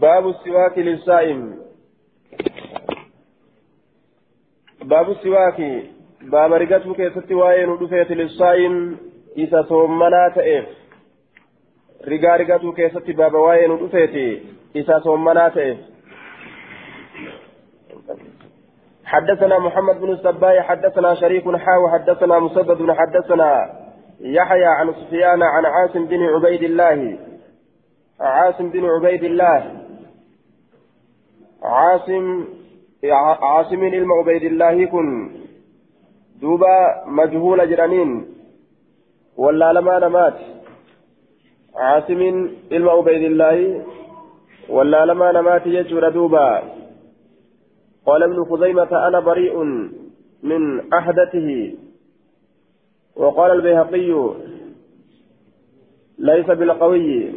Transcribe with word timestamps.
باب 0.00 0.28
السواك 0.28 0.78
للصائم 0.78 1.56
باب 4.82 5.10
السواك. 5.10 5.60
باب 6.22 6.52
رقته 6.52 6.94
كيست 6.94 7.32
وين 7.32 7.68
ودفيت 7.68 8.10
للصائم 8.10 8.96
إذا 9.36 9.62
صومنا 9.62 10.32
تئف 10.34 10.66
رقا 12.08 12.36
رقته 12.36 12.72
كيست 12.72 13.10
باب 13.10 13.34
وين 13.34 13.70
ودفيت 13.70 14.42
إذا 14.76 14.98
صومنا 14.98 15.48
تئف 15.48 15.78
حدثنا 19.04 19.58
محمد 19.58 20.00
بن 20.00 20.10
السباي 20.10 20.62
حدثنا 20.62 21.14
شريك 21.14 21.44
حاو 21.44 21.88
حدثنا 21.88 22.38
مسدد 22.38 22.90
حدثنا 22.90 23.50
يحيى 24.20 24.64
عن 24.64 24.92
سفيان 24.92 25.42
عن 25.42 25.64
عاصم 25.66 26.06
بن 26.06 26.22
عبيد 26.22 26.62
الله. 26.62 27.18
عاصم 28.20 28.70
بن 28.70 28.84
عبيد 28.84 29.24
الله. 29.24 29.85
عاصم 31.66 32.44
عاصم 33.42 33.80
علم 33.84 34.12
عبيد 34.12 34.42
الله 34.42 34.86
كن 34.86 35.30
دوبا 36.40 37.04
مجهول 37.06 37.70
جرانين 37.70 38.26
ولا 39.36 39.72
لما 39.72 39.98
نمات. 39.98 40.38
عاصم 41.74 42.20
علم 42.72 42.88
عبيد 42.88 43.22
الله 43.22 43.84
ولا 44.68 45.06
لما 45.06 45.32
نمات 45.32 45.66
يجور 45.66 46.08
دوبا. 46.08 46.62
قال 48.06 48.22
ابن 48.22 48.44
خزيمة 48.44 49.08
أنا 49.08 49.20
بريء 49.20 49.62
من 50.42 50.92
أحدته 50.92 51.74
وقال 53.16 53.50
البيهقي 53.50 54.34
ليس 56.18 56.46
بالقوي. 56.46 57.32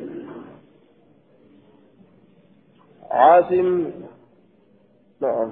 عاصم 3.12 3.92
نعم. 5.22 5.50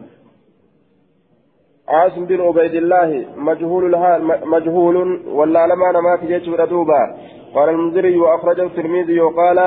عاصم 1.87 2.25
بن 2.25 2.41
عبيد 2.41 2.73
الله 2.75 3.25
مجهول 3.35 3.95
الحال 3.95 4.49
مجهول 4.49 5.27
ولا 5.27 5.67
لما 5.67 5.91
نمات 5.91 6.23
جيش 6.23 6.49
دوبا 6.49 7.17
قال 7.55 7.69
المنذري 7.69 8.17
واخرجه 8.17 8.63
الترمذي 8.63 9.21
وقال 9.21 9.59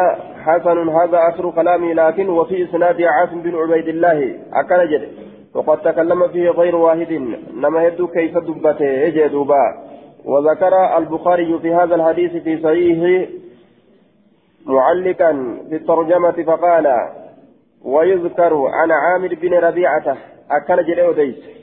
حسن 0.45 0.89
هذا 0.89 1.19
اخر 1.28 1.51
كلامي 1.51 1.95
لكن 1.95 2.28
وفي 2.28 2.65
إسناد 2.65 3.03
عاصم 3.03 3.43
بن 3.43 3.55
عبيد 3.55 3.89
الله. 3.89 4.39
أكل 4.53 5.09
وقد 5.55 5.78
تكلم 5.78 6.28
فيه 6.28 6.51
غير 6.51 6.77
واحد. 6.77 7.12
نما 7.55 7.87
يدو 7.87 8.06
كيف 8.06 8.39
دبته؟ 8.39 8.84
يجي 8.84 9.28
دوبا. 9.28 9.91
وذكر 10.25 10.98
البخاري 10.98 11.59
في 11.59 11.75
هذا 11.75 11.95
الحديث 11.95 12.43
في 12.43 12.62
صحيحه 12.62 13.31
معلقا 14.67 15.33
في 15.69 15.77
الترجمة 15.77 16.43
فقال 16.47 16.87
ويذكر 17.84 18.67
عن 18.67 18.91
عامر 18.91 19.34
بن 19.34 19.55
ربيعة 19.55 20.17
أكل 20.50 20.84
جليه 20.86 21.12
ديس 21.12 21.61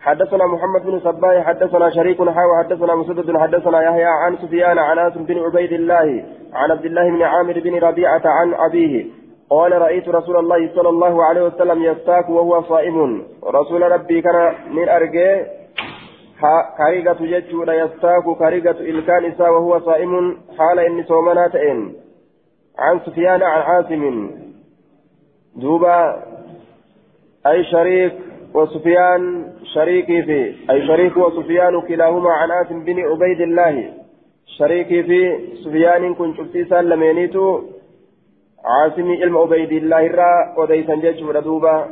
حدثنا 0.00 0.46
محمد 0.46 0.82
بن 0.82 1.00
صباح 1.00 1.46
حدثنا 1.46 1.90
شريك 1.90 2.18
حاوى 2.18 2.58
حدثنا 2.58 2.94
مسدد 2.94 3.36
حدثنا 3.36 3.82
يحيى 3.82 4.04
عن 4.04 4.36
سفيان 4.36 4.78
عن 4.78 4.98
أنس 4.98 5.16
بن 5.16 5.38
عبيد 5.38 5.72
الله 5.72 6.24
عن 6.52 6.70
عبد 6.70 6.84
الله 6.84 7.10
بن 7.10 7.22
عامر 7.22 7.60
بن 7.60 7.78
ربيعة 7.78 8.22
عن 8.24 8.54
أبيه. 8.54 9.06
قال 9.50 9.72
رأيت 9.72 10.08
رسول 10.08 10.36
الله 10.36 10.74
صلى 10.74 10.88
الله 10.88 11.24
عليه 11.24 11.42
وسلم 11.42 11.82
يستاك 11.82 12.28
وهو 12.28 12.62
صائم. 12.62 13.22
رسول 13.44 13.92
ربي 13.92 14.22
كان 14.22 14.54
من 14.70 14.88
أرجه 14.88 15.46
كاريغة 16.78 17.18
جتشون 17.20 17.68
يستاك 17.68 18.38
كاريغة 18.38 18.80
إلكان 18.80 19.34
وهو 19.40 19.80
صائم 19.80 20.36
حال 20.58 20.78
إني 20.78 21.02
صومنا 21.02 21.50
عن 22.78 23.00
سفيان 23.06 23.42
عن 23.42 23.60
عاصم. 23.60 24.30
دوبا 25.56 26.22
أي 27.46 27.64
شريك 27.64 28.12
وسفيان 28.54 29.52
شريكي 29.74 30.22
في 30.22 30.54
أي 30.70 30.86
شريك 30.86 31.16
وسفيان 31.16 31.80
كلاهما 31.80 32.30
عن 32.30 32.50
آسم 32.50 32.84
بن 32.84 33.00
عبيد 33.00 33.40
الله. 33.40 33.92
شريكي 34.58 35.02
في 35.02 35.38
سفيان 35.64 36.14
كن 36.14 36.34
شفتي 36.34 36.64
سلمينيتو 36.64 37.62
عاصمي 38.64 39.22
علم 39.22 39.38
عبيد 39.38 39.72
الله 39.72 40.06
را 40.06 40.54
وديسا 40.58 40.94
جيش 40.94 41.20
دوبا. 41.20 41.88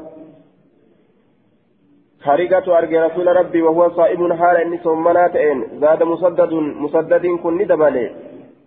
خارجة 2.24 2.78
أرجى 2.78 2.98
رسول 2.98 3.26
ربي 3.36 3.62
وهو 3.62 3.90
صائب 3.90 4.32
حال 4.32 4.56
إني 4.56 4.78
صمنا 4.84 5.28
تئن 5.28 5.80
زاد 5.80 6.02
مسدد 6.02 6.52
مسدد 6.52 7.26
كن 7.26 7.58
ندبلي 7.58 8.10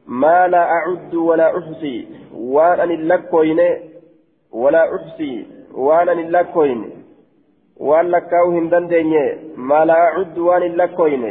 ما 0.07 0.47
لا 0.47 0.63
أعد 0.71 1.15
ولا 1.15 1.57
أحصي. 1.57 2.07
وأن 2.33 2.91
اللكوين 2.91 3.59
ولا 4.51 4.95
أحصي 4.95 5.47
وأنا 5.73 6.11
للكوين 6.11 6.81
وأن 7.77 8.05
لكاو 8.11 8.51
هندن 8.51 8.87
ديني 8.87 9.23
ما 9.57 9.85
لا 9.85 9.93
أعد 9.93 10.37
وأن 10.37 10.61
للكوين 10.61 11.23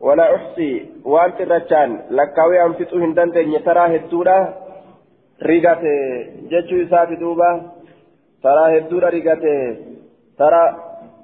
ولا 0.00 0.34
أحصي 0.34 0.86
وأن 1.04 1.30
ترچان 1.38 1.90
لكاوي 2.10 2.62
أنفتو 2.64 2.98
هندن 2.98 3.30
ديني 3.30 3.58
ترى 3.58 3.96
هدودا 3.96 4.38
ريغات 5.42 5.82
جچو 6.50 6.76
إسافي 6.82 7.16
دوبا 7.22 7.50
ترى 8.42 8.64
هدودا 8.78 9.08
ريغات 9.08 9.44
ترى 10.38 10.62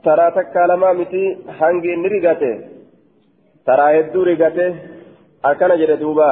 ترى 0.05 0.27
تكالما 0.37 0.93
متي 0.93 1.25
هنگي 1.59 1.93
نريغات 2.03 2.43
ترى 3.67 3.87
هدو 4.01 4.23
ريغات 4.23 4.59
أكنا 5.45 5.77
جرى 5.77 5.97
دوبا. 5.97 6.31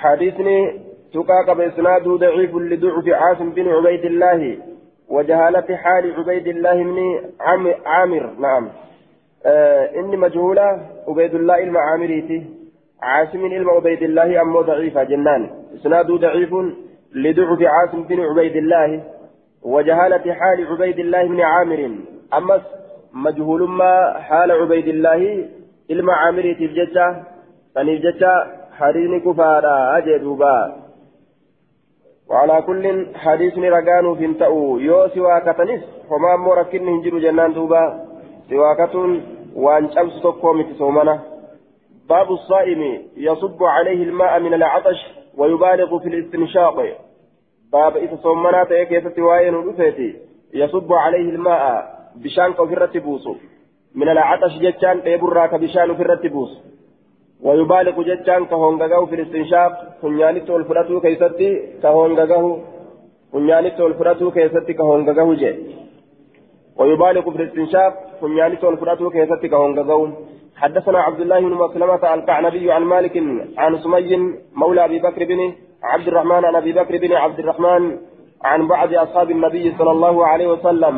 حديثني 0.00 0.83
تقاك 1.14 1.56
بإسناده 1.56 2.16
ضعيف 2.16 2.54
لضعف 2.54 3.08
عاصم 3.08 3.50
بن 3.50 3.68
عبيد 3.68 4.04
الله 4.04 4.58
وجهالة 5.08 5.76
حال 5.76 6.14
عبيد 6.18 6.46
الله 6.46 6.82
بن 6.82 6.98
عامر. 7.86 8.30
نعم. 8.38 8.68
آه 9.46 9.90
إني 9.96 10.16
مجهولة 10.16 10.80
عبيد 11.08 11.34
الله 11.34 11.58
المعامريتي 11.58 12.46
عاصم 13.02 13.44
إلما 13.46 13.72
عبيد 13.72 14.02
الله 14.02 14.40
أمو 14.42 14.60
ضعيفة 14.60 15.02
جنان. 15.02 15.50
إسناده 15.74 16.16
ضعيف 16.16 16.50
لضعف 17.14 17.58
عاصم 17.62 18.02
بن 18.02 18.20
عبيد 18.20 18.56
الله 18.56 19.02
وجهالة 19.62 20.32
حال 20.32 20.66
عبيد 20.70 20.98
الله 20.98 21.26
بن 21.26 21.40
عامر. 21.40 21.90
أما 22.34 22.60
مجهول 23.12 23.68
ما 23.68 24.12
حال 24.18 24.52
عبيد 24.52 24.88
الله 24.88 25.48
المعامريتي 25.90 26.66
بججة 26.66 27.22
فنججة 27.74 28.46
حريني 28.78 29.20
كفارا 29.20 29.98
أجدوبا 29.98 30.83
وعلى 32.30 32.62
كل 32.62 33.06
حديث 33.16 33.58
رقان 33.58 34.14
في 34.14 34.34
تأو 34.34 34.78
يو 34.78 35.08
سواكتنس 35.08 35.82
فما 36.10 36.36
مركن 36.36 36.88
هنجر 36.88 37.18
جنان 37.18 37.52
دوبا. 37.52 38.04
سواكة 38.50 38.94
وان 39.56 39.90
شمس 39.94 40.22
تقوم 40.22 40.62
تسومنا 40.62 41.20
باب 42.08 42.32
الصائم 42.32 43.02
يصب 43.16 43.64
عليه 43.64 44.02
الماء 44.02 44.40
من 44.40 44.54
العطش 44.54 45.00
ويبالغ 45.36 45.98
في 45.98 46.08
الاستنشاق. 46.08 46.76
باب 47.72 47.96
إذا 47.96 48.16
صومنا 48.22 48.64
تأكيد 48.64 49.18
وين 49.18 49.54
رفيتي 49.54 50.16
يصب 50.54 50.92
عليه 50.92 51.28
الماء 51.30 51.94
بشان 52.16 52.52
في 52.52 52.62
الرتبوس. 52.62 53.28
من 53.94 54.08
العطش 54.08 54.58
جتان 54.58 55.02
تيبراك 55.02 55.54
بشان 55.54 55.94
في 55.96 56.02
الرتبوس. 56.02 56.52
ويبالغ 57.44 57.96
جتان 58.02 58.44
كهونغاغو 58.50 59.06
في 59.06 59.14
الاستنشاق. 59.14 59.72
فنيانيت 60.02 60.50
والفراتو 60.50 61.00
كيستي 61.00 61.50
كهونغاغو 61.82 62.58
فنيانيت 63.32 63.80
والفراتو 63.80 64.30
كيستي 64.30 64.72
كهونغاغو 64.78 65.34
جي. 65.34 65.52
ويبالغ 66.78 67.24
في 67.30 67.38
الاستنشاق. 67.42 67.92
فنيانيت 68.20 68.64
والفراتو 68.64 69.10
كيستي 69.10 69.48
كهونغاغو 69.48 70.08
حدثنا 70.56 70.98
عبد 70.98 71.20
الله 71.20 71.40
بن 71.40 71.54
مسلمة 71.64 72.14
القعنبي 72.14 72.72
عن 72.72 72.82
مالك 72.82 73.16
عن 73.58 73.72
سمي 73.78 74.10
مولى 74.60 74.84
أبي 74.84 74.98
بكر 74.98 75.24
بن 75.24 75.40
عبد 75.82 76.08
الرحمن 76.08 76.44
عن 76.44 76.54
أبي 76.54 76.72
بكر 76.72 76.94
بن 76.98 77.12
عبد 77.12 77.38
الرحمن 77.38 77.82
عن 78.44 78.68
بعض 78.68 78.94
أصحاب 78.94 79.30
النبي 79.30 79.74
صلى 79.78 79.90
الله 79.90 80.26
عليه 80.26 80.46
وسلم. 80.52 80.96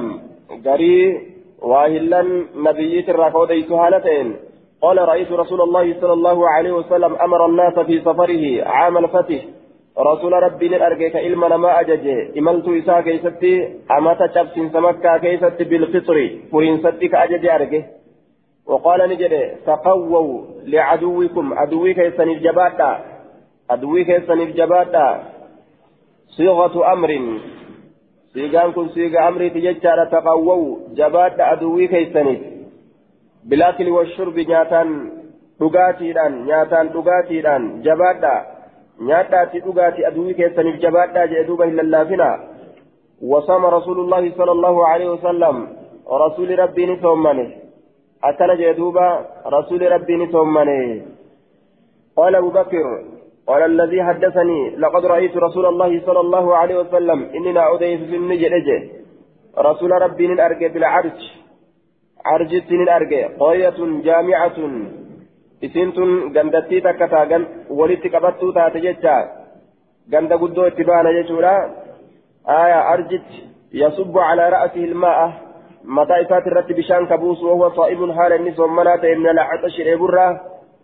قري 0.67 0.97
واهلا 1.63 2.23
نبيت 2.67 3.09
الركودي 3.09 3.63
سهالتين 3.63 4.37
قال 4.83 4.99
رأيت 4.99 5.33
رسول 5.33 5.61
الله 5.61 6.01
صلى 6.01 6.13
الله 6.13 6.49
عليه 6.49 6.73
وسلم 6.73 7.15
أمر 7.15 7.47
الناس 7.47 7.79
في 7.79 8.01
سفره 8.01 8.65
عام 8.65 8.99
الفتح. 8.99 9.41
رسول 9.99 10.33
ربي 10.33 10.69
نرجك 10.69 11.17
إلما 11.17 11.57
ما 11.57 11.81
أججه. 11.81 12.39
إملت 12.39 12.69
إساء 12.69 13.01
كيستي 13.01 13.75
أمات 13.99 14.19
شبس 14.35 14.73
سمكة 14.73 15.19
كيستي 15.19 15.65
بالفطر. 15.65 16.31
فرين 16.53 16.79
ستك 16.79 17.15
أجج 17.15 17.47
أرجه. 17.47 17.85
وقال 18.67 19.09
نجد 19.11 19.57
تقووا 19.67 20.45
لعدوكم. 20.65 21.55
عدوي 21.55 21.95
كيسن 21.95 22.29
الجباتا 22.29 23.05
عدوي 23.71 24.05
كيسن 24.05 24.41
الجباتا 24.41 25.23
صيغة 26.37 26.93
أمر. 26.93 27.11
صيغان 28.35 28.73
كن 28.73 28.89
صيغة 28.89 29.29
أمر 29.29 29.49
تججار. 29.49 30.05
تقووا 30.13 30.77
جباتا 30.95 31.43
عدوي 31.43 31.87
كيسنت 31.87 32.56
bilaakili 33.49 33.91
washurbi 33.91 34.45
nyaataan 34.53 34.91
dhugaatiidhaan 35.61 36.45
nyaataan 36.51 36.89
dhugaatiidhaan 36.89 37.83
jabaadha 37.83 38.35
nyaadhaati 39.09 39.61
dhugaati 39.61 40.05
aduwii 40.05 40.35
keessaniif 40.35 40.81
jabaadhaa 40.85 41.27
jedhe 41.27 41.49
duuba 41.49 41.65
hin 41.65 41.77
lallaafina 41.77 42.31
وصام 43.23 43.67
رسول 43.67 44.01
الله 44.01 44.33
صلى 44.37 44.53
الله 44.53 44.87
عليه 44.87 45.11
وسلم 45.11 45.69
رسول 46.11 46.59
ربي 46.59 46.87
نسومني 46.87 47.59
أكل 48.25 48.57
جدوبا 48.59 49.27
رسول 49.47 49.93
ربي 49.93 50.17
نسومني 50.17 51.03
قال 52.17 52.35
أبو 52.35 52.51
بكر 52.51 53.05
قال 53.47 53.63
الذي 53.63 54.03
حدثني 54.03 54.77
لقد 54.77 55.07
رأيت 55.07 55.37
رسول 55.37 55.67
الله 55.67 56.01
صلى 56.07 56.21
الله 56.21 56.57
عليه 56.57 56.77
وسلم 56.79 57.23
إننا 57.37 57.75
أديف 57.75 58.01
في 58.11 58.17
النجل 58.17 58.91
رسول 59.59 59.91
ربي 59.91 60.27
نرجع 62.33 62.59
بالعرج 62.71 63.15
عرجت 63.15 63.29
نرجع 63.29 63.29
قرية 63.39 64.03
جامعة 64.03 64.59
إسنتن 65.65 66.11
غندتي 66.37 66.81
تكتا 66.81 67.23
غن 67.31 67.47
ولدت 67.71 68.07
كبتو 68.07 68.51
تاتجتا 68.51 69.17
غند 70.13 70.33
قدو 70.33 70.63
اتبانا 70.67 71.11
جيشورا 71.17 71.55
آية 72.49 72.93
أرجت 72.93 73.29
يصب 73.73 74.19
على 74.19 74.49
رأسه 74.49 74.85
الماء 74.91 75.33
متى 75.85 76.21
إسات 76.23 76.47
الرت 76.47 76.73
بشان 76.73 77.07
كبوس 77.07 77.43
وهو 77.43 77.71
صائب 77.71 78.13
حال 78.13 78.33
النسوة 78.33 78.67
منات 78.67 79.05
من 79.05 79.29
العطش 79.29 79.81
الإبرة 79.81 80.41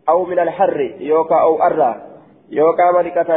أو 0.08 0.24
من 0.24 0.38
الحر 0.38 0.80
يوكا 1.00 1.36
أو 1.36 1.62
أرى 1.62 1.92
يوكا 2.50 2.90
ملكة 2.96 3.30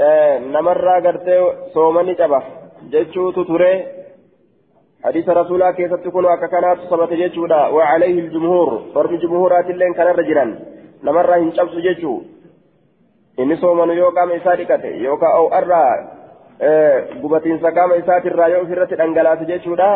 آه 0.00 0.38
نمرة 0.38 1.00
قرتي 1.04 1.52
صومني 1.74 2.14
جبه 2.14 2.42
جيشو 2.90 3.30
تتوري 3.30 3.97
حديث 5.04 5.28
رسول 5.28 5.70
كيف 5.70 5.94
تكون 5.94 6.26
أكاكانات 6.26 6.78
صبت 6.90 7.12
جيشودا؟ 7.12 7.66
وعليه 7.66 8.20
الجمهور. 8.20 8.82
فرم 8.94 9.16
جمهورات 9.16 9.70
اللين 9.70 9.92
كان 9.94 10.06
رجلا. 10.06 10.58
نمر 11.04 11.34
هنشبس 11.34 11.74
جيشو. 11.74 12.20
إني 13.38 13.56
صومن 13.56 13.90
يوكا 13.90 14.24
ميساركة 14.24 14.84
يوكا 14.86 15.26
أو 15.26 15.48
أرى 15.48 15.84
قبتين 17.22 17.58
سكام 17.58 17.92
إسات 17.92 18.26
الرايو 18.26 18.66
في 18.66 18.74
رتل 18.74 19.00
أنقلات 19.00 19.42
جيشودا. 19.42 19.90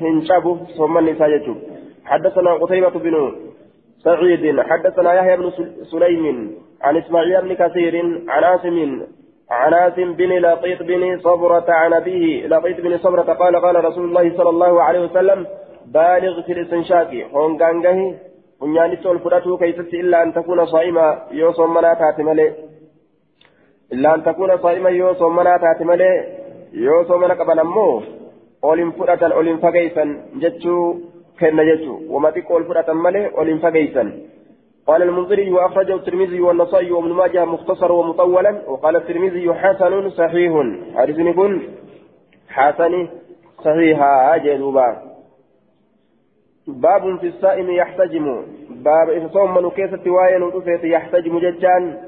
هنشبه 0.00 0.56
صومن 0.76 1.04
نسا 1.04 1.26
جيشو. 1.28 1.54
حدثنا 2.04 2.54
قتيبة 2.54 2.90
بن 3.04 3.32
سعيد. 4.04 4.60
حدثنا 4.60 5.14
يحيى 5.14 5.36
بن 5.36 5.50
سليم 5.92 6.26
عن 6.82 6.96
إسماعيل 6.96 7.42
بن 7.42 7.52
كثير 7.54 7.94
عن 8.28 8.44
عاصم 8.44 8.76
عن 9.50 9.74
عاصم 9.74 10.12
بن 10.12 10.30
لقيط 10.38 10.82
بن 10.82 11.18
صبرة 11.18 11.64
عن 11.68 11.92
أبيه 11.92 12.46
لقيط 12.46 12.80
بن 12.80 12.98
صبرة 12.98 13.22
قال 13.22 13.56
قال 13.56 13.84
رسول 13.84 14.04
الله 14.04 14.36
صلى 14.36 14.48
الله 14.48 14.82
عليه 14.82 15.00
وسلم 15.00 15.46
بالغ 15.86 16.42
في 16.42 16.52
الاستنشاق. 16.52 17.10
هون 17.34 17.62
غانغه 17.62 18.14
ونياني 18.60 18.96
تول 18.96 19.18
فراتو 19.18 19.56
كيست 19.56 19.94
إلا 19.94 20.22
أن 20.22 20.34
تكون 20.34 20.66
صائمة 20.66 21.18
يوصم 21.30 21.74
منا 21.74 21.94
تاتملي 21.94 22.52
إلا 23.92 24.14
أن 24.14 24.24
تكون 24.24 24.58
صائمة 24.58 24.90
يوصم 24.90 25.36
منا 25.36 25.56
تاتملي 25.56 26.12
يوصم 26.72 27.20
منا 27.20 27.34
قبل 27.34 27.58
أمو 27.58 28.02
أولين 28.64 28.90
فراتن 28.90 29.32
أولين 29.32 29.56
فقيسا 29.56 30.04
جتشو 30.42 30.94
كن 31.40 31.58
جتشو. 31.68 31.94
وما 32.10 32.30
تقول 32.30 32.64
فراتن 32.64 32.96
ملي 32.96 33.22
أولين 33.38 33.58
فقيسا 33.58 34.12
قال 34.86 35.02
المنذري 35.02 35.52
وأخرجه 35.52 35.94
الترمذي 35.94 36.40
والنصائي 36.40 36.90
وابن 36.90 37.12
ماجه 37.12 37.44
مختصر 37.44 37.92
ومطولا 37.92 38.62
وقال 38.68 38.96
الترمذي 38.96 39.54
حسن 39.54 40.10
صحيح. 40.10 40.52
حديث 40.96 41.18
يكون 41.18 41.62
حسن 42.48 43.08
صحيح. 43.64 44.02
أجلوبا 44.02 45.02
باب. 46.66 47.18
في 47.18 47.26
الصائم 47.26 47.70
يحتجم. 47.70 48.42
باب 48.70 49.10
إذا 49.10 49.28
صوم 49.28 49.54
من 49.54 49.70
كيسة 49.70 50.10
واين 50.10 50.42
ودفت 50.42 50.84
يحتجم 50.84 51.38
ججان. 51.38 51.98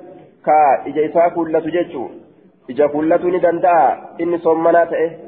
كا 0.47 0.87
إجا 0.87 1.07
إساء 1.07 1.29
كلة 1.29 1.59
ججو. 1.59 2.09
إجا 2.71 2.87
كلة 2.87 3.25
ندندا 3.25 3.99
إني 4.21 4.39
صوم 4.39 4.65
مناته 4.65 5.28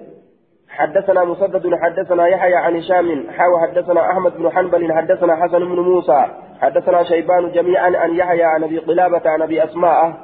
حدثنا 0.81 1.25
مسدد 1.25 1.75
حدثنا 1.75 2.27
يحيى 2.27 2.55
عن 2.55 2.77
هشام 2.77 3.31
حاو 3.31 3.59
حدثنا 3.59 4.11
أحمد 4.11 4.37
بن 4.37 4.51
حنبل 4.51 4.93
حدثنا 4.93 5.37
حسن 5.37 5.59
بن 5.59 5.81
موسى 5.81 6.27
حدثنا 6.61 7.05
شيبان 7.05 7.53
جميعا 7.53 7.97
عن 7.97 8.15
يحيى 8.15 8.45
عن 8.45 8.65
أبي 8.65 8.79
قلابة 8.79 9.31
عن 9.31 9.43
أبي 9.43 9.65
أسماء 9.65 10.15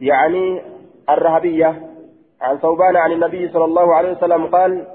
يعني 0.00 0.62
الرهبية 1.10 1.74
عن 2.40 2.58
ثوبان 2.58 2.96
عن 2.96 3.12
النبي 3.12 3.48
صلى 3.48 3.64
الله 3.64 3.94
عليه 3.94 4.12
وسلم 4.12 4.46
قال 4.46 4.86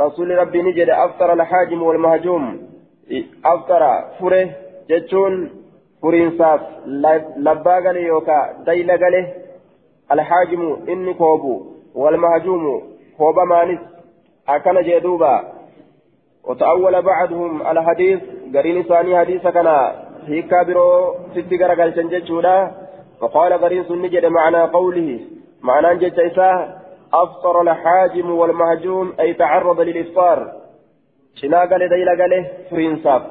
رسول 0.00 0.38
ربي 0.38 0.62
نجد 0.62 0.88
أفطر 0.88 1.32
الحاجم 1.32 1.82
والمهجوم. 1.82 2.68
أفطر 3.44 4.04
فره 4.20 4.48
جتون 4.90 5.50
فرينساف 6.02 6.60
لبا 7.36 7.78
غلي 7.78 8.02
يوكا 8.02 8.62
ديل 8.66 8.90
غلي 8.90 9.34
الحاجم 10.12 10.76
إني 10.88 11.14
كوبو 11.14 11.62
والمهجوم 11.94 12.82
كوبا 13.18 13.44
مانس 13.44 13.97
أكن 14.48 14.82
جدوبا 14.82 15.52
وتأول 16.44 17.02
بعضهم 17.02 17.62
الحديث 17.62 18.20
قرين 18.54 18.82
ثاني 18.82 19.18
حديث 19.18 19.46
كان 19.46 19.68
hiikkaa 20.28 20.64
biroo 20.64 21.16
sitti 21.34 21.58
garagalchan 21.58 22.10
jechuudha 22.12 22.70
فقال 23.20 23.52
غرين 23.52 23.84
سنجد 23.84 24.24
معنى 24.26 24.62
قوله 24.62 25.20
معنى 25.62 25.98
جد 25.98 26.20
إساء 26.20 26.78
أفطر 27.14 27.60
الحاجم 27.60 28.30
والمهجوم 28.30 29.12
أي 29.20 29.34
تعرض 29.34 29.80
للإفطار. 29.80 30.52
شنا 31.34 31.60
قال 31.60 31.88
ديلا 31.88 32.14
قال 32.20 32.46
فرينساب 32.70 33.22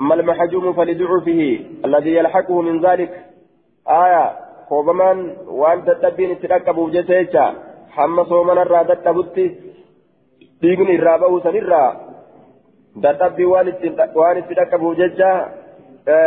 أما 0.00 0.14
المحجوم 0.14 0.72
فلضعفه 0.72 1.60
الذي 1.84 2.14
يلحقه 2.14 2.62
من 2.62 2.80
ذلك. 2.86 3.12
آية 3.88 4.36
كوبمان 4.68 5.36
وأن 5.48 5.84
تتبين 5.84 6.40
تركبوا 6.40 6.90
جسيتشا 6.90 7.54
حمى 7.90 8.24
صومنا 8.24 8.62
الرا 10.64 10.76
تتبتي 10.76 10.76
ديقني 10.76 10.94
الرابو 10.94 11.40
سنرا 11.40 12.00
تتبي 13.02 13.44
وان 13.44 14.48
تركبوا 14.48 14.94
جسا 14.94 15.48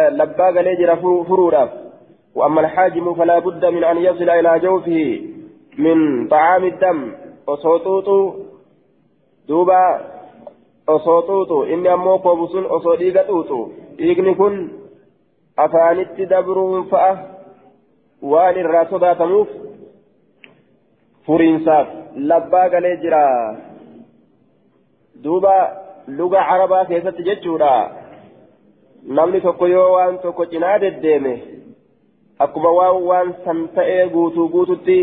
لبا 0.09 0.45
قال 0.45 0.77
جرى 0.77 0.95
فرورا 0.95 1.69
وأما 2.35 2.61
الحاجم 2.61 3.13
فلا 3.13 3.39
بد 3.39 3.65
من 3.65 3.83
أن 3.83 3.97
يصل 3.97 4.29
إلى 4.29 4.59
جوفه 4.59 5.21
من 5.77 6.27
طعام 6.27 6.63
الدم 6.63 7.11
وصوتوت 7.47 8.35
دوبا 9.47 10.01
وصوتوت 10.89 11.67
إني 11.67 11.93
أمو 11.93 12.15
قوبسون 12.15 12.65
وصديقتوت 12.65 13.71
إيقني 13.99 14.33
كن 14.33 14.71
أفانت 15.59 16.21
دبرون 16.21 16.83
فأه 16.83 17.17
وان 18.21 18.59
الراسودا 18.59 19.13
تموف 19.13 19.47
فرينساف 21.27 21.87
لبا 22.15 22.61
قال 22.61 22.85
دوبا 25.23 25.57
لغة 26.07 26.37
عربة 26.37 26.83
كيف 26.83 27.07
تجتشورا 27.07 27.75
namni 29.03 29.41
tokko 29.41 29.67
yoo 29.67 29.91
waan 29.93 30.19
tokko 30.23 30.45
cinaa 30.45 30.79
deddeeme 30.79 31.33
akkuma 32.39 32.69
waan 32.79 33.03
waan 33.09 33.33
san 33.45 33.67
ta'ee 33.75 34.07
guutuu 34.13 34.47
guututti 34.53 34.97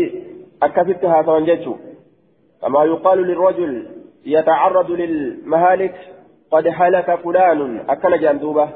akkasitti 0.65 1.05
haasawan 1.05 1.45
jechuu. 1.45 1.77
كما 2.61 2.83
يقال 2.83 3.19
للرجل 3.19 3.87
يتعرض 4.25 4.91
للمهالك 4.91 5.95
قد 6.51 6.67
هلك 6.67 7.15
فلان 7.15 7.89
أكل 7.89 8.19
جندوبة 8.19 8.69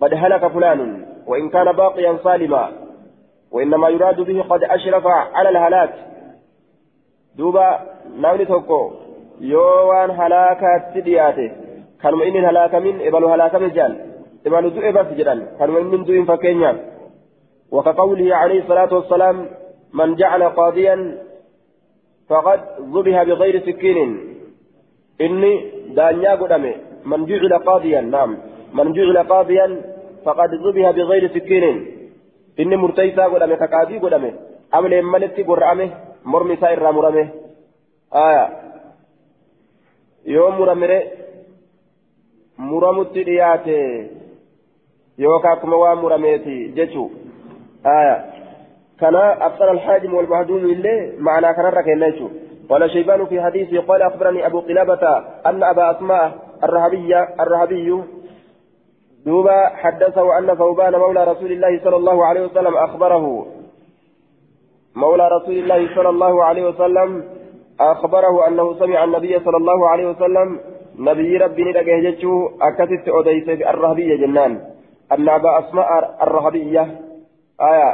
قد 0.00 0.14
هلك 0.14 0.46
فلان 0.46 1.06
وإن 1.26 1.48
كان 1.48 1.72
باقيا 1.72 2.18
صالما 2.24 2.72
وإنما 3.52 3.88
يراد 3.88 4.20
به 4.20 4.42
قد 4.42 4.64
أشرف 4.64 5.06
على 5.06 5.48
الهلاك 5.48 5.94
دوبا 7.36 7.80
نمني 8.16 8.44
توكو 8.44 8.90
هلاكات 10.20 10.82
سدياته 10.94 11.50
كانوا 12.02 12.24
إن 12.24 12.36
الهلاك 12.36 12.74
من 12.74 12.94
إبلو 13.06 13.28
هلاك 13.28 13.54
من 13.54 13.70
جان 13.76 13.92
إما 14.46 14.60
ندوء 14.60 14.90
بس 14.90 15.06
جدا 15.18 15.34
كانوا 15.58 15.80
من 15.80 16.04
دوء 16.04 16.24
فكينيا 16.24 16.72
وكقوله 17.72 18.36
عليه 18.36 18.58
الصلاة 18.62 18.94
والسلام 18.94 19.46
من 19.94 20.14
جعل 20.14 20.42
قاضيا 20.42 20.96
فقد 22.28 22.60
ذبح 22.94 23.22
بغير 23.22 23.60
سكين 23.66 23.98
إني 25.20 25.52
دانيا 25.96 26.34
قدامي 26.34 26.72
من 27.10 27.26
جعل 27.26 27.52
قاضيا 27.58 28.00
نعم 28.00 28.30
من 28.74 28.92
جعل 28.92 29.18
قاضيا 29.18 29.66
فقد 30.24 30.50
ذبح 30.64 30.90
بغير 30.90 31.28
سكين 31.34 31.64
إني 32.60 32.76
مرتيسا 32.76 33.24
قدامي 33.24 33.56
كقاضي 33.56 33.98
قدامي 33.98 34.30
أمل 34.74 35.02
ملتي 35.02 35.42
قرأمه 35.42 35.90
مرمي 36.24 36.56
سائر 36.56 36.92
مرمه 36.92 37.28
آية 38.14 38.67
يوم 40.36 40.54
مرمره 40.60 41.02
muramutti 42.58 43.24
dhiyaate 43.24 43.78
يوكا 45.18 45.54
كما 45.54 45.76
وامرميتي 45.76 46.58
جتشو 46.76 47.08
آية 47.86 48.16
كان 49.00 49.14
أفطر 49.16 49.70
الحاجم 49.70 50.14
والمهدوم 50.14 50.58
اللي 50.58 51.12
معنا 51.18 51.52
كان 51.52 51.64
ركينيتو 51.64 52.28
قال 52.70 52.90
شيبان 52.90 53.26
في 53.26 53.42
حديثه 53.42 53.80
قال 53.80 54.02
أخبرني 54.02 54.46
أبو 54.46 54.60
قلابة 54.60 55.04
أن 55.46 55.62
أبا 55.62 55.90
أسماء 55.90 56.24
الرهبية 56.64 57.20
الرهبي 57.40 58.02
دوبا 59.26 59.58
حدثه 59.68 60.38
أن 60.38 60.54
ثوبان 60.54 60.92
مولى 60.92 61.24
رسول 61.24 61.52
الله 61.52 61.80
صلى 61.84 61.96
الله 61.96 62.26
عليه 62.26 62.42
وسلم 62.46 62.74
أخبره 62.76 63.46
مولى 64.94 65.28
رسول 65.28 65.56
الله 65.58 65.94
صلى 65.94 66.08
الله 66.08 66.44
عليه 66.44 66.64
وسلم 66.68 67.37
أخبره 67.80 68.48
أنه 68.48 68.74
سمع 68.74 69.04
النبي 69.04 69.38
صلى 69.38 69.56
الله 69.56 69.88
عليه 69.88 70.06
وسلم 70.10 70.60
نبي 70.98 71.36
ربي 71.36 71.64
ندقه 71.64 72.10
جتشو 72.10 72.48
أكتت 72.62 73.08
أديس 73.08 73.48
الرهبية 73.48 74.16
جنان. 74.16 74.60
أن 75.12 75.28
أبا 75.28 75.58
أسماء 75.58 76.18
الرهبية 76.22 77.00
آية 77.60 77.90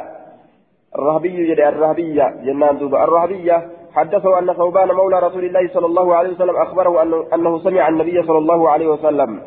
الرهبي 0.99 1.55
جد 1.55 1.61
الرهبية 1.61 2.25
جنان 2.45 2.79
دوبا. 2.79 3.05
الرهبية 3.05 3.69
حدثه 3.95 4.39
أن 4.39 4.53
ثوبان 4.53 4.93
مولى 4.93 5.19
رسول 5.19 5.45
الله 5.45 5.69
صلى 5.75 5.87
الله 5.87 6.15
عليه 6.15 6.31
وسلم 6.31 6.57
أخبره 6.57 7.03
أنه, 7.35 7.59
سمع 7.59 7.89
النبي 7.89 8.23
صلى 8.23 8.39
الله 8.39 8.71
عليه 8.71 8.89
وسلم. 8.89 9.43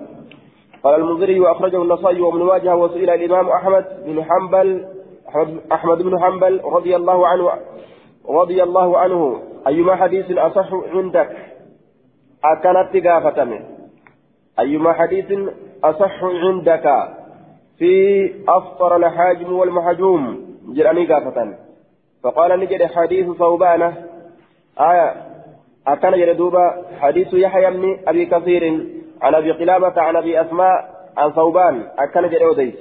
قال 0.84 0.96
المنذري 0.96 1.40
وأخرجه 1.40 1.82
النصائي 1.82 2.22
وابن 2.22 2.42
واجه 2.42 2.76
وسئل 2.76 3.10
الإمام 3.10 3.50
أحمد 3.50 3.86
بن 4.06 4.24
حنبل 4.24 4.86
أحمد 5.72 5.98
بن 5.98 6.20
حنبل 6.24 6.62
رضي 6.64 6.96
الله 6.96 7.28
عنه 7.28 7.50
رضي 8.30 8.64
الله 8.64 8.98
عنه 8.98 9.40
أيما 9.68 9.96
حديث 9.96 10.32
أصح 10.32 10.70
عندك؟ 10.94 11.30
أكنت 12.44 13.08
قافتم 13.08 13.60
أيما 14.60 14.94
حديث 14.94 15.40
أصح 15.84 16.24
عندك؟ 16.24 16.94
في 17.78 18.34
أفطر 18.48 18.96
الحاجم 18.96 19.54
والمحجوم. 19.54 20.48
جراني 20.68 21.14
قافة 21.14 21.58
فقال 22.24 22.60
نجد 22.60 22.84
حديث 22.86 23.32
ثوبانة 23.38 23.94
آية. 24.80 25.14
أكن 25.88 26.14
يردوبا 26.14 26.84
حديث 27.00 27.34
يحيى 27.34 27.72
بن 27.72 28.00
أبي 28.08 28.26
كثير 28.26 28.88
عن 29.22 29.36
أبي 29.36 29.52
قلابة 29.52 30.02
عن 30.02 30.16
أبي 30.16 30.42
أسماء 30.42 30.90
عن 31.18 31.32
ثوبان 31.32 31.84
أكن 32.00 32.24
يردوبا 32.24 32.72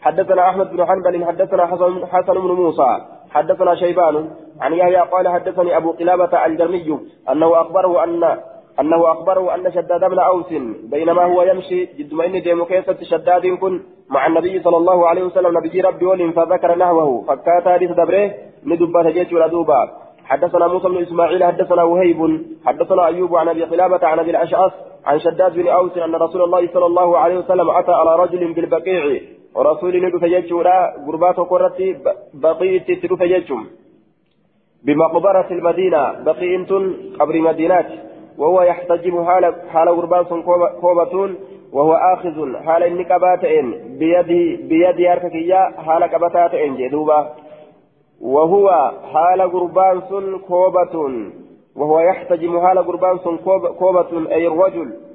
حدثنا 0.00 0.48
أحمد 0.48 0.70
بن 0.70 0.86
حنبل 0.86 1.24
حدثنا 1.24 1.66
حسن 2.06 2.34
بن 2.34 2.50
موسى. 2.50 3.19
حدثنا 3.30 3.74
شيبان 3.74 4.30
عن 4.60 4.72
يحيى 4.72 4.96
قال 4.96 5.28
حدثني 5.28 5.76
أبو 5.76 5.90
قلابة 5.92 6.46
الجرمي 6.46 6.98
أنه 7.32 7.60
أخبره 7.60 8.04
أن 8.04 8.38
أنه 8.80 9.12
أخبره 9.12 9.54
أن 9.54 9.72
شداد 9.72 10.00
بن 10.00 10.18
أوس 10.18 10.52
بينما 10.90 11.24
هو 11.24 11.42
يمشي 11.42 11.84
جد 11.84 12.14
ما 12.14 12.26
إني 12.26 12.42
شداد 13.02 13.46
كن 13.46 13.80
مع 14.10 14.26
النبي 14.26 14.62
صلى 14.62 14.76
الله 14.76 15.08
عليه 15.08 15.22
وسلم 15.22 15.58
نبي 15.58 15.80
ربي 15.80 16.06
ولم 16.06 16.32
فذكر 16.32 16.78
نحوه 16.78 17.24
فكات 17.28 17.68
حديث 17.68 17.90
دبره 17.90 18.30
ندبت 18.64 19.06
جيش 19.06 19.32
ولا 19.32 19.46
حدثنا 20.24 20.66
موسى 20.66 20.88
بن 20.88 21.02
إسماعيل 21.02 21.44
حدثنا 21.44 21.82
وهيب 21.82 22.44
حدثنا 22.64 23.06
أيوب 23.06 23.36
عن 23.36 23.48
أبي 23.48 23.64
قلابة 23.64 24.06
عن 24.06 24.18
أبي 24.18 24.30
الأشعث 24.30 24.72
عن 25.04 25.20
شداد 25.20 25.54
بن 25.54 25.68
أوس 25.68 25.98
أن 25.98 26.14
رسول 26.14 26.42
الله 26.42 26.68
صلى 26.74 26.86
الله 26.86 27.18
عليه 27.18 27.38
وسلم 27.38 27.70
أتى 27.70 27.92
على 27.92 28.16
رجل 28.16 28.52
بالبقيع 28.52 29.20
ورسول 29.54 29.94
ندف 30.04 30.22
يجورا 30.22 30.78
قربات 31.06 31.36
قرتي 31.36 31.96
بقيت 32.34 32.90
تدف 33.02 33.20
يجم 33.20 33.66
بمقبرة 34.84 35.46
المدينة 35.50 36.24
بقيت 36.24 36.72
قبر 37.18 37.40
مدينات. 37.40 38.10
وهو 38.38 38.62
يحتجم 38.62 39.24
حال 39.72 39.88
قربان 39.88 40.42
كوبة 40.80 41.30
وهو 41.72 41.92
آخذ 41.94 42.56
حال 42.56 42.82
النكباتين 42.82 43.70
بيده 43.98 44.66
بيد 44.68 45.00
أرككية 45.06 45.70
حال 45.86 46.06
كبتاتين 46.06 46.76
جدوبا 46.76 47.34
وهو 48.20 48.92
حال 49.12 49.40
قربان 49.52 50.00
كوبة 50.48 50.94
وهو 51.76 52.00
يحتجم 52.00 52.60
حال 52.60 52.78
قربان 52.78 53.18
كوبة 53.78 54.32
أي 54.32 54.46
الرجل. 54.46 55.09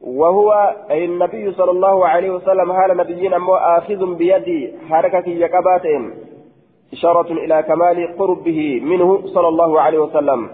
وهو 0.00 0.74
أي 0.90 1.04
النبي 1.04 1.52
صلى 1.52 1.70
الله 1.70 2.08
عليه 2.08 2.30
وسلم 2.30 2.72
حال 2.72 2.96
نبينا 2.96 3.38
مو 3.38 3.54
آخذ 3.54 4.14
بيدي 4.14 4.74
حركة 4.88 5.28
يكباتين 5.28 6.14
إشارة 6.92 7.32
إلى 7.32 7.62
كمال 7.62 8.18
قربه 8.18 8.80
منه 8.84 9.26
صلى 9.26 9.48
الله 9.48 9.80
عليه 9.80 9.98
وسلم. 9.98 10.50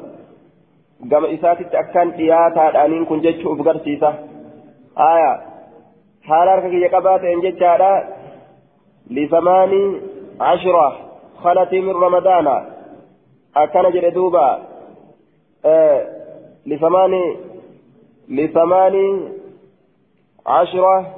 قام 1.12 1.24
إساتي 1.24 1.64
أكان 1.72 2.10
إياتا 2.10 2.84
أنين 2.84 3.04
كن 3.04 3.20
جتشو 3.20 3.52
أفقرسيسة. 3.52 4.14
آية. 4.98 5.32
حال 6.22 6.48
حركة 6.50 6.74
يكباتين 6.74 7.40
جتشارا 7.40 8.08
لثمان 9.10 10.00
عشرة 10.40 10.96
خلت 11.42 11.72
من 11.72 11.90
رمضان. 11.90 12.46
أكان 13.56 13.92
جردوبا 13.92 14.58
آه 15.64 16.06
لثمان 16.66 17.12
لثمان 18.28 18.96
عشرة 20.46 21.16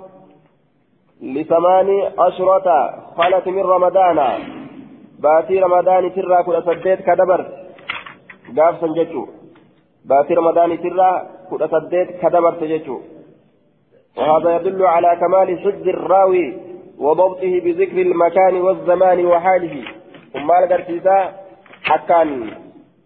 لثمان 1.22 1.88
عشرة 2.18 2.68
خلت 3.16 3.48
من 3.48 3.62
رمضان. 3.62 4.18
باتي 5.18 5.58
رمضان 5.58 6.14
ترى 6.14 6.42
كل 6.42 6.62
سديت 6.66 7.00
كدبر. 7.00 7.40
قاف 8.56 8.80
سنجتو 8.80 9.26
باتي 10.04 10.34
رمضان 10.34 10.70
ترى 10.82 11.28
كل 11.50 11.68
سديت 11.70 12.08
كدبر 12.22 12.52
تجتو 12.52 13.00
وهذا 14.16 14.56
يدل 14.56 14.86
على 14.86 15.16
كمال 15.20 15.58
حفظ 15.58 15.88
الراوي 15.88 16.56
وضبطه 16.98 17.60
بذكر 17.60 17.98
المكان 18.02 18.54
والزمان 18.60 19.26
وحاله. 19.26 19.84
ثم 20.32 20.50
القرتيسا 20.50 21.32
حكان 21.82 22.50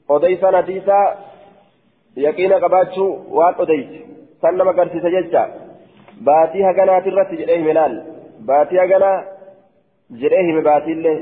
وديسا 0.09 0.51
نديسا 0.51 1.01
yaqiina 2.27 2.57
qabaachuu 2.65 3.11
waan 3.39 3.55
odeyse 3.65 3.99
san 4.43 4.55
nama 4.61 4.71
agarsiisa 4.75 5.11
jecha 5.17 5.43
baatii 6.29 6.65
haganaati 6.69 7.09
irratti 7.13 7.41
jedhee 7.41 7.59
hime 7.61 7.75
laal 7.79 7.95
baatii 8.51 8.81
haganaa 8.83 9.17
jedhee 10.23 10.43
hime 10.49 10.63
baatiillee 10.71 11.17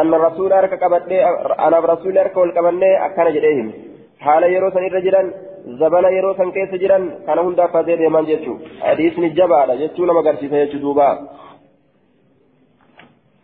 anna 0.00 0.16
rasuula 0.26 0.54
harka 0.60 0.76
qabadhee 0.84 1.20
anaaf 1.66 1.84
rasuulli 1.92 2.18
harka 2.22 2.38
wal 2.42 2.52
qabannee 2.58 2.92
akkana 3.06 3.30
jedhee 3.36 3.54
hime 3.58 3.72
haala 4.26 4.46
yeroo 4.54 4.70
san 4.76 4.86
irra 4.88 5.00
jiran 5.06 5.28
zabana 5.80 6.08
yeroo 6.16 6.34
san 6.40 6.50
keessa 6.56 6.82
jiran 6.82 7.04
kana 7.26 7.40
hundaaf 7.46 7.72
fatee 7.76 7.96
deeman 8.02 8.28
jechuu 8.30 8.56
hadiisni 8.86 9.30
jabaadha 9.40 9.76
jechuu 9.82 10.06
nama 10.10 10.20
agarsiisa 10.24 10.62
jechuu 10.62 10.82
duubaa 10.86 11.12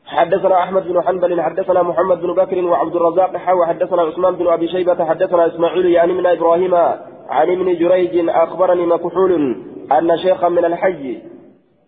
حدثنا 0.09 0.63
أحمد 0.63 0.89
بن 0.89 1.03
حنبل 1.03 1.41
حدثنا 1.41 1.83
محمد 1.83 2.21
بن 2.21 2.33
بكر 2.33 2.65
وعبد 2.65 2.97
الرزاق 2.97 3.37
حاوى 3.37 3.67
حدثنا 3.67 4.03
عثمان 4.03 4.35
بن 4.37 4.47
أبي 4.47 4.69
شيبة 4.69 5.05
حدثنا 5.05 5.47
إسماعيل 5.47 5.87
يعني 5.87 6.13
من 6.13 6.27
إبراهيم 6.27 6.75
عن 7.29 7.51
ابن 7.51 7.75
جريج 7.79 8.29
أخبرني 8.29 8.87
مكحول 8.87 9.33
أن 9.93 10.19
شيخا 10.19 10.49
من 10.49 10.65
الحي 10.65 11.19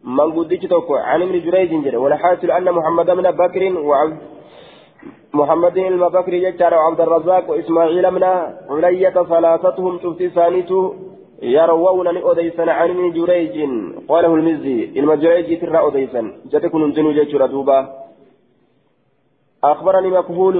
من 0.04 0.32
قدت 0.32 0.72
عن 0.90 1.22
ابن 1.22 1.40
جريج 1.40 1.94
والحاصل 1.94 2.50
أن 2.50 2.72
محمد 2.72 3.06
بن 3.06 3.30
بكر 3.30 3.78
وعبد 3.78 4.18
محمد 5.34 5.74
بن 5.74 6.08
بكر 6.08 6.34
يجار 6.34 6.74
وعبد 6.74 7.00
الرزاق 7.00 7.50
وإسماعيل 7.50 8.10
من 8.10 8.24
علية 8.70 9.16
ثلاثتهم 9.32 9.98
تفتي 9.98 10.28
ثانيته 10.28 10.94
يروون 11.42 12.16
أوديسا 12.16 12.62
عن 12.62 12.90
ابن 12.90 13.12
جريج 13.12 13.68
قاله 14.08 14.34
المزي 14.34 14.90
المجريج 14.96 15.60
ترى 15.60 15.78
أوديسا 15.78 16.32
جتكن 16.52 16.82
انزنوا 16.82 17.12
جيش 17.12 17.34
ردوبا 17.34 18.09
أخبرني 19.64 20.10
مكهول 20.10 20.56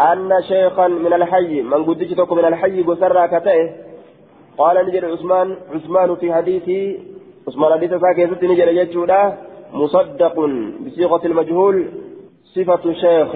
أن 0.00 0.42
شيخا 0.48 0.88
من 0.88 1.12
الحي 1.12 1.62
من 1.62 1.84
قدجتك 1.84 2.32
من 2.32 2.44
الحي 2.44 2.82
قسرى 2.82 3.28
كتئه. 3.28 3.70
قال 4.58 4.86
نجر 4.86 5.12
عثمان 5.12 5.56
عثمان 5.74 6.14
في 6.14 6.34
حديثي 6.34 7.00
عثمان 7.48 7.72
حديث 7.72 7.90
ساكت 7.90 8.44
نجر 8.44 8.68
يجودا 8.68 9.38
مصدق 9.72 10.36
بصيغة 10.86 11.26
المجهول 11.26 11.88
صفة 12.54 12.92
شيخ. 12.92 13.32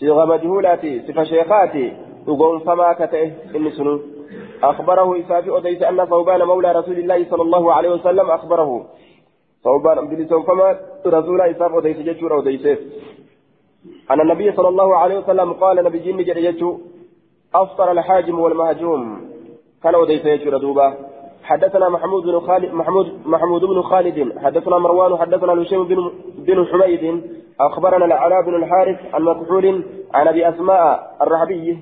صيغة 0.00 0.24
مجهولة 0.24 1.02
صفة 1.08 1.24
شيخات 1.24 1.74
وقوم 2.26 2.58
فما 2.58 2.92
كتئه. 2.92 3.30
إن 3.56 4.00
أخبره 4.62 5.20
إسافي 5.20 5.58
أديس 5.58 5.82
أن 5.82 6.04
ثوبان 6.04 6.42
مولى 6.42 6.72
رسول 6.72 6.98
الله 6.98 7.26
صلى 7.30 7.42
الله 7.42 7.72
عليه 7.72 7.88
وسلم 7.88 8.30
أخبره. 8.30 8.86
ثوبان 9.64 10.08
بلسان 10.08 10.42
فما 10.42 10.78
رسول 11.06 11.40
إساف 11.40 11.74
أديس 11.74 11.96
ججور 11.96 12.38
أديسه. 12.38 12.76
أن 14.10 14.20
النبي 14.20 14.52
صلى 14.52 14.68
الله 14.68 14.96
عليه 14.96 15.18
وسلم 15.18 15.52
قال 15.52 15.84
نبي 15.84 15.98
جن 15.98 16.24
جريته 16.24 16.80
أفطر 17.54 17.90
الحاجم 17.90 18.38
والمهجوم. 18.38 19.20
كان 19.82 19.94
وديس 19.94 20.26
يجر 20.26 20.58
دوبا 20.58 20.94
حدثنا 21.44 21.88
محمود 21.88 22.22
بن 22.22 22.40
خالد 22.40 22.74
محمود 22.74 23.06
محمود 23.26 23.64
بن 23.64 23.82
خالد. 23.82 24.38
حدثنا 24.38 24.78
مروان 24.78 25.16
حدثنا 25.16 25.62
هشام 25.62 25.84
بن 25.84 26.10
بن 26.38 26.66
حميد. 26.66 27.22
أخبرنا 27.60 28.04
العلاء 28.04 28.42
بن 28.42 28.54
الحارث 28.54 29.14
عن 29.14 29.22
مكحول 29.22 29.84
عن 30.14 30.28
أبي 30.28 30.48
أسماء 30.48 31.16
الرحبي 31.22 31.78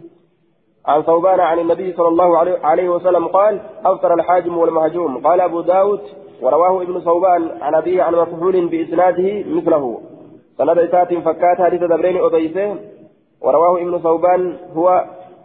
عن 0.86 1.02
ثوبان 1.02 1.40
عن 1.40 1.58
النبي 1.58 1.92
صلى 1.92 2.08
الله 2.08 2.38
عليه 2.64 2.88
وسلم 2.88 3.26
قال 3.26 3.60
أفطر 3.84 4.14
الحاجم 4.14 4.58
والمهجوم. 4.58 5.26
قال 5.26 5.40
أبو 5.40 5.60
داود 5.60 6.00
ورواه 6.42 6.82
ابن 6.82 7.00
ثوبان 7.00 7.42
عن 7.60 7.75
أبيه 7.75 8.02
عن 8.02 8.14
مكحول 8.14 8.66
بإسناده 8.66 9.44
مثله. 9.56 10.00
سند 10.58 10.78
إسات 10.78 11.14
فكات 11.14 11.58
حديث 11.60 11.80
دبرين 11.80 12.16
أبيسة 12.16 12.76
ورواه 13.40 13.82
ابن 13.82 13.98
ثوبان 13.98 14.56
هو 14.76 15.04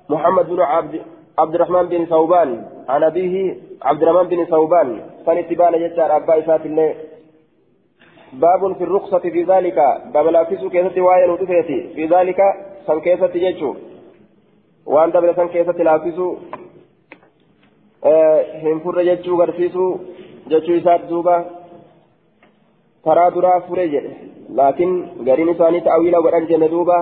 محمد 0.09 0.45
بن 0.49 0.61
عبد 0.61 1.01
عبد 1.39 1.55
الرحمن 1.55 1.85
بن 1.85 2.05
ثوبان 2.05 2.49
عن 2.89 3.03
أبيه 3.03 3.55
عبد 3.81 4.01
الرحمن 4.03 4.27
بن 4.29 4.45
ثوبان 4.45 5.01
فنتبان 5.25 5.73
يجار 5.73 6.15
أبا 6.15 6.39
إسات 6.39 6.65
الله 6.65 6.95
باب 8.33 8.73
في 8.77 8.83
الرخصة 8.83 9.19
في 9.19 9.43
ذلك 9.43 9.77
باب 10.13 10.27
لا 10.27 10.43
كيسو 10.43 10.69
كيسة 10.69 11.01
وايا 11.01 11.35
في 11.95 12.05
ذلك 12.05 12.41
jechuu 12.87 13.75
waan 14.85 15.11
dabre 15.11 15.33
san 15.35 15.49
keessatti 15.49 15.83
laaffisuu 15.83 16.31
hin 18.63 18.81
furre 18.83 19.05
jechuu 19.05 19.37
garsiisuu 19.37 19.91
jechuu 20.49 20.75
isaati 20.75 21.09
duuba 21.09 21.35
karaa 23.05 23.31
duraa 23.35 23.59
fure 23.67 23.87
jedhe. 23.93 24.11
Laakiin 24.57 24.93
gariin 25.27 25.53
isaanii 25.55 25.85
ta'awiila 25.87 26.23
godhan 26.25 26.47
jenne 26.51 26.71
duuba. 26.75 26.97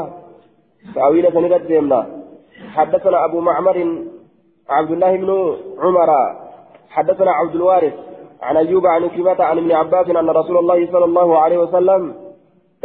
Ta'awiila 0.96 1.36
sanirratti 1.36 1.72
deemna. 1.74 2.00
حدثنا 2.76 3.26
أبو 3.26 3.40
معمر 3.40 3.78
عبد 4.70 4.92
الله 4.92 5.16
بن 5.16 5.30
عمر 5.80 6.10
حدثنا 6.90 7.32
عبد 7.32 7.56
الوارث 7.56 7.94
عن 8.42 8.58
أيوب 8.58 8.88
عن 8.88 9.10
كلمة 9.10 9.44
عن 9.44 9.58
ابن 9.58 9.72
عباس 9.72 10.10
أن 10.10 10.30
رسول 10.30 10.58
الله 10.58 10.92
صلى 10.92 11.06
الله 11.06 11.38
عليه 11.38 11.58
وسلم 11.58 12.16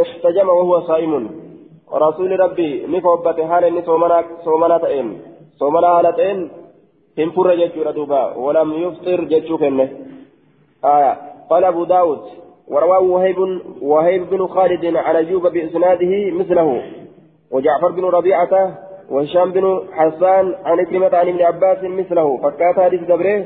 احتجم 0.01 0.49
وهو 0.49 0.81
صائم 0.81 1.31
رسول 1.93 2.41
ربي 2.41 2.87
نكوبة 2.87 3.47
حال 3.49 3.65
إني 3.65 3.83
صومنا 3.83 4.25
صومنا 4.45 4.79
تئن 4.79 5.17
صومنا 5.59 5.87
هالتئن 5.87 6.51
هم 7.19 7.31
فر 7.31 7.55
جتشو 7.55 7.91
دوبا 7.91 8.23
ولم 8.45 8.73
يفطر 8.73 9.25
كنه 9.61 9.89
آية 10.85 11.13
قال 11.51 11.65
أبو 11.65 11.85
داود 11.85 12.23
ورواه 12.69 13.01
وهيب 13.01 13.39
وهيب 13.83 14.31
بن 14.31 14.47
خالد 14.47 14.97
عن 14.97 15.17
أيوب 15.17 15.47
بإسناده 15.47 16.31
مثله 16.31 16.83
وجعفر 17.51 17.91
بن 17.93 18.05
ربيعة 18.05 18.79
وهشام 19.11 19.53
بن 19.53 19.81
حسان 19.93 20.55
عن 20.65 20.85
كلمة 20.85 21.17
عن 21.17 21.29
ابن 21.29 21.43
عباس 21.43 21.79
مثله 21.85 22.37
فكات 22.37 22.81
حديث 22.81 23.01
دبره 23.01 23.45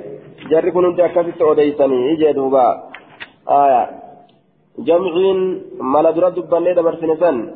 جري 0.51 0.71
كنت 0.71 1.01
أكفت 1.01 1.43
أوديسني 1.43 2.13
إجي 2.13 2.33
دوبا. 2.33 2.67
آية. 3.49 3.91
جمعين 4.79 5.63
مال 5.81 6.15
درد 6.15 6.51
بني 6.51 6.75
دبر 6.75 6.95
سنسان 7.01 7.55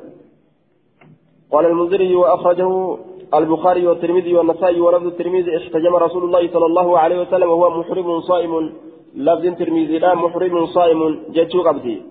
قال 1.53 1.67
المنذري 1.67 2.15
وأخرجه 2.15 2.97
البخاري 3.35 3.87
والترمذي 3.87 4.35
والنسائي 4.35 4.81
ولفظ 4.81 5.07
الترمذي 5.07 5.57
احتجم 5.57 5.95
رسول 5.97 6.25
الله 6.25 6.43
صلى 6.55 6.67
الله 6.67 6.99
عليه 6.99 7.21
وسلم 7.21 7.49
وهو 7.51 7.81
محرم 7.81 8.21
صائم. 8.21 8.73
لفظ 9.17 9.47
الترمذي 9.47 9.99
لا 9.99 10.15
محرم 10.15 10.67
صائم 10.67 11.01
جتشو 11.31 11.63
قبدي 11.63 12.03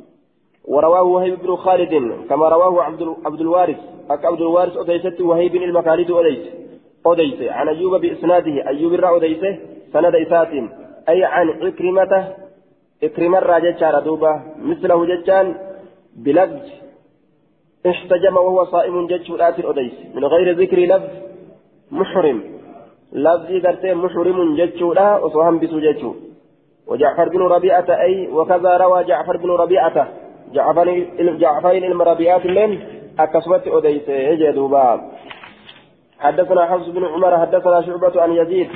ورواه 0.65 1.03
وهيب 1.03 1.39
بن 1.43 1.55
خالد 1.55 1.93
كما 2.29 2.50
رواه 2.50 2.84
عبد 3.25 3.41
الوارث. 3.41 3.79
أك 4.10 4.25
عبد 4.25 4.41
الوارث 4.41 4.77
أديست 4.77 5.22
وهيب 5.22 5.55
المخالد 5.55 6.12
أديس 6.12 6.43
أديس 7.05 7.41
عن 7.41 7.67
أيوب 7.67 8.01
بإسناده 8.01 8.67
أيوب 8.67 8.93
الرا 8.93 9.17
أديس 9.17 9.43
سند 9.93 10.15
إسات 10.15 10.48
أي 11.10 11.24
عن 11.24 11.50
عكرمة 11.50 12.13
إكرم 13.03 13.36
الراجل 13.36 13.74
دوبة. 14.00 14.41
مثله 14.70 15.05
جتان 15.05 15.55
بلفظ 16.15 16.65
احتجم 17.86 18.36
وهو 18.38 18.65
صائم 18.65 19.08
جتش 19.08 19.31
الآتي 19.31 19.70
أديس 19.70 19.93
من 20.15 20.25
غير 20.25 20.48
ذكر 20.62 20.79
لفظ 20.79 21.10
محرم. 21.91 22.43
لفظي 23.13 23.60
قرتين 23.60 23.98
محرم 23.98 24.55
جتش 24.55 24.81
لا 24.81 25.08
وصهم 25.24 25.60
جتشو. 25.60 26.13
وجعفر 26.92 27.30
بن 27.30 27.42
ربيعة 27.42 27.86
أي 27.90 28.28
وكذا 28.28 28.78
روى 28.78 29.04
جعفر 29.04 29.38
بن 29.38 29.50
ربيعة. 29.50 30.08
جعفر 30.54 31.06
جعفر 31.20 31.72
المربيات 31.72 32.46
اللين 32.46 32.72
أكسبت 33.20 33.68
أديس. 33.68 34.10
يجدوبا 34.10 35.02
حدثنا 36.20 36.66
حفص 36.66 36.88
بن 36.88 37.04
عمر 37.06 37.38
حدثنا 37.38 37.82
شعبة 37.82 38.22
عن 38.22 38.32
يزيد. 38.32 38.70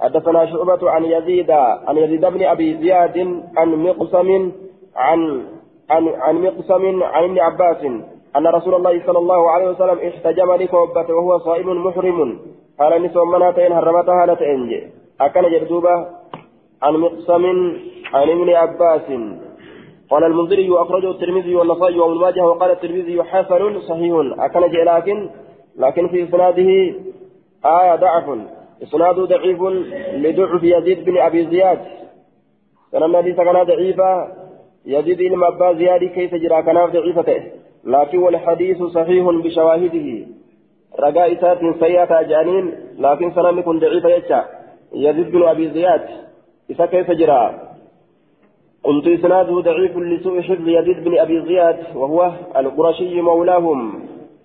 حدثنا 0.00 0.46
شعبة 0.46 0.90
عن 0.90 1.04
يزيد 1.04 1.50
عن 1.88 1.96
يزيد 1.96 2.24
بن 2.24 2.42
أبي 2.42 2.76
زياد 2.76 3.16
عن 3.56 3.68
مقسم 3.86 4.52
عن 4.96 5.20
عن 5.90 6.08
عن 6.08 6.34
مقسم 6.42 7.02
عن 7.02 7.24
ابن 7.24 7.38
عباس 7.38 7.84
أن 8.36 8.46
رسول 8.46 8.74
الله 8.74 9.02
صلى 9.06 9.18
الله 9.18 9.50
عليه 9.50 9.68
وسلم 9.70 9.98
احتجم 10.08 10.52
لكوبة 10.52 11.08
وهو 11.14 11.38
صائم 11.38 11.86
محرم. 11.86 12.38
قال 12.80 13.02
نسوا 13.02 13.24
مناتين 13.24 13.72
هرمتها 13.72 14.22
هالتين. 14.22 14.90
أكن 15.20 15.42
جردوبة 15.42 16.06
عن 16.82 16.94
مقسم 16.94 17.44
عن 18.14 18.30
ابن 18.30 18.50
عباس. 18.50 19.08
قال 20.10 20.24
المنذري 20.24 20.68
أخرجه 20.72 21.10
الترمذي 21.10 21.56
والنصائي 21.56 21.98
وابن 21.98 22.20
ماجه 22.20 22.44
وقال 22.44 22.70
الترمذي 22.70 23.22
حسن 23.22 23.80
صحيح. 23.80 24.14
أكن 24.38 24.60
لكن 24.60 25.30
لكن 25.78 26.08
في 26.08 26.24
إسناده 26.24 26.70
آية 27.64 27.96
ضعف. 27.96 28.38
إسناده 28.82 29.24
ضعيف 29.24 29.62
لضعف 30.12 30.62
يزيد 30.62 31.04
بن 31.04 31.18
أبي 31.18 31.46
زياد. 31.46 31.78
سنن 32.92 33.16
حديث 33.16 33.36
كان 33.36 33.62
ضعيفا 33.62 34.32
يزيد 34.86 35.18
بن 35.18 35.44
أبا 35.44 35.72
زياد 35.72 36.04
كيف 36.04 36.34
جرى؟ 36.34 36.62
كان 36.62 36.86
ضعيفته. 36.86 37.42
لكن 37.84 38.18
والحديث 38.18 38.82
صحيح 38.82 39.24
بشواهده. 39.24 40.26
رجاء 41.00 41.32
إسات 41.32 41.60
سيئة 41.80 42.22
جانين 42.22 42.74
لكن 42.98 43.32
سنن 43.34 43.62
كن 43.62 43.78
ضعيفا 43.78 44.08
يجا. 44.08 44.44
يزيد 44.94 45.30
بن 45.32 45.42
أبي 45.42 45.70
زياد. 45.70 46.25
إذا 46.70 46.86
كيف 46.86 47.10
جرى؟ 47.10 47.54
قلت 48.84 49.06
إسناده 49.06 49.60
ضعيف 49.60 49.96
لسوء 49.96 50.40
حفظ 50.40 50.68
يزيد 50.68 51.04
بن 51.04 51.18
أبي 51.18 51.40
زياد 51.40 51.78
وهو 51.94 52.32
القرشي 52.56 53.20
مولاهم. 53.20 53.80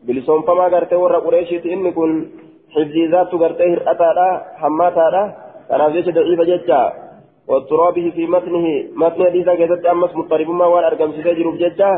بلسون 0.04 0.42
فما 0.42 0.64
قرته 0.64 0.98
ورى 0.98 1.16
قريشي 1.16 1.74
إن 1.74 1.92
كن 1.92 2.30
حفظي 2.70 3.08
ذات 3.08 3.32
قرته 3.32 3.74
هرأتا 3.74 4.42
حماتا 4.56 5.34
ليس 5.72 6.10
ضعيف 6.10 6.42
جدا. 6.42 6.94
واضطرابه 7.48 8.12
في 8.16 8.28
متنه 8.28 8.66
متن 8.96 9.24
حديث 9.26 9.46
كذلك 9.46 9.86
أمس 9.86 10.16
مضطرب 10.16 10.50
ما 10.50 10.66
وان 10.66 10.84
أرقم 10.84 11.12
سيجر 11.12 11.52
جدا. 11.56 11.92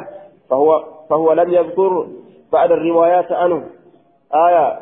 فهو 0.50 0.84
فهو 1.10 1.34
لم 1.34 1.54
يذكر 1.54 2.08
بعد 2.52 2.72
الروايات 2.72 3.32
عنه. 3.32 3.64
آية 4.34 4.80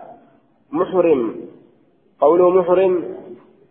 محرم. 0.72 1.36
قوله 2.22 2.50
محرم 2.50 3.21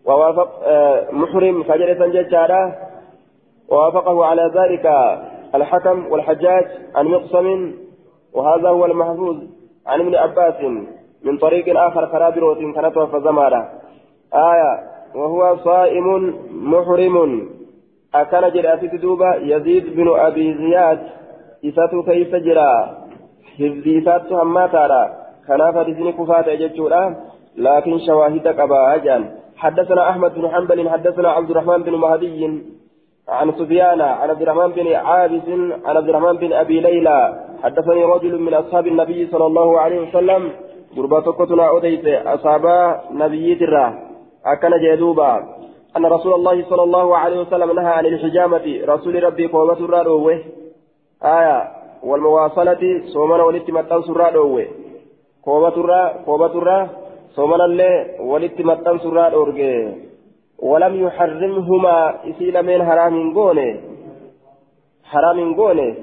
ووافق 0.07 0.49
آه 0.65 1.07
محرم 1.13 1.63
فجرة 1.63 2.07
جدا 2.07 2.73
ووافقه 3.69 4.25
على 4.25 4.53
ذلك 4.55 4.87
الحكم 5.55 6.07
والحجاج 6.13 6.65
عن 6.95 7.07
مقسم 7.07 7.73
وهذا 8.35 8.69
هو 8.69 8.85
المحفوظ 8.87 9.37
عن 9.87 10.01
ابن 10.01 10.15
عباس 10.15 10.55
من 11.25 11.39
طريق 11.39 11.81
آخر 11.81 12.07
كرابروت 12.07 12.59
كانت 12.59 12.99
فزمارة 12.99 13.69
آية 14.35 14.91
وهو 15.15 15.57
صائم 15.57 16.35
محرم. 16.51 17.49
أكان 18.15 18.53
جراسي 18.53 18.87
دوبا 18.87 19.35
يزيد 19.35 19.97
بن 19.97 20.09
أبي 20.09 20.55
زياد 20.55 21.01
إساتو 21.65 22.03
كيف 22.03 22.35
جرا 22.35 22.99
حفظي 23.59 23.99
إساتو 23.99 24.39
هما 24.39 24.67
تارا 24.67 25.03
كان 25.49 25.73
فرزني 25.73 26.13
كفات 26.13 26.49
أججورا 26.49 27.17
لكن 27.57 27.99
شواهد 28.07 28.49
قبا 28.49 28.95
أجان 28.95 29.39
حدثنا 29.61 30.11
أحمد 30.11 30.35
بن 30.35 30.49
حنبل 30.49 30.90
حدثنا 30.90 31.29
عبد 31.29 31.51
الرحمن 31.51 31.83
بن 31.83 31.94
مهدي 31.94 32.62
عن 33.29 33.53
سفيان 33.53 34.01
عن 34.01 34.31
عبد 34.31 34.42
الرحمن 34.42 34.68
بن 34.68 34.92
عابس 34.92 35.49
عن 35.85 35.96
عبد 35.96 36.09
الرحمن 36.09 36.37
بن 36.37 36.53
أبي 36.53 36.81
ليلى. 36.81 37.44
حدثني 37.62 38.05
رجل 38.05 38.40
من 38.40 38.55
أصحاب 38.55 38.87
النبي 38.87 39.27
صلى 39.27 39.46
الله 39.46 39.81
عليه 39.81 40.09
وسلم. 40.09 40.53
قربتكتنا 40.96 41.68
اوديت 41.68 42.27
أصحاب 42.27 42.64
نبي 43.11 43.55
ترى. 43.55 43.94
أكن 44.46 44.70
جدوبا. 44.85 45.33
أن 45.96 46.07
رسول 46.07 46.35
الله 46.35 46.64
صلى 46.70 46.83
الله 46.83 47.16
عليه 47.16 47.40
وسلم 47.40 47.73
نهى 47.73 47.92
عن 47.92 48.07
الحجامة. 48.07 48.81
رسول 48.85 49.25
ربي 49.25 49.46
قومة 49.46 49.73
الرادوة. 49.73 50.38
آية. 51.25 51.70
والمواصلة 52.03 53.03
صومنا 53.07 53.42
ولتمتن 53.44 54.03
سرادوة. 54.03 54.66
قومة 55.46 55.77
الرا 56.57 56.88
قومة 57.37 57.55
الرا 57.55 57.64
صومنا 57.64 57.64
اللي 57.64 58.16
ولتمتن 58.21 58.99
سرادوه 58.99 59.95
ولم 60.59 60.95
يحرمهما 61.07 62.14
إسيل 62.31 62.62
من 62.62 62.85
حرام 62.85 63.35
قونه 63.35 63.81
حرام 65.05 65.55
قونه 65.55 65.95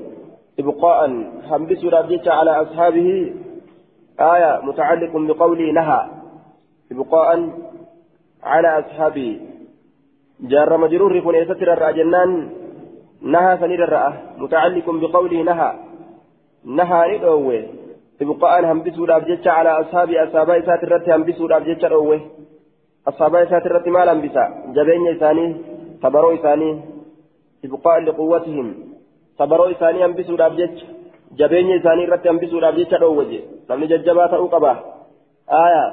إبقاء 0.59 1.23
حمبس 1.49 1.85
ربك 1.85 2.27
على 2.27 2.51
أصحابه 2.61 3.33
آية 4.19 4.61
متعلق 4.63 5.17
بقوله 5.17 5.71
نهى 5.71 6.07
إبقاء 6.91 7.49
على 8.43 8.79
أصحابه 8.79 9.39
جار 10.41 10.77
مجرور 10.77 11.19
كن 11.19 11.35
يستر 11.35 11.73
الرأجنان 11.73 12.49
نهى 13.21 13.57
سنير 13.57 13.83
الرأة 13.83 14.13
متعلق 14.37 14.89
بقوله 14.89 15.41
نهى 15.41 15.73
نهى 16.65 17.15
إبقاء 18.21 18.65
حمبس 18.65 18.99
ربك 18.99 19.47
على 19.47 19.71
أصحابه 19.81 20.23
أصحابه 20.23 20.61
ساترت 20.67 21.09
حمبس 21.09 21.39
ربك 21.41 21.83
ندوه 21.85 22.21
أصحاب 23.09 23.35
إسات 23.35 23.65
الرت 23.65 23.87
مال 23.87 24.09
أنبسا 24.09 24.43
جبين 24.75 25.07
إساني 25.15 25.45
تبرو 26.03 26.29
إساني 26.37 26.69
إبقاء 27.65 27.97
لقوتهم. 27.99 28.67
تبرو 29.39 29.65
إساني 29.73 30.05
أنبسوا 30.05 30.35
الأبجج 30.35 30.75
جبين 31.39 31.67
إساني 31.79 32.03
الرت 32.07 32.25
أنبسوا 32.33 32.59
الأبجج 32.59 32.93
روجي 33.03 33.39
نمني 33.69 33.85
ججبا 33.91 34.27
تأو 34.31 34.45
قبا. 34.53 34.73
آية 35.65 35.85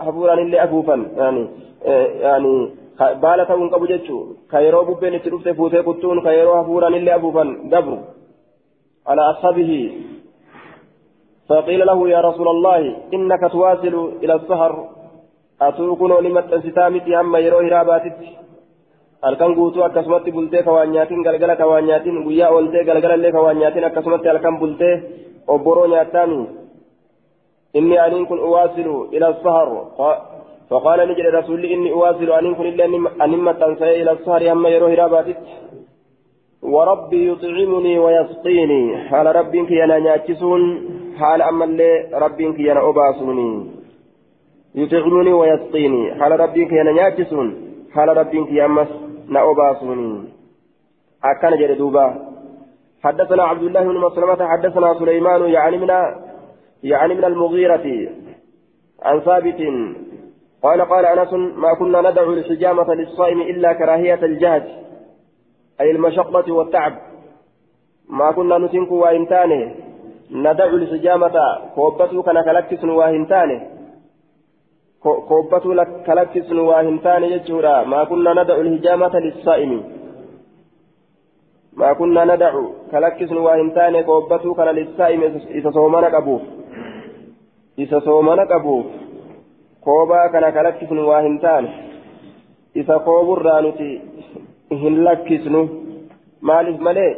hafuuraan 0.00 0.38
illee 0.38 0.60
afuufan 0.60 1.06
yani 1.16 1.50
yani 2.22 2.72
baala 3.22 3.46
ta'uun 3.46 3.70
qabu 3.70 3.86
jechuu 3.86 4.36
ka 4.48 4.60
yeroo 4.60 4.84
bubbeen 4.84 5.14
itti 5.14 5.30
dhufte 5.30 5.54
fuutee 5.54 5.82
kuttuun 5.82 6.22
ka 6.22 6.32
yeroo 6.32 6.56
hafuuraan 6.56 6.94
illee 6.94 7.14
afuufan 7.14 7.70
dabru 7.70 7.98
ala 9.06 9.22
ashabihi 9.32 9.82
فقيل 11.48 11.86
له 11.86 12.08
يا 12.08 12.20
رسول 12.20 12.48
الله 12.48 12.80
إنك 13.14 13.42
تواصل 13.52 13.94
إلى 14.22 14.34
السهر 14.34 14.72
أتوكن 15.62 16.12
لمت 16.24 16.54
ستامتي 16.64 17.20
أما 17.20 17.38
يروي 17.38 17.68
راباتت 17.68 18.20
halkan 19.24 19.54
guutuu 19.56 19.84
akkasumatti 19.84 20.32
bultee 20.32 20.62
ka 20.62 20.72
waan 20.72 20.92
nyaatiin 20.92 21.24
galgala 21.24 21.56
ka 21.56 21.64
waan 21.64 21.86
nyaatiin 21.88 22.24
guyyaa 22.24 22.50
ooltee 22.52 22.84
galgala 22.84 23.14
illee 23.16 23.32
ka 23.32 23.40
waan 23.44 23.56
nyaatiin 23.56 23.84
akkasumatti 23.88 24.28
halkan 24.28 24.58
bultee 24.60 24.94
obboroo 25.48 25.86
nyaattaami 25.86 26.40
inni 27.74 27.96
aniin 27.98 28.26
kun 28.28 28.44
uwaasilu 28.48 29.08
ila 29.16 29.34
sahar 29.44 29.68
فقال 30.70 31.08
نجد 31.08 31.26
رسول 31.26 31.64
إني 31.64 31.92
أواصل 31.92 32.30
أن 32.32 32.54
كن 32.54 32.66
إلا 32.66 32.84
أن 33.24 33.32
متنسى 33.48 34.02
إلى 34.02 34.10
السهر 34.12 34.52
أما 34.52 34.68
يروه 34.68 34.94
راباتت 34.94 35.36
وربي 36.64 37.28
يطعمني 37.32 37.98
ويسقيني. 37.98 39.08
حال 39.08 39.26
ربك 39.36 39.70
ينا 39.70 39.98
ناتسون 39.98 40.60
حال 41.18 41.42
أما 41.42 41.64
اللي 41.64 42.08
ربك 42.12 42.58
ينا 42.58 42.88
أباسوني. 42.88 43.66
يطعمني 44.74 45.32
ويسقيني. 45.32 46.14
حال 46.14 46.40
ربك 46.40 46.72
ينا 46.72 46.92
ناتسون 46.92 47.48
حال 47.94 48.08
ربك 48.16 48.48
يمس 48.50 48.88
نأباسوني. 49.28 50.24
أكان 51.24 51.52
جد 51.58 51.78
دوبا. 51.78 52.06
حدثنا 53.04 53.42
عبد 53.42 53.62
الله 53.62 53.82
بن 53.84 53.96
مسلمة 53.98 54.46
حدثنا 54.52 54.94
سليمان 54.94 55.42
يعني 55.42 55.76
من 55.78 55.90
يعني 56.82 57.14
من 57.14 57.24
المغيرة. 57.24 57.86
عن 59.02 59.20
ثابت 59.20 59.60
قال 60.62 60.80
قال 60.82 61.06
أنس 61.06 61.32
ما 61.32 61.74
كنا 61.78 62.10
ندعو 62.10 62.32
الحجامة 62.32 62.94
للصائم 62.94 63.40
إلا 63.40 63.72
كراهية 63.72 64.20
الجهد. 64.22 64.64
أي 65.80 65.90
المشقة 65.90 66.52
والتعب. 66.52 66.94
ما 68.08 68.32
كنا 68.32 68.58
نسنك 68.58 68.92
وإنتانه 68.92 69.74
ندعو 70.30 70.76
الحجامة 70.76 71.36
كوبته 71.74 72.22
كان 72.22 72.38
كلكس 72.44 72.84
وإنتانه 72.84 73.60
كوبته 75.02 75.84
كلكس 76.06 76.52
وإنتانه 76.52 77.26
يجورا. 77.26 77.84
ما 77.84 78.04
كنا 78.04 78.42
ندعو 78.42 78.60
الحجامة 78.60 79.14
للصائم. 79.24 79.72
ما 81.72 81.92
كنا 81.92 82.24
ندعو 82.24 82.64
كلكس 82.90 83.32
وإنتانه 83.32 84.00
كوبته 84.00 84.54
كان 84.54 84.68
للصائم 84.68 85.22
إذا 85.58 85.70
صومنا 85.70 86.18
أبوه 86.18 86.40
إذا 87.78 87.98
صومنا 87.98 88.56
أبوه 88.56 88.84
koobaa 89.84 90.28
kana 90.28 90.52
ka 90.52 90.62
lakkisnu 90.62 91.08
waa 91.08 91.20
hin 91.20 91.38
taane 91.40 91.68
isa 94.78 94.82
kooburraa 94.82 94.82
nuti 94.82 94.82
hin 94.82 95.04
lakkisnu 95.04 95.68
maaliif 96.40 96.80
malee 96.80 97.16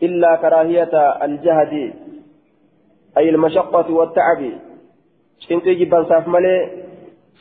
illaa 0.00 0.36
karaahiyata 0.36 1.20
aljahadi 1.20 1.92
ay 3.14 3.28
ilmashaqqati 3.28 3.92
wattacabi 3.92 4.52
cinqii 5.48 5.76
jibbansaaf 5.76 6.26
malee 6.26 6.70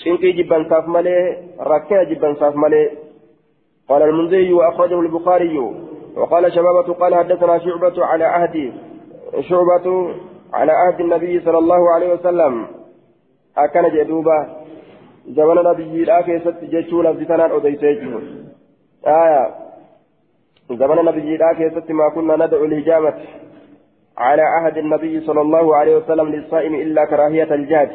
cinqii 0.03 0.33
jibbansaaf 0.33 0.87
malee 0.87 1.37
rakkina 1.59 2.05
jibbansaaf 2.05 2.55
malee 2.55 3.07
قال 3.89 4.01
المنذري 4.01 4.53
وأخرجه 4.53 4.99
البخاري 4.99 5.57
وقال 6.15 6.53
شبابة 6.53 6.93
قال 6.93 7.15
حدثنا 7.15 7.59
شعبة 7.59 8.05
على 8.05 8.23
عهد 8.23 8.73
شعبة 9.39 10.15
على 10.53 10.71
عهد 10.71 10.99
النبي 10.99 11.39
صلى 11.39 11.57
الله 11.57 11.93
عليه 11.93 12.13
وسلم 12.13 12.67
أكن 13.57 13.89
جدوبا 13.89 14.65
زمن 15.27 15.63
نبي 15.63 16.03
لا 16.03 16.21
كيست 16.21 16.63
جيشو 16.63 17.01
لفظتنا 17.01 17.51
أوديسيجو 17.51 18.19
آية. 19.05 19.55
زمن 20.69 21.05
نبي 21.05 21.37
كيست 21.57 21.91
ما 21.91 22.09
كنا 22.15 22.45
ندعو 22.45 22.65
الهجامة 22.65 23.13
على 24.17 24.41
عهد 24.41 24.77
النبي 24.77 25.21
صلى 25.21 25.41
الله 25.41 25.75
عليه 25.75 25.95
وسلم 25.97 26.27
للصائم 26.29 26.75
إلا 26.75 27.05
كراهية 27.05 27.53
الجهد 27.53 27.91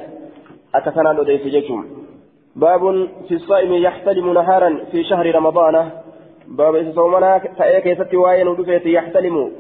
أتثنى 0.75 1.19
أوديسيجو 1.19 1.83
باب 2.57 3.09
في 3.29 3.35
الصائم 3.35 3.73
يحتلم 3.73 4.33
نهارا 4.33 4.85
في 4.91 5.05
شهر 5.05 5.35
رمضان. 5.35 5.91
باب 6.47 6.75
إذا 6.75 6.93
صومنا 6.93 7.39
تأيه 7.39 7.79
كيست 7.79 8.15
واين 8.15 8.49
ودفيت 8.49 8.87
يحتلم 8.87 9.53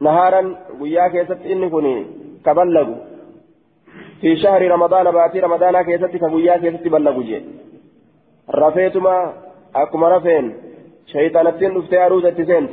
نهارا 0.00 0.56
ويا 0.80 1.08
كيست 1.08 1.40
إني 1.46 1.68
كني 1.70 2.06
في 4.20 4.36
شهر 4.36 4.70
رمضان 4.70 5.10
باتي 5.10 5.40
رمضان 5.40 5.82
كيستي 5.82 6.18
كبويا 6.18 6.56
كيستي 6.56 6.88
بلغوا 6.88 7.22
جي 7.22 7.42
رفيتما 8.54 9.32
أكما 9.76 10.16
رفين 10.16 10.54
شيطانتين 11.06 11.74
نفتي 11.74 12.06
أروزة 12.06 12.30
تسنت 12.30 12.70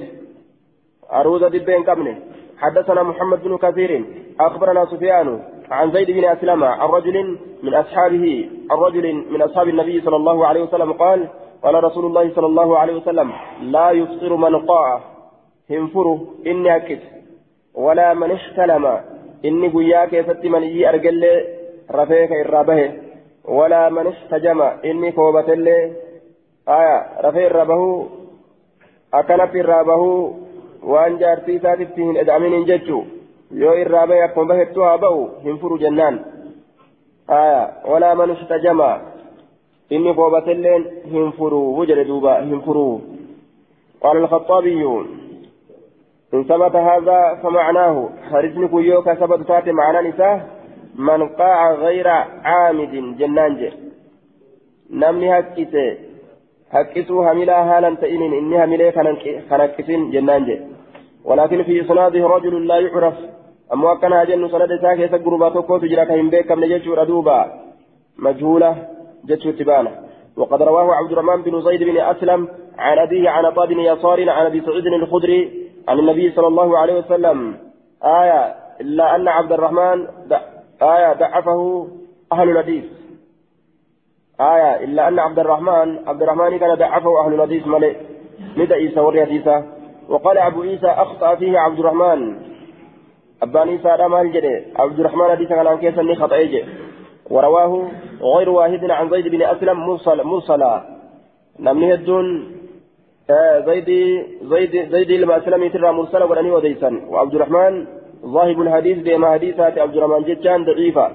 أروزة 1.14 1.48
دبين 1.48 1.84
كمني 1.84 2.16
حدثنا 2.58 3.04
محمد 3.04 3.44
بن 3.44 3.58
كثير 3.58 4.06
أخبرنا 4.40 4.86
سفيان 4.86 5.40
عن 5.72 5.92
زيد 5.92 6.12
بن 6.12 6.26
أسلم 6.26 6.64
عن 6.64 6.90
رجل 6.90 7.38
من 7.64 7.74
أصحابه 7.74 8.50
عن 8.72 8.78
رجل 8.78 9.14
من 9.32 9.42
أصحاب 9.42 9.70
النبي 9.70 10.02
صلى 10.02 10.16
الله 10.16 10.48
عليه 10.48 10.62
وسلم 10.64 10.92
قال 10.94 11.28
قال 11.64 11.84
رسول 11.84 12.06
الله 12.06 12.32
صلى 12.36 12.46
الله 12.46 12.80
عليه 12.80 12.96
وسلم 12.96 13.32
لا 13.62 13.92
يفطر 13.92 14.36
من 14.36 14.66
قاع 14.66 15.02
هنفره 15.70 16.28
إني 16.48 16.76
أكد 16.76 17.00
ولا 17.76 18.14
من 18.14 18.32
احتلم 18.32 19.00
inni 19.44 19.70
guyyaa 19.70 20.08
keessatti 20.08 20.50
maniyyii 20.50 20.86
argallee 20.86 21.36
rafee 21.98 22.28
ka 22.28 22.40
irraa 22.44 22.64
bahe. 22.64 22.88
Walaa 23.58 23.90
man 23.90 24.08
istajama 24.08 24.68
inni 24.84 25.12
koobatellee 25.12 25.84
irraa 29.62 29.84
bahuu 29.92 30.24
waan 30.94 31.20
jaartii 31.20 31.56
isaatitti 31.60 32.04
hin 32.08 32.18
eda'aminin 32.24 32.66
jechuu 32.72 33.04
yoo 33.62 33.76
irraa 33.84 34.08
bahe 34.08 34.24
akkuma 34.24 34.54
bahettu 34.54 34.84
haa 34.88 34.98
ba'u 35.06 35.24
hin 35.46 35.60
furu 35.62 35.78
jennaan 35.84 36.20
aya 37.38 37.62
walaa 37.92 38.16
man 38.16 38.36
istajama 38.36 38.90
inni 39.98 40.14
koobatelleen 40.20 40.86
hin 41.14 41.32
furuu 41.38 41.86
jedhe 41.92 42.06
duuba 42.12 42.42
hin 42.42 42.62
furuu 42.68 42.92
قال 44.04 44.18
الخطابي 44.18 44.84
إن 46.34 46.44
ثبت 46.44 46.76
هذا 46.76 47.40
فمعناه 47.44 48.10
حرزن 48.32 48.68
كيوكا 48.68 49.14
ثبت 49.14 49.48
تاتي 49.48 49.72
معنى 49.72 50.10
نساه 50.10 50.42
من 50.96 51.28
قاع 51.30 51.74
غير 51.74 52.08
عامد 52.44 53.18
جنانج 53.18 53.74
نمني 54.90 55.40
هكيسي 55.40 56.09
هكيسو 56.72 57.24
هملا 57.24 57.58
هالا 57.70 57.96
تئين 57.96 58.22
إني 58.34 58.64
هملا 58.64 58.92
خنكسين 59.50 60.12
جنانج 60.12 60.50
ولكن 61.26 61.64
في 61.64 61.82
إسناده 61.82 62.28
رجل 62.28 62.68
لا 62.68 62.78
يعرف 62.80 63.14
أما 63.74 63.96
كان 64.02 64.14
أجن 64.14 64.48
سند 64.50 64.72
ساكي 64.82 65.08
سقربا 65.08 65.50
توكو 65.50 65.78
تجرى 65.78 66.06
كهم 66.06 66.30
بيك 66.30 66.52
من 66.52 66.68
جيشو 66.68 66.94
ردوبا 66.94 67.40
مجهولة 68.18 68.72
جيشو 69.28 69.52
تبانا 69.52 69.92
وقد 70.38 70.62
رواه 70.62 70.96
عبد 71.00 71.12
الرحمن 71.12 71.42
بن 71.42 71.62
زيد 71.62 71.84
بن 71.84 71.98
أسلم 71.98 72.48
عن 72.78 72.98
أبيه 72.98 73.30
عن 73.30 73.46
عطاء 73.46 73.66
بن 73.68 73.80
يسار 73.80 74.30
عن 74.30 74.46
أبي 74.46 74.62
سعيد 74.62 74.86
الخدري 74.86 75.42
عن 75.88 76.00
النبي 76.00 76.32
صلى 76.32 76.48
الله 76.48 76.78
عليه 76.78 76.96
وسلم 77.00 77.58
آية 78.04 78.56
إلا 78.82 79.16
أن 79.16 79.28
عبد 79.28 79.52
الرحمن 79.52 80.08
آية 80.82 81.14
ضعفه 81.14 81.88
أهل 82.34 82.50
الحديث 82.50 82.84
آية 84.42 84.84
إلا 84.84 85.08
أن 85.08 85.20
عبد 85.20 85.40
الرحمن 85.40 86.08
عبد 86.08 86.22
الرحمن 86.22 86.58
كان 86.58 86.76
ضعفه 86.76 87.26
أهل 87.26 87.34
الحديث 87.34 87.68
ملئ 87.68 87.96
ندى 88.58 88.74
عيسى 88.74 89.00
والحديثة 89.00 89.64
وقال 90.10 90.38
أبو 90.38 90.62
عيسى 90.62 90.88
أخطأ 90.88 91.36
فيه 91.36 91.60
عبد 91.60 91.80
الرحمن. 91.80 92.36
أبان 93.44 93.70
عيسى 93.70 93.90
رمال 94.00 94.32
جدي 94.32 94.64
عبد 94.76 95.00
الرحمن 95.00 95.30
حديث 95.30 95.50
كان 95.50 95.78
كيسا 95.78 96.16
خطأ 96.16 96.36
يجي 96.36 96.64
ورواه 97.30 97.88
غير 98.22 98.50
واحد 98.50 98.92
عن 98.92 99.10
زيد 99.10 99.28
بن 99.28 99.42
أسلم 99.42 99.80
مرسل 99.88 100.24
مرسلا. 100.24 100.84
نمني 101.60 101.94
الدون 101.94 102.52
زيد 103.66 103.90
زيد 104.44 104.90
زيد 104.92 105.10
المسلمي 105.12 105.70
ترى 105.70 105.92
مرسلا 105.92 106.26
ولني 106.26 106.52
وديسا. 106.52 107.02
وعبد 107.10 107.36
الرحمن 107.36 107.88
ظاهب 108.26 108.62
الحديث 108.62 108.98
بما 108.98 109.32
حديثات 109.32 109.78
عبد 109.78 109.96
الرحمن 109.98 110.24
جتان 110.24 110.66
ضعيفة. 110.66 111.12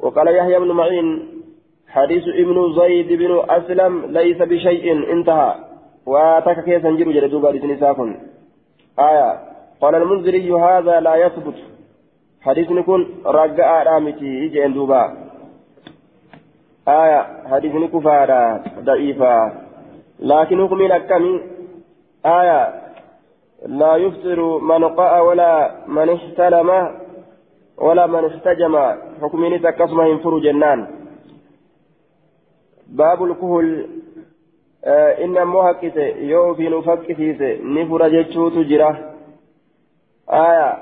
وقال 0.00 0.28
يحيى 0.36 0.58
بن 0.58 0.70
معين 0.72 1.31
حديث 1.92 2.24
ابن 2.28 2.72
زيد 2.80 3.12
بن 3.12 3.42
أسلم 3.50 4.04
ليس 4.06 4.36
بشيء 4.42 5.12
انتهى. 5.12 5.54
واتك 6.06 6.64
كيسا 6.64 6.90
جرو 6.90 7.12
جلدوبا 7.12 7.48
لسنساكن 7.48 8.16
آية. 8.98 9.40
قال 9.80 9.94
المنذري 9.94 10.52
هذا 10.52 11.00
لا 11.00 11.14
يثبت. 11.16 11.54
حديث 12.42 12.70
نكون 12.70 13.00
رجاء 13.26 13.86
رامتي 13.86 14.48
جين 14.48 14.72
آية. 16.88 17.20
حديث 17.50 17.74
نكفارا 17.74 18.62
ضعيفة 18.80 19.52
لكن 20.20 20.66
حكم 20.66 20.80
الأكم. 20.80 21.40
آية. 22.26 22.60
لا 23.66 23.96
يفطر 23.96 24.58
من 24.58 24.84
قاء 24.84 25.24
ولا 25.24 25.52
من 25.86 26.08
احتلم 26.10 26.70
ولا 27.78 28.06
من 28.06 28.24
احتجم. 28.24 28.74
حكم 29.22 29.56
تكسم 29.56 30.00
ينفر 30.00 30.38
جنان. 30.38 31.01
باب 32.92 33.24
الكهول 33.24 33.86
آه 34.84 35.24
إن 35.24 35.46
موهكس 35.46 35.96
يو 36.32 36.54
في 36.54 36.68
نفكسيس 36.68 37.40
نفر 37.62 38.08
جتشوت 38.08 38.52
جرا. 38.52 38.90
آية 40.30 40.78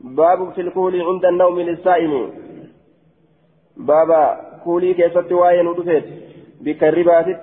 باب 0.00 0.52
في 0.52 0.60
الكول 0.60 1.02
عند 1.02 1.24
النوم 1.24 1.60
للصائم 1.60 2.30
بابا 3.76 4.22
كولي 4.64 4.94
كيست 4.94 5.32
واين 5.32 5.66
ودفت 5.66 6.04
بكرباتت 6.60 7.40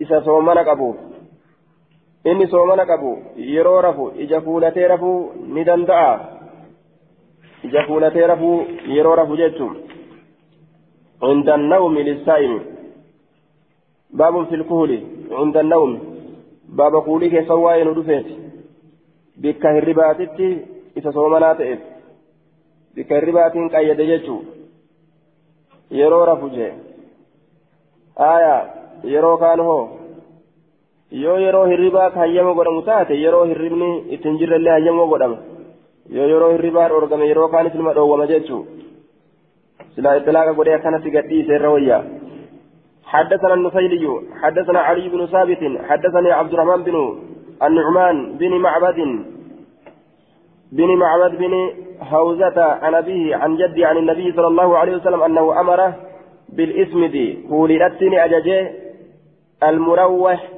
إذا 0.00 0.20
صومنا 0.20 0.70
قبو. 0.70 0.94
soomana 2.50 2.86
qabu 2.86 3.18
yeroo 3.36 3.80
rafu 3.80 4.12
ija 4.18 4.40
fuulatee 4.40 4.88
rafuu 4.88 5.32
ni 5.54 5.64
danda'a 5.64 6.20
ija 7.62 7.86
fuulatee 7.86 8.26
rafuu 8.26 8.64
yeroo 8.86 9.16
rafu 9.16 9.36
jechuun 9.36 9.76
عند 11.22 11.48
النوم 11.48 11.98
للسائم. 11.98 12.73
باب 14.20 14.34
في 14.48 14.54
الكهول 14.54 14.90
عند 15.40 15.56
النوم 15.56 15.90
باب 16.78 16.94
قولي 17.06 17.28
كي 17.32 17.40
سواي 17.50 17.84
ندفت 17.88 18.26
بك 19.42 19.62
هرباتت 19.76 20.38
إذا 20.96 21.10
صومنا 21.16 21.52
تئف 21.58 21.80
بك 22.96 23.10
هربات 23.12 23.54
قيد 23.74 24.00
جتو 24.10 24.36
يرو 26.00 26.20
رفجه 26.30 26.72
آية 28.34 28.56
يرو 29.14 29.36
كان 29.42 29.60
هو 29.60 29.78
yoo 31.22 31.38
yeroo 31.44 31.66
hirribaa 31.70 32.10
hayyama 32.10 32.52
godhamu 32.58 32.82
taate 32.82 33.14
yeroo 33.24 33.44
hirribni 33.50 33.88
ittiin 34.14 34.38
jirrellee 34.38 34.72
hayyama 34.76 35.04
godhama 35.12 35.36
yoo 36.16 36.26
yeroo 36.32 36.50
hirribaa 36.54 36.88
dhoorgame 36.92 37.28
yeroo 37.30 37.48
kaanis 37.52 37.74
ilma 37.78 37.92
dhoowwama 37.96 38.26
jechuu 38.30 38.62
silaa 39.94 40.14
itilaaqa 40.20 40.56
godhee 40.58 40.74
akkanatti 40.78 41.14
gadhiise 41.16 41.54
irra 41.58 41.70
wayyaa 41.74 42.02
حدثنا 43.14 43.54
النفيلي 43.54 44.04
حدثنا 44.42 44.80
علي 44.80 45.08
بن 45.08 45.26
ثابت 45.26 45.62
حدثني 45.88 46.30
عبد 46.32 46.52
الرحمن 46.52 46.82
بن 46.82 46.96
النعمان 47.62 48.16
بن 48.38 48.52
معبد 48.64 48.98
بن 50.72 50.96
معبد 50.96 51.38
بن 51.38 51.52
هوزة 52.00 52.62
عن 52.62 52.94
أبيه 52.94 53.36
عن 53.36 53.56
جدي 53.56 53.84
عن 53.84 53.96
النبي 53.96 54.32
صلى 54.32 54.46
الله 54.46 54.78
عليه 54.78 54.96
وسلم 54.96 55.22
أنه 55.22 55.60
أمره 55.60 55.94
بالإسمد 56.48 57.16
قولي 57.50 57.86
أججه 58.26 58.72
المروح 59.62 60.48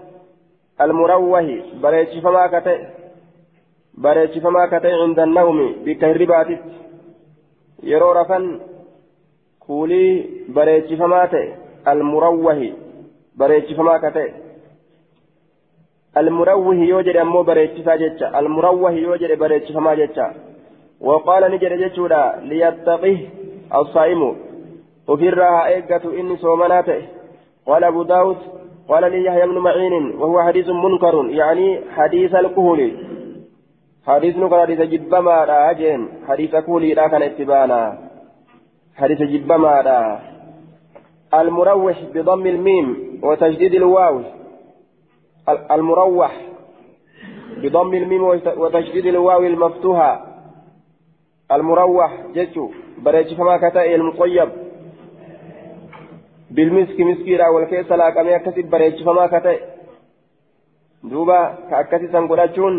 المروه 0.80 1.60
بريتشفما 1.82 2.46
كتئ 2.46 2.80
بريتشفما 3.94 4.66
كتئ 4.66 4.92
عند 5.02 5.18
النوم 5.20 5.58
بكهربات 5.84 6.46
يرو 7.82 8.12
رفن 8.12 8.60
كولي 9.66 10.06
بريتشفما 10.48 11.26
تئ 11.26 11.65
المروه 11.88 12.72
بريتشفما 13.36 13.98
كتئ. 13.98 14.30
المروه 16.16 16.74
يوجد 16.74 17.16
أمو 17.16 17.42
بريتشفا 17.42 17.96
جتشا 17.96 18.38
المروه 18.38 18.90
يوجد 18.90 19.38
بريتشفما 19.38 19.94
جتشا 19.94 20.34
وقال 21.00 21.52
نجد 21.52 21.72
جتشودا 21.82 22.22
ليتقه 22.42 23.18
الصائم. 23.74 24.36
وفي 25.08 25.28
الراها 25.28 25.66
إيقة 25.66 26.04
إني 26.20 26.36
صومناته 26.36 27.02
قال 27.66 27.84
أبو 27.84 28.02
داود 28.02 28.36
قال 28.88 29.12
لي 29.12 29.24
يحيى 29.24 29.46
بن 29.46 29.58
معين 29.58 30.14
وهو 30.18 30.42
حديث 30.42 30.68
منكر 30.68 31.26
يعني 31.30 31.80
حديث 31.96 32.34
الكهول. 32.34 32.92
حديث 34.06 34.36
نكر 34.36 34.60
حديث 34.60 34.80
جبما 34.80 35.44
راجين 35.44 36.08
حديث 36.28 36.50
كهولي 36.50 36.94
لا 36.94 37.26
اتبانا. 37.26 37.98
حديث 38.96 39.22
جبما 39.22 39.80
را 39.80 40.20
المروح 41.40 42.02
بضم 42.14 42.46
الميم 42.46 43.20
وتجديد 43.22 43.74
الواو. 43.74 44.20
المروح 45.70 46.32
بضم 47.56 47.94
الميم 47.94 48.22
وتجديد 48.56 49.06
الواو 49.06 49.42
المفتوحة. 49.42 50.26
المروح 51.52 52.10
جتشو. 52.34 52.70
بريتش 52.98 53.34
فما 53.34 53.56
كتائي 53.56 53.94
المطيب 53.94 54.48
بالمسك 56.50 57.00
مسكيرا 57.00 57.48
والكيس 57.48 57.92
لاقمي 57.92 58.36
أكسي 58.36 58.62
بريتش 58.62 59.02
فما 59.02 59.26
كتئ 59.26 59.60
دوبا 61.04 61.54
كأكسي 61.70 62.08
سنقلاتشون 62.12 62.74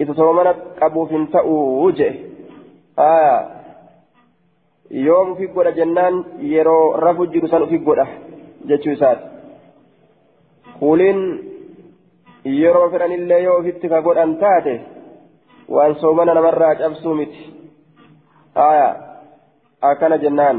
إذا 0.00 0.12
صومنا 0.12 0.54
قبو 0.80 1.06
فنتأو 1.06 1.84
وجه 1.86 2.14
آه. 2.98 3.63
يوم 4.90 5.34
في 5.34 5.46
قرى 5.46 5.72
جنان 5.72 6.24
يرو 6.38 6.94
رفو 6.94 7.24
جرسان 7.24 7.66
في 7.66 7.78
قرى 7.78 8.06
جتشو 8.68 8.94
سات 8.94 9.18
قولين 10.80 11.18
yeroo 12.44 12.90
fedhan 12.92 13.12
illee 13.16 13.42
yoo 13.42 13.58
ofitti 13.60 13.88
ka 13.88 14.04
godhan 14.06 14.36
taate 14.36 14.74
waan 15.68 15.94
soomana 16.00 16.34
namarraa 16.34 16.74
cabsuu 16.80 17.14
miti. 17.14 17.40
Aya 18.54 18.88
akkana 19.80 20.18
jennaan. 20.18 20.58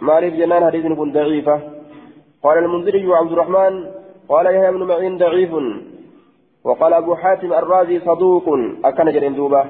مالك 0.00 0.32
جنان 0.32 0.64
حديث 0.66 0.86
كن 0.86 1.12
ضعيفة 1.12 1.60
قال 2.42 2.58
المنذري 2.58 3.06
وعبد 3.06 3.32
الرحمن 3.32 3.74
قال 4.28 4.46
يحيى 4.46 4.72
بن 4.72 4.82
معين 4.82 5.18
ضعيف 5.18 5.52
وقال 6.64 6.92
أبو 6.92 7.14
حاتم 7.14 7.52
الرازي 7.52 8.00
صدوق 8.00 8.46
أكن 8.84 9.12
جرين 9.12 9.34
دوبة 9.34 9.64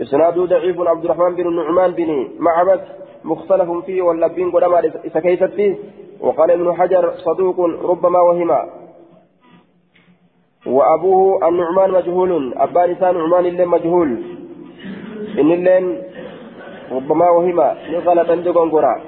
إسناده 0.00 0.44
ضعيف 0.44 0.80
عبد 0.80 1.04
الرحمن 1.04 1.34
بن 1.34 1.46
النعمان 1.46 1.90
بن 1.90 2.28
معبد 2.38 2.80
مختلف 3.24 3.70
فيه 3.70 4.02
واللبين 4.02 4.50
قدما 4.50 4.78
إسكيست 5.06 5.44
فيه. 5.44 5.76
وقال 6.20 6.50
ابن 6.50 6.74
حجر 6.74 7.14
صدوق 7.16 7.60
ربما 7.60 8.20
وهما. 8.20 8.70
وأبوه 10.66 11.48
النعمان 11.48 11.90
مجهول. 11.90 12.54
أبان 12.56 12.90
إنسان 12.90 13.14
نعمان 13.14 13.46
اللين 13.46 13.68
مجهول. 13.68 14.22
إن 15.38 15.52
اللين 15.52 16.02
ربما 16.92 17.30
وهما. 17.30 17.76
نغلط 17.90 18.30
عندكم 18.30 18.70
قرأ 18.70 19.00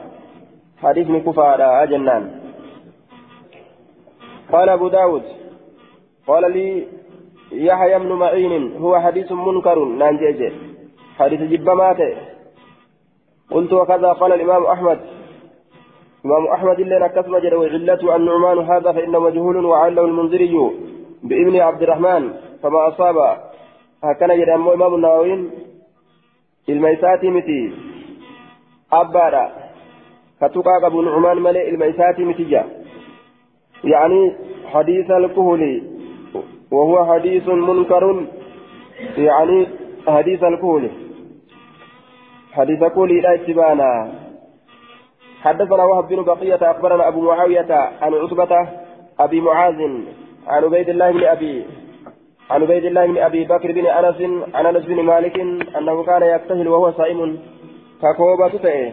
حديث 0.82 1.08
كفار 1.26 1.86
جنان. 1.86 2.40
قال 4.52 4.68
أبو 4.68 4.88
داود. 4.88 5.22
قال 6.26 6.52
لي 6.52 6.86
يحيى 7.52 7.98
بن 7.98 8.12
معين. 8.12 8.76
هو 8.76 9.00
حديث 9.00 9.32
منكر 9.32 9.84
نانجيج 9.84 10.52
حديث 11.18 11.40
جب 11.40 11.70
مات. 11.70 12.00
قلت 13.50 13.72
وكذا 13.72 14.12
قال 14.12 14.32
الإمام 14.32 14.66
أحمد. 14.66 15.00
إمام 16.26 16.46
أحمد 16.46 16.80
اللي 16.80 16.98
نكسم 16.98 17.38
جل 17.38 17.54
وعلة 17.54 18.16
النعمان 18.16 18.58
هذا 18.58 18.92
فإنه 18.92 19.18
مجهول 19.18 19.64
وعله 19.64 20.04
المنذري 20.04 20.54
بابن 21.22 21.60
عبد 21.60 21.82
الرحمن. 21.82 22.32
فما 22.62 22.88
أصاب. 22.88 23.16
هكذا 24.04 24.34
جل 24.36 24.50
إمام 24.50 24.94
النووي. 24.94 25.50
الميسات 26.68 27.24
متي. 27.24 27.72
أبارا. 28.92 29.52
فتقى 30.40 30.86
أبو 30.86 31.02
نعمان 31.02 31.36
ملئ 31.36 31.70
الميسات 31.70 32.20
متجا 32.20 32.64
يعني 33.84 34.32
حديث 34.66 35.10
الكهل 35.10 35.82
وهو 36.72 37.14
حديث 37.14 37.48
منكر. 37.48 38.26
يعني 39.18 39.66
حديث 40.08 40.42
الكهل 40.44 41.03
حديث 42.56 42.78
كهل 42.78 43.22
لا 43.22 43.34
اتبانا. 43.34 44.12
حدثنا 45.42 45.84
وهب 45.84 46.08
بن 46.08 46.22
بقية 46.22 46.70
أخبرنا 46.70 47.08
أبو 47.08 47.20
معاوية 47.20 47.72
عن 48.02 48.14
عتبة 48.14 48.68
أبي 49.20 49.40
معاذ 49.40 49.80
عن 50.46 50.64
عبيد 50.64 50.88
الله 50.88 51.10
بن 51.10 51.24
أبي 51.24 51.64
عن 52.50 52.62
عبيد 52.62 52.84
الله 52.84 53.06
بن 53.06 53.18
أبي 53.18 53.44
بكر 53.44 53.72
بن 53.72 53.86
أنس 53.86 54.20
عن 54.54 54.66
أنس 54.66 54.84
بن 54.84 55.02
مالك 55.02 55.40
أنه 55.78 56.02
كان 56.04 56.22
يكتهل 56.22 56.68
وهو 56.68 56.92
صائم. 56.92 57.38
ككوبة 58.02 58.48
تتئه 58.48 58.92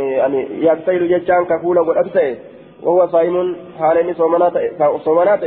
يعني 0.00 0.64
يغتيل 0.64 1.08
جتان 1.08 1.44
كفولا 1.44 1.80
قد 1.80 2.36
وهو 2.82 3.06
صائم. 3.06 3.56
حالين 3.78 4.14
صومنات 5.04 5.44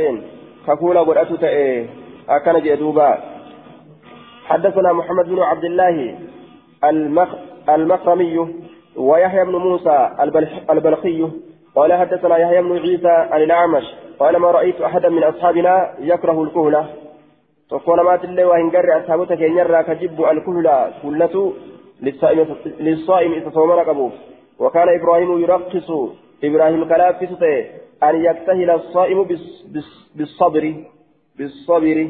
كفولا 0.66 1.00
قد 1.00 1.16
أتئ 1.16 1.84
أكن 2.28 2.60
جدوبا 2.62 3.18
حدثنا 4.46 4.92
محمد 4.92 5.28
بن 5.28 5.40
عبد 5.40 5.64
الله 5.64 6.18
المخرمي 7.68 8.54
ويحيى 8.96 9.44
بن 9.44 9.56
موسى 9.56 10.10
البلخي 10.70 11.28
قال 11.76 11.92
حدثنا 11.92 12.36
يحيى 12.36 12.62
بن 12.62 12.78
عيسى 12.78 13.08
عن 13.08 13.42
الأعمش 13.42 13.84
قال 14.18 14.36
ما 14.36 14.50
رأيت 14.50 14.80
أحدا 14.80 15.08
من 15.08 15.24
أصحابنا 15.24 15.94
يكره 16.00 16.42
الكهلة. 16.42 16.86
تقول 17.70 18.00
ما 18.00 18.16
تلي 18.16 18.44
وإن 18.44 18.70
قرأ 18.70 19.00
أصحابك 19.00 19.40
ينرى 19.40 19.82
كجب 19.82 20.20
الكهلة 20.20 20.92
كلة 21.02 21.52
للصائم 22.80 23.32
إذا 23.32 23.50
صوم 23.50 23.70
رقبوف 23.70 24.12
وكان 24.58 24.88
إبراهيم 25.00 25.40
يرقص. 25.42 25.90
إبراهيم 26.44 26.84
كلافس 26.84 27.42
أن 28.02 28.24
يكتهل 28.24 28.70
الصائم 28.70 29.26
بالصبر 30.14 30.74
بالصبر. 31.38 32.08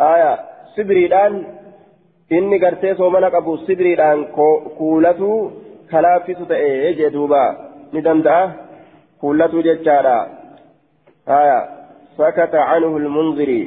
آية. 0.00 0.38
صبري 0.76 1.06
الآن 1.06 1.44
inni 2.30 2.58
gartee 2.58 2.94
soomana 2.94 3.30
qabu 3.30 3.58
sibriidhaan 3.66 4.24
kuulatu 4.78 5.28
kalaaffisu 5.90 6.46
ta'e 6.46 6.94
jee 6.98 7.10
duuba 7.10 7.42
ni 7.92 8.00
danda'a 8.06 8.52
kuulatu 9.20 9.62
jechaadha 9.62 10.16
haya 11.26 11.58
sakata 12.16 12.66
canhu 12.70 12.98
lmunziri 12.98 13.60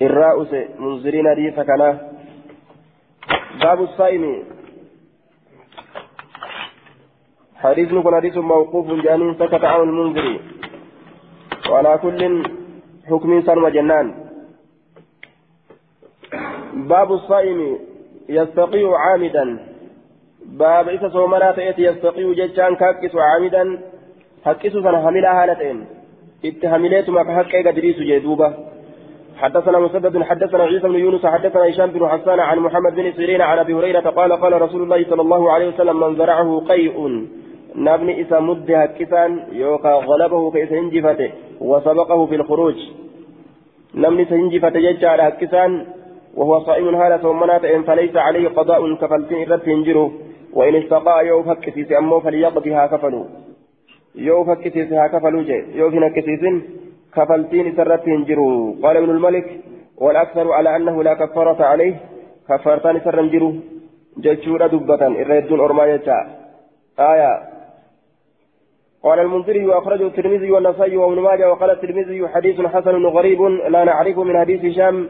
irraa 0.00 0.34
use 0.42 0.60
munziriin 0.78 1.26
hadiisa 1.26 1.64
kana 1.64 1.88
باب 3.62 3.82
الصائم 3.82 4.24
حديث 7.56 7.92
نكون 7.92 8.14
حديث 8.16 8.36
موقوف 8.36 8.86
جانين 9.04 9.34
سكت 9.34 9.64
عن 9.64 9.80
المنذر 9.80 10.40
وعلى 11.70 11.98
كل 12.02 12.42
حكم 13.10 13.42
سلم 13.42 13.68
جنان 13.68 14.25
باب 16.88 17.12
الصائم 17.12 17.78
يستقي 18.28 18.84
عامدا. 18.84 19.58
باب 20.46 20.88
إذا 20.88 21.08
صومنا 21.08 21.52
تأتي 21.52 21.82
يستقي 21.82 22.34
ججان 22.34 22.74
كاكس 22.74 23.14
عامدا. 23.16 23.78
حكس 24.44 24.72
سنة 24.72 24.98
حملها 25.06 25.42
هالتين 25.42 25.84
اتهمليت 26.44 27.10
ما 27.10 27.22
كحق 27.22 27.52
قدريس 27.66 27.98
جدوبة. 27.98 28.54
حدثنا 29.36 29.78
مسدد 29.78 30.22
حدثنا 30.22 30.64
عيسى 30.64 30.88
بن 30.88 30.94
يونس 30.94 31.26
حدثنا 31.26 31.68
هشام 31.68 31.90
بن 31.90 32.08
حسان 32.08 32.40
عن 32.40 32.58
محمد 32.58 32.94
بن 32.94 33.12
سيرين 33.12 33.42
عن 33.42 33.58
أبي 33.58 33.74
هريرة 33.74 34.00
قال 34.00 34.32
قال 34.32 34.62
رسول 34.62 34.82
الله 34.82 35.04
صلى 35.10 35.22
الله 35.22 35.52
عليه 35.52 35.68
وسلم 35.68 36.00
من 36.00 36.16
زرعه 36.16 36.64
قيء. 36.68 37.26
نبني 37.74 38.22
إسا 38.22 38.40
مد 38.40 38.70
هكسان 38.70 39.30
يوكا 39.52 39.92
غلبه 40.08 40.50
كيس 40.50 40.72
هنجفته 40.72 41.30
وسبقه 41.60 42.26
في 42.26 42.34
الخروج. 42.34 42.78
نبني 43.94 44.24
سهنجفته 44.24 44.80
ججا 44.80 45.08
على 45.08 45.22
هكسان 45.22 45.86
وهو 46.36 46.60
صائم 46.60 46.94
هالة 46.94 47.16
ثمنات 47.16 47.64
إن 47.64 47.82
فليس 47.82 48.16
عليه 48.16 48.48
قضاء 48.48 48.94
كفلتين 48.94 49.52
إرد 49.52 49.68
ينجره 49.68 50.12
وإن 50.52 50.74
استقاء 50.76 51.24
يوف 51.26 51.48
هكسيس 51.48 51.92
أمه 51.92 52.20
فليقضيها 52.20 52.86
كفلوا. 52.86 53.24
يوف 54.14 54.48
هكسيسها 54.48 55.06
كفلوا 55.06 55.42
جي 55.42 55.64
يوف 55.80 55.94
هكسيس 55.94 56.42
كفلتين 57.16 57.66
إسرت 57.72 58.06
ينجره 58.06 58.74
قال 58.82 58.96
ابن 58.96 59.10
الملك 59.10 59.60
والأكثر 59.96 60.52
على 60.52 60.76
أنه 60.76 61.02
لا 61.02 61.14
كفارة 61.14 61.64
عليه. 61.64 61.94
كفارتان 62.48 63.00
سر 63.04 63.18
ينجره 63.18 63.54
ججورة 64.24 64.66
دبة 64.66 65.02
إردون 65.06 65.60
أرما 65.60 65.84
يجا 65.86 66.18
آية. 66.98 67.32
قال 69.04 69.18
المنذري 69.18 69.66
وأخرجه 69.66 70.06
الترمذي 70.06 70.50
والنسائي 70.50 70.96
وابن 70.96 71.20
ماجه 71.20 71.50
وقال 71.50 71.70
الترمذي 71.70 72.28
حديث 72.28 72.60
حسن 72.60 73.06
غريب 73.06 73.42
لا 73.42 73.84
نعرفه 73.84 74.24
من 74.24 74.38
حديث 74.38 74.64
هشام 74.64 75.08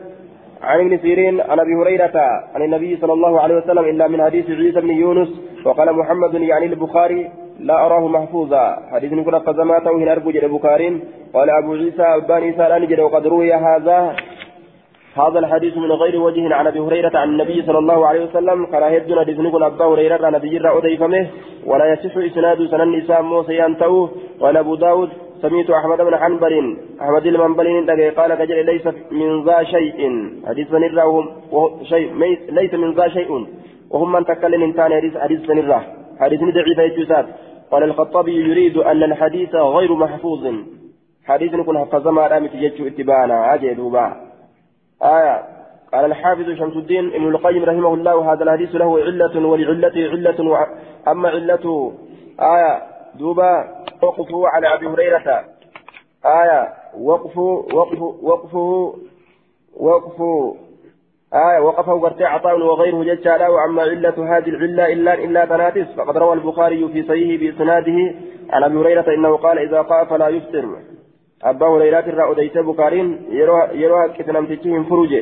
عن 0.67 0.79
ابن 0.81 0.99
سيرين 0.99 1.41
عن 1.41 1.59
أبي 1.65 1.75
هريرة 1.81 2.17
عن 2.55 2.63
النبي 2.63 2.97
صلى 3.01 3.13
الله 3.13 3.41
عليه 3.41 3.55
وسلم 3.61 3.85
إلا 3.93 4.09
من 4.09 4.19
حديث 4.27 4.47
عيسى 4.51 4.81
بن 4.81 4.91
يونس 4.91 5.31
وقال 5.65 5.89
محمد 6.01 6.35
يعني 6.35 6.67
البخاري 6.67 7.21
لا 7.61 7.87
أراه 7.87 8.09
محفوظا. 8.09 8.65
حديث 8.93 9.13
نقول 9.13 9.35
قزماته 9.39 9.91
هنا 9.91 10.13
أرجو 10.13 10.31
البخاري 10.31 10.89
قال 11.35 11.49
أبو 11.51 11.73
عيسى 11.75 12.03
أبان 12.03 12.43
عيسى 12.43 12.65
لا 12.71 12.79
نجد 12.79 13.01
وقد 13.01 13.27
روي 13.27 13.55
هذا 13.55 13.99
هذا 15.23 15.39
الحديث 15.39 15.75
من 15.77 15.93
غير 16.03 16.15
وجه 16.21 16.55
عن 16.55 16.67
أبي 16.67 16.81
هريرة 16.81 17.15
عن 17.23 17.29
النبي 17.29 17.63
صلى 17.67 17.79
الله 17.79 18.07
عليه 18.07 18.23
وسلم. 18.27 18.59
قال 18.73 18.83
هدنا 18.95 19.21
حديث 19.21 19.39
نقول 19.47 19.63
أبا 19.63 19.85
هريرة 19.85 20.27
عن 20.27 20.35
ابي 20.35 20.49
جرى 20.49 20.71
ولا 21.67 21.87
يصح 21.93 22.15
إسناد 22.17 22.59
سنن 22.71 22.81
النساء 22.81 23.23
موسى 23.23 23.59
ينتهوا 23.59 24.09
قال 24.41 24.57
أبو 24.57 24.75
داود 24.75 25.11
سميت 25.43 25.71
أحمد 25.71 25.99
بن 25.99 26.17
حنبل 26.17 26.77
أحمد 27.01 27.27
المنبل 27.27 28.11
قال 28.17 28.35
كجل 28.35 28.67
ليس 28.67 28.87
من 29.11 29.45
ذا 29.45 29.63
شيء. 29.63 30.31
حديث 30.47 30.69
سنرهم 30.69 31.29
شيء 31.83 32.15
ليس 32.51 32.75
من 32.75 32.95
ذا 32.95 33.09
شيء. 33.09 33.47
وهم 33.91 34.13
من 34.13 34.25
تكلم 34.25 34.63
انسان 34.63 34.95
حديث 34.95 35.17
حديث 35.17 35.47
سنره 35.47 35.87
حديث 36.21 36.41
ضعيف 36.41 36.81
الجزات 36.81 37.27
قال 37.71 37.83
الخطابي 37.83 38.35
يريد 38.51 38.77
أن 38.77 39.03
الحديث 39.03 39.55
غير 39.55 39.95
محفوظ. 39.95 40.55
حديث 41.27 41.55
نكون 41.55 41.79
حفظ 41.79 42.09
ما 42.09 42.29
دامت 42.29 42.55
يجو 42.55 42.87
اتباعنا. 42.87 43.35
عجل 43.35 43.97
آية. 45.03 45.43
قال 45.93 46.05
الحافظ 46.05 46.51
شمس 46.51 46.77
الدين 46.77 47.15
ابن 47.15 47.29
القيم 47.29 47.65
رحمه 47.65 47.95
الله 47.95 48.33
هذا 48.33 48.45
الحديث 48.45 48.75
له 48.75 48.99
علة 48.99 49.47
ولعلته 49.47 50.11
علة. 50.11 50.67
أما 51.09 51.29
علته 51.29 51.93
آية. 52.41 52.96
دوبا 53.19 53.85
وقفوا 54.03 54.49
على 54.49 54.75
أبي 54.75 54.87
هريرة. 54.87 55.45
آية 56.25 56.75
وقفوا 57.01 57.63
وقفوا 57.75 58.13
وقفوا 58.23 58.93
وقفوا 59.77 60.55
آية 61.35 61.61
وقفه 61.61 62.01
قرتي 62.01 62.25
عطاء 62.25 62.61
وغيره 62.61 63.05
ججالا 63.15 63.49
وأما 63.49 63.83
علة 63.83 64.37
هذه 64.37 64.49
العلة 64.49 64.93
إلا 64.93 65.15
إلا 65.15 65.45
تناتس 65.45 65.89
فقد 65.97 66.17
روى 66.17 66.33
البخاري 66.33 66.89
في 66.89 67.03
صحيحه 67.03 67.41
بإسناده 67.41 68.15
عن 68.51 68.63
أبي 68.65 68.79
هريرة 68.79 69.15
إنه 69.15 69.37
قال 69.37 69.59
إذا 69.59 69.83
قاء 69.83 70.05
فلا 70.05 70.29
يفطر. 70.29 70.77
أبا 71.43 71.67
هريرة 71.67 72.01
الرأى 72.01 72.33
أديت 72.33 72.59
بكارين 72.59 73.27
يروى 73.73 74.09
كتنم 74.09 74.47
تجيهم 74.47 74.85
فروج 74.85 75.15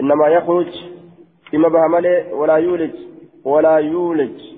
إنما 0.00 0.28
يخرج 0.28 0.68
إما 1.54 1.68
بهمله 1.68 2.34
ولا 2.34 2.56
يولج 2.56 2.94
ولا 3.44 3.76
يولج. 3.76 4.55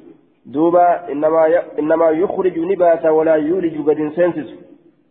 دوبا 0.54 1.12
إنما. 1.12 1.42
إنما 1.78 2.10
يخرج 2.10 2.58
نباتا 2.58 3.10
ولا 3.10 3.34
يولج 3.34 3.76
قد 3.88 4.12
سنسس 4.16 4.48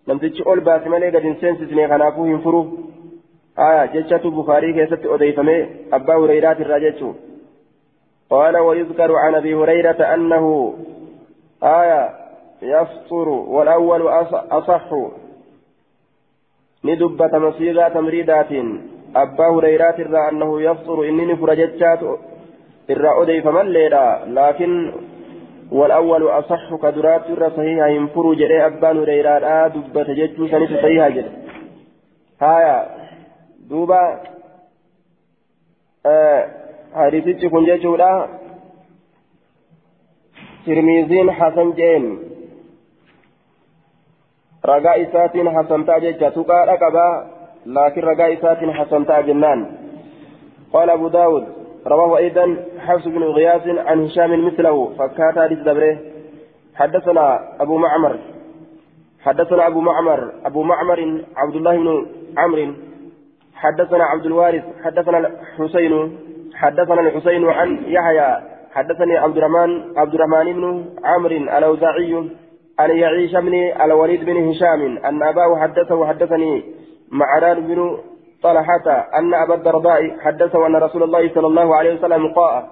لم 0.07 0.17
تجي 0.17 0.43
أول 0.45 0.59
باس 0.59 0.87
مالي 0.87 1.09
قد 1.09 1.35
سنسس 1.41 1.73
نيخنافوهم 1.73 2.39
فرو 2.39 2.61
آية 3.59 3.85
جتشة 3.85 4.29
بخاري 4.29 4.73
كيست 4.73 5.05
أديفمي 5.05 5.57
أبا 5.93 6.13
هريرة 6.13 6.51
الرجل 6.51 7.13
قال 8.29 8.57
ويذكر 8.57 9.15
عن 9.15 9.35
أبي 9.35 9.55
هريرة 9.55 10.01
أنه 10.13 10.73
آية 11.63 12.09
يفطر 12.61 13.29
والأول 13.29 14.01
أصح 14.51 14.95
ندبت 16.85 17.35
مصيغة 17.35 17.87
تمريدات 17.87 18.51
أبا 19.15 19.47
هريرات 19.55 19.99
الرا 19.99 20.29
أنه 20.29 20.61
يفطر 20.61 21.09
إنني 21.09 21.35
فرجتشات 21.35 21.99
الرا 22.89 23.23
أدي 23.23 23.41
فمن 23.41 23.65
ليلا 23.65 24.25
لكن 24.27 24.91
والأول 25.71 26.23
أصح 26.29 26.75
كدرات 26.75 27.25
الرا 27.29 27.49
صحيحة 27.49 27.87
ينفر 27.87 28.33
جري 28.33 28.65
أبا 28.65 28.91
هريرات 28.91 29.71
دبت 29.71 30.09
جتشو 30.09 30.47
سنة 30.47 30.65
صحيحة 30.65 31.09
جري. 31.09 31.31
هايا 32.41 32.77
دوبا 33.69 34.21
آه 36.05 36.41
حديثي 36.93 37.49
كن 37.49 37.65
جتشولا 37.65 38.27
ترميزين 40.65 41.31
حسن 41.31 41.71
جيم 41.71 42.27
ragaa 44.67 44.93
isaatiin 44.93 45.47
hasantaa 45.55 45.99
jecha 45.99 46.31
tuqaadha 46.31 46.77
qabaa 46.77 47.25
laakiin 47.65 48.03
ragaa 48.03 48.27
isaatiin 48.27 48.73
hasantaa 48.73 49.21
jennaan 49.23 49.61
قال 50.73 50.89
أبو 50.89 51.07
داود 51.07 51.56
رواه 51.87 52.17
أيضا 52.17 52.57
حفص 52.79 53.07
بن 53.07 53.23
غياث 53.23 53.67
عن 53.67 54.05
هشام 54.05 54.45
مثله 54.45 54.93
فكات 54.97 55.39
حديث 55.39 55.59
دبره 55.59 55.97
حدثنا 56.75 57.39
أبو 57.59 57.77
معمر. 57.77 58.19
حدثنا 59.21 59.67
أبو 59.67 59.79
معمر. 59.81 60.31
أبو 60.45 60.63
معمر 60.63 61.21
عبد 61.35 61.55
الله 61.55 61.77
بن 61.77 62.05
عمرو. 62.37 62.73
حدثنا 63.55 64.03
عبد 64.03 64.25
الوارث. 64.25 64.63
حدثنا 64.83 65.17
الحسين. 65.17 66.17
حدثنا 66.55 67.01
الحسين 67.01 67.49
عن 67.49 67.69
يحيى. 67.87 68.37
حدثني 68.71 69.17
عبد 69.17 69.37
الرحمن 69.37 69.97
عبد 69.97 70.13
الرحمن 70.13 70.53
بن 70.53 70.85
عمرو 71.03 71.37
الأوزاعي 71.57 72.13
أن 72.79 72.89
يعيش 72.97 73.31
بن 73.35 73.53
الوليد 73.81 74.25
بن 74.25 74.49
هشام 74.49 74.97
أن 74.97 75.23
أباه 75.23 75.59
حدثه 75.61 76.07
حدثني 76.07 76.63
معران 77.11 77.67
بن 77.67 77.97
طلحة 78.43 78.87
أن 79.19 79.33
أبا 79.33 79.53
الدرداء 79.53 80.19
حدثه 80.19 80.67
أن 80.67 80.75
رسول 80.75 81.03
الله 81.03 81.33
صلى 81.35 81.47
الله 81.47 81.75
عليه 81.75 81.93
وسلم 81.93 82.33
قاء. 82.33 82.65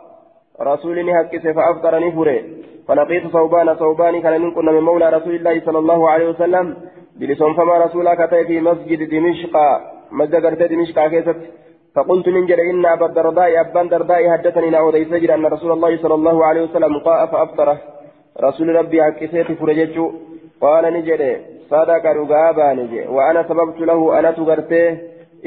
رسول 0.62 1.10
هكس 1.10 1.48
فأفطر 1.48 2.08
نفره. 2.08 2.42
فلقيت 2.88 3.28
صوبان 3.28 3.76
صوبان 3.76 4.22
كان 4.22 4.42
منكم 4.42 4.66
من 4.66 4.80
مولى 4.80 5.10
رسول 5.10 5.36
الله 5.36 5.62
صلى 5.66 5.80
الله 5.80 6.10
عليه 6.10 6.30
وسلم. 6.30 6.76
بلسان 7.20 7.54
فما 7.54 7.78
رسولك 7.78 8.30
في 8.48 8.62
مسجد 8.62 9.10
دمشق. 9.10 9.56
مسجد 10.12 10.68
دمشق 10.70 11.08
كيست. 11.08 11.38
فقلت 11.96 12.28
من 12.30 12.52
إن 12.52 12.86
أبا 12.86 13.06
الدرداء 13.06 13.62
أبا 13.62 13.82
الدرداء 13.82 14.30
حدثني 14.30 14.70
نعود 14.70 14.96
سجد 14.96 15.30
أن 15.30 15.46
رسول 15.46 15.72
الله 15.72 15.98
صلى 15.98 16.14
الله 16.14 16.46
عليه 16.46 16.62
وسلم 16.62 17.00
قاء 17.00 17.26
فأفطره. 17.26 17.78
رسول 18.44 18.76
ربي 18.76 19.04
حكيت 19.04 19.52
فرجتشو 19.60 20.12
قال 20.62 20.94
نجري 20.94 21.32
صدق 21.70 22.06
رقابا 22.06 22.74
نجي 22.74 23.08
وأنا 23.08 23.44
سببت 23.44 23.80
له 23.80 24.20
أنا 24.20 24.32
تغرته 24.32 24.98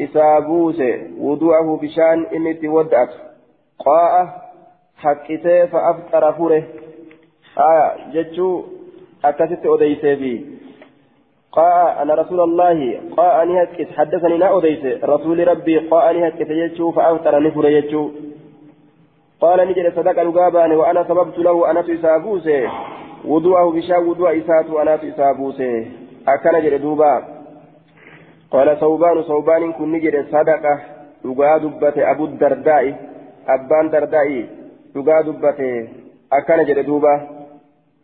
إسابوس 0.05 0.81
وضوءه 1.21 1.79
بشان 1.83 2.27
إني 2.35 2.55
تودأت 2.55 3.09
قاء 3.79 4.49
حكيته 4.97 5.67
فأفطر 5.67 6.33
فره 6.33 6.63
آية 7.59 8.13
جتشو 8.13 8.63
أكست 9.25 9.67
أديسي 9.67 10.15
بي 10.15 10.47
قاء 11.53 12.03
أنا 12.03 12.15
رسول 12.15 12.41
الله 12.41 13.01
قاء 13.17 13.43
أني 13.43 13.63
هكت 13.63 13.89
حدثني 13.97 14.37
لا 14.39 14.59
أديسي 14.59 14.93
رسول 15.05 15.49
ربي 15.49 15.79
قاء 15.79 16.11
أني 16.11 16.29
هكت 16.29 16.43
جتشو 16.43 16.91
فأفطر 16.91 17.43
نفر 17.43 17.71
جتشو 17.71 18.11
قال 19.41 19.69
نجد 19.69 19.97
صدق 19.97 20.21
الغابان 20.21 20.73
وأنا 20.73 21.05
سببت 21.05 21.39
له 21.39 21.71
أنا 21.71 21.83
تسابوسه 21.83 22.71
وضوءه 23.25 23.73
بشا 23.73 23.99
وضوء 23.99 24.39
إسات 24.39 24.71
وأنا 24.71 24.97
تسابوسه 24.97 25.87
أكن 26.29 26.61
جد 26.63 26.85
قال 28.53 28.69
صوبان 28.81 29.23
صوبان 29.23 29.73
كن 29.73 29.93
نجد 29.93 30.15
صدقة. 30.33 30.75
لغا 31.25 31.59
دبة 31.59 31.97
أبو 32.11 32.25
الدرداء. 32.25 32.85
أبان 33.49 33.87
dhugaa 34.95 35.23
dubbate 35.23 35.91
akkana 36.31 36.65
jedhe 36.65 36.83
duuba 36.83 37.13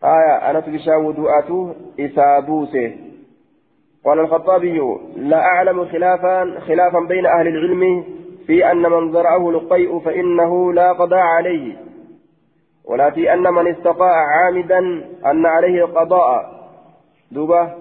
aya 0.02 0.42
anatu 0.48 0.70
bishaan 0.70 1.04
wudu'atu 1.04 1.74
isaa 1.96 2.40
buuse 2.42 2.86
قال 4.04 4.20
الخطابي 4.20 4.78
لا 5.16 5.40
أعلم 5.40 5.84
خلافا 5.84 6.60
خلافا 6.60 7.00
بين 7.00 7.26
أهل 7.26 7.46
العلم 7.48 8.04
في 8.46 8.70
أن 8.70 8.82
من 8.82 9.12
زرعه 9.12 9.50
القيء 9.50 9.98
فإنه 9.98 10.72
لا 10.72 10.92
قضاء 10.92 11.20
عليه. 11.20 11.76
ولا 12.84 13.10
في 13.10 13.32
أن 13.32 13.54
من 13.54 13.66
استطاع 13.68 14.14
عامدا 14.26 14.78
أن 15.24 15.46
عليه 15.46 15.84
القضاء. 15.84 16.28
دوبا 17.32 17.74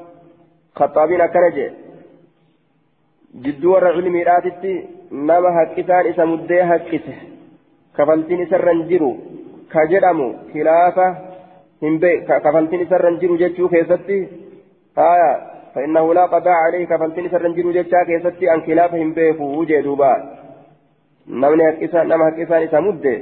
خطابين 0.75 1.25
كنجي 1.25 1.71
جدور 3.35 3.89
العلم 3.89 4.15
راتتي 4.15 4.85
نما 5.11 5.49
هكتان 5.57 6.05
إسا 6.05 6.25
مدي 6.25 6.61
هكته 6.61 7.17
jiru 8.89 9.11
ka 9.69 9.81
jedhamu 9.91 10.27
khilaafa 10.51 11.05
hin 11.81 11.99
kafaltiin 12.45 12.81
isarra 12.85 13.09
hin 13.09 13.19
jiru 13.21 13.37
jechuu 13.37 13.69
keessatti 13.73 14.17
haya 14.97 15.53
فإنه 15.73 16.13
لا 16.13 16.25
قضاء 16.25 16.53
عليه 16.53 16.85
كفلتين 16.85 17.29
سرنجر 17.29 17.71
جتشا 17.71 18.03
كيستي 18.03 18.53
أن 18.53 18.61
خلاف 18.61 18.93
هم 18.95 19.13
بيفو 19.13 19.43
وجدوبا 19.59 20.13
نمني 21.27 21.69
هكيسا 21.69 22.03
نما 22.03 22.29
هكيسا 22.29 22.59
نسا 22.63 22.79
مدة 22.79 23.15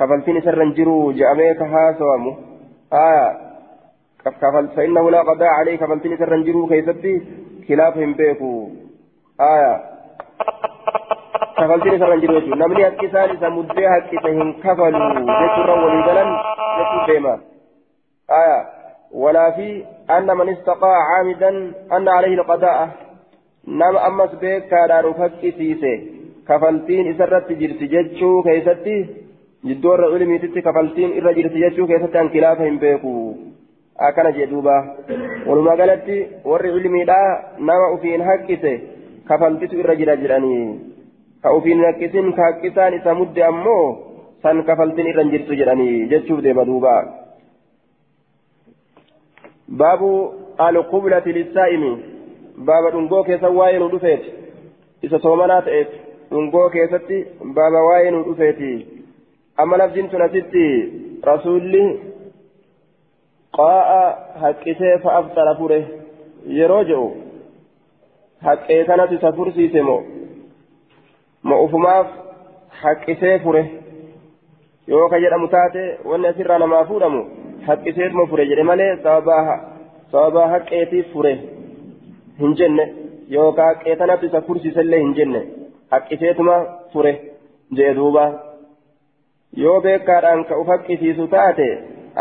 كفلتين 0.00 0.40
سرنجر 0.40 0.88
جأميك 1.18 1.62
هاسوامو 1.62 2.32
آية 2.92 3.28
فإنه 4.76 5.10
لا 5.10 5.20
قضاء 5.22 5.48
عليه 5.48 5.76
كفلتين 5.76 6.16
سرنجر 6.16 6.56
كيستي 6.68 7.22
خلاف 7.68 7.98
هم 7.98 8.12
بيفو 8.12 8.68
آية 9.40 9.94
jechuudha 11.84 12.56
namni 12.56 12.82
hakki 12.82 13.06
isaan 13.06 13.30
isa 13.34 13.50
muddee 13.50 13.86
haqqise 13.86 14.30
hin 14.38 14.54
kafalu 14.62 14.98
jechuurra 15.40 15.74
walii 15.82 16.02
galan 16.08 16.30
jechuu 16.78 17.06
deema 17.08 17.34
aya 18.38 18.56
walaa 19.22 19.52
fi 19.58 19.68
anna 20.16 20.34
man 20.34 20.48
istaqaa 20.54 20.98
caamidan 21.10 21.56
anna 21.98 22.16
alayhi 22.18 22.38
alqadaa'a 22.40 22.86
nama 23.82 24.04
ammas 24.08 24.34
beekaadhaan 24.42 25.10
uf 25.10 25.22
haqqisiise 25.24 25.92
kafaltiin 26.50 27.10
isarratti 27.12 27.58
jirti 27.62 27.90
jechuu 27.94 28.42
keessatti 28.48 28.96
jidduu 29.68 29.90
warra 29.92 30.10
ilmiititti 30.16 30.66
kafaltiin 30.68 31.16
irra 31.20 31.36
jirti 31.38 31.64
jechuu 31.64 31.86
keessatti 31.92 32.18
an 32.22 32.32
kilaafa 32.34 32.68
hin 32.68 32.80
beeku 32.86 33.14
akkana 34.08 34.32
jee 34.38 34.50
duuba 34.50 34.74
walumaa 35.46 35.76
galatti 35.82 36.18
warri 36.52 36.74
ilmiidha 36.80 37.20
nama 37.70 37.92
ufiin 37.96 38.26
haqqise 38.30 38.74
kafaltitu 39.28 39.78
irra 39.82 39.96
jira 40.00 40.16
jedhanii 40.22 40.66
ka 41.42 41.52
ufiin 41.58 41.82
rakkisin 41.86 42.32
ka 42.38 42.48
isa 42.98 43.14
mudde 43.14 43.44
ammoo 43.50 43.84
san 44.42 44.62
kafaltiin 44.64 45.06
irra 45.12 45.22
hin 45.22 45.30
jirtu 45.34 45.56
jedhanii 45.60 46.06
jechuuf 46.12 46.42
deema 46.46 46.64
duuba 46.70 46.94
baabu 49.82 50.10
alqublati 50.66 51.32
lissaa'imi 51.38 51.92
baaba 52.66 52.90
dhungoo 52.96 53.22
keessa 53.28 53.50
waa'ee 53.58 53.78
nu 53.78 53.88
dhufeeti 53.94 54.34
isa 55.08 55.18
soomanaa 55.26 55.62
ta'eef 55.68 55.88
dhungoo 56.30 56.68
keessatti 56.76 57.20
baaba 57.58 57.84
waa'ee 57.88 58.10
nu 58.10 58.22
dhufeeti 58.28 58.70
amma 59.64 59.80
lafjin 59.82 60.08
tun 60.12 60.22
asitti 60.28 60.64
rasuulli 61.30 61.84
qaa'a 63.58 64.02
haqqisee 64.44 64.94
fa'aftara 65.04 65.54
fure 65.60 65.80
yeroo 66.60 66.82
jedhu 66.90 67.23
haqqee 68.46 68.84
kanatti 68.90 69.14
isa 69.18 69.32
fursiise 69.38 69.80
moo 69.88 70.02
ma 71.48 71.56
ufumaaf 71.64 72.06
haqqisee 72.82 73.38
fure. 73.44 73.62
Yoo 74.88 75.08
ka 75.08 75.18
jedhamu 75.24 75.48
taate 75.54 75.82
wanni 76.10 76.28
asirraa 76.28 76.58
namaa 76.62 76.84
fuudhamu 76.90 77.20
haqqiseetuma 77.66 78.26
fure 78.30 78.46
jedhe 78.50 78.64
malee 78.70 78.92
sababaa 79.04 80.48
haqqeetiif 80.54 81.12
fure 81.12 81.32
hin 82.40 82.56
jenne. 82.58 82.84
Yookaan 83.34 83.68
haqqee 83.70 83.96
kanatti 84.00 84.26
isa 84.26 84.40
fursiisellee 84.48 85.00
hin 85.04 85.14
jenne 85.18 85.40
haqqiseetuma 85.92 86.56
fure 86.92 87.12
jee 87.76 87.92
duuba. 87.98 88.24
Yoo 89.62 89.80
beekaadhaan 89.80 90.44
ka 90.48 90.58
uf 90.60 90.68
haqqisiisu 90.74 91.26
taate 91.36 91.68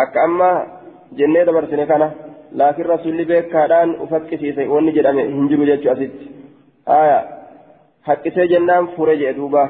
akka 0.03 0.23
amma 0.27 0.49
jennee 1.17 1.45
dabarsine 1.45 1.85
kana. 1.91 2.07
Jedhame 4.97 5.23
hin 5.23 5.47
jiru 5.51 5.65
jechuu 5.69 5.91
asitti 5.93 6.29
haaya 6.91 7.19
haqqisee 8.09 8.47
jennaan 8.51 8.89
fure 8.95 9.15
jee 9.21 9.33
duuba 9.37 9.63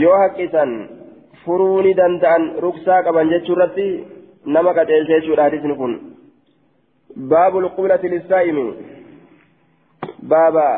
yoo 0.00 0.18
haqqisan 0.22 0.74
furuu 1.44 1.82
ni 1.86 1.94
danda'an 2.00 2.46
ruksaa 2.66 3.00
qaban 3.08 3.32
jechuu 3.34 3.56
irratti 3.56 3.88
nama 4.56 4.76
qaceelchee 4.78 5.20
jechuudha 5.20 5.48
hadisni 5.48 5.78
kun 5.80 5.98
baabu 7.34 7.64
lqublati 7.66 8.12
lissaa'imi 8.14 8.66
baaba 10.34 10.68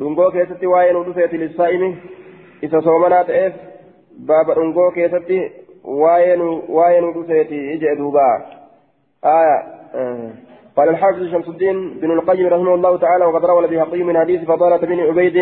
dhungoo 0.00 0.30
keessatti 0.38 0.74
waa'ee 0.74 0.98
nu 0.98 1.06
dhufeeti 1.06 1.42
lissaa'imi 1.44 1.94
isa 2.68 2.84
soomanaa 2.88 3.24
ta'eef 3.30 3.64
baaba 4.32 4.60
dhungoo 4.60 4.90
keessatti 5.00 5.40
waa'ee 6.02 6.36
nu 6.42 6.52
waa'ee 6.80 7.00
nu 7.06 7.16
dhufeeti 7.16 7.64
jee 7.84 7.96
duuba 8.02 8.28
آية 9.24 9.76
قال 10.76 10.88
الحافظ 10.88 11.22
شمس 11.32 11.48
الدين 11.48 12.00
بن 12.00 12.10
القيم 12.10 12.46
رحمه 12.46 12.74
الله 12.74 12.96
تعالى 12.96 13.24
وقد 13.24 13.44
روى 13.44 13.64
البيهقي 13.64 14.02
من 14.02 14.18
حديث 14.18 14.44
فضالة 14.44 14.76
بن 14.76 15.00
عبيد 15.00 15.36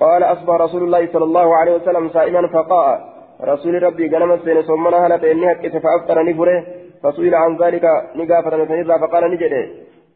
قال 0.00 0.22
أصبح 0.22 0.54
رسول 0.54 0.82
الله 0.82 1.06
صلى 1.12 1.24
الله 1.24 1.56
عليه 1.56 1.74
وسلم 1.74 2.08
صائما 2.08 2.48
فقاء. 2.48 3.14
رسول 3.42 3.82
ربي 3.82 4.08
قال 4.08 4.28
مسين 4.28 4.62
صمنا 4.62 5.06
هلت 5.06 5.24
إني 5.24 5.52
هكت 5.52 5.76
فأفطر 5.76 6.24
نفره 6.24 6.66
فسئل 7.02 7.34
عن 7.34 7.56
ذلك 7.56 7.84
نقافة 8.16 8.56
نتنزع 8.56 8.98
فقال 8.98 9.30
نجده. 9.30 9.68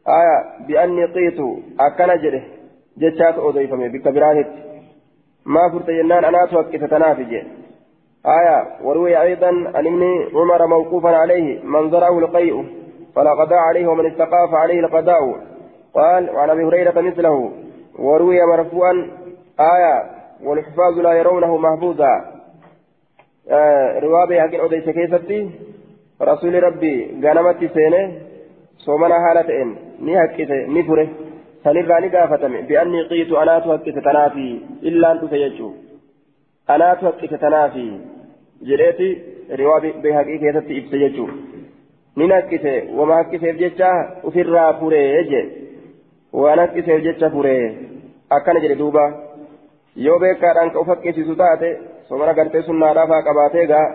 آية 0.07 0.67
بأني 0.67 1.05
قيت 1.05 1.39
أكن 1.79 2.21
جده. 2.23 2.43
جتشات 2.97 3.37
أضيفمي 3.37 3.89
بكبرانت 3.89 4.47
ما 5.45 5.69
فرت 5.71 5.89
ينان 5.89 6.25
أنا 6.25 6.45
توكت 6.51 6.83
تنافج 6.83 7.33
آية 8.25 8.57
وروي 8.83 9.21
أيضا 9.21 9.47
عن 9.47 9.87
ابن 9.87 10.03
عمر 10.35 10.67
موقوفا 10.67 11.09
عليه 11.09 11.63
من 11.63 11.91
زرعه 11.91 12.19
فلا 13.15 13.31
قضاء 13.33 13.59
عليه 13.59 13.87
ومن 13.87 14.05
استقى 14.11 14.49
فعليه 14.51 14.79
القضاء 14.79 15.19
قال 15.93 16.29
وعن 16.29 16.49
أبي 16.49 16.63
هريرة 16.63 17.01
مثله 17.01 17.51
وروي 17.99 18.45
مرفوعا 18.45 19.11
آية 19.59 20.03
والحفاظ 20.43 20.99
لا 20.99 21.13
يرونه 21.13 21.57
محفوظا. 21.57 22.25
آه 23.51 23.99
روابي 23.99 24.41
حق 24.41 24.53
أوديس 24.55 24.89
كيستي 24.89 25.49
رسول 26.21 26.63
ربي 26.63 27.21
غنمت 27.23 27.71
سينة 27.73 28.11
صومنا 28.77 29.15
حالتين 29.25 29.75
ني 30.01 30.19
حقته 30.19 30.65
ني 30.67 30.83
فره. 30.83 31.07
سنرى 31.63 32.09
بأني 32.69 33.01
قيت 33.01 33.31
أنا 33.31 33.59
تحقت 33.59 33.89
تنافي 33.89 34.59
إلا 34.83 35.11
أن 35.11 35.21
تسيجو 35.21 35.71
أنا 36.69 36.93
تحقت 36.93 37.33
تنافي. 37.33 37.99
جريتي. 38.61 39.21
روابي 39.59 39.91
بحقي 39.91 40.37
كيستي 40.37 40.73
إبسيجو. 40.79 41.27
Nin 42.19 42.31
haqqise 42.37 42.73
wama 42.97 43.19
haqqiseef 43.19 43.55
jecha 43.63 43.89
ofirraa 44.29 44.69
furee 44.79 45.23
je 45.31 45.41
waan 46.41 46.59
haqqiseef 46.63 47.03
jecha 47.07 47.29
furee 47.35 47.63
akkana 48.37 48.63
jedhe 48.63 48.79
duuba 48.81 49.05
yoo 50.05 50.19
beekaadhaan 50.23 50.71
ka 50.73 50.81
uf 50.83 50.91
haqqisiisu 50.93 51.35
taate 51.41 51.69
somana 52.09 52.33
gartee 52.39 52.63
sunnaadhaaf 52.69 53.09
haa 53.13 53.27
qabaatee 53.27 53.65
gaa 53.73 53.85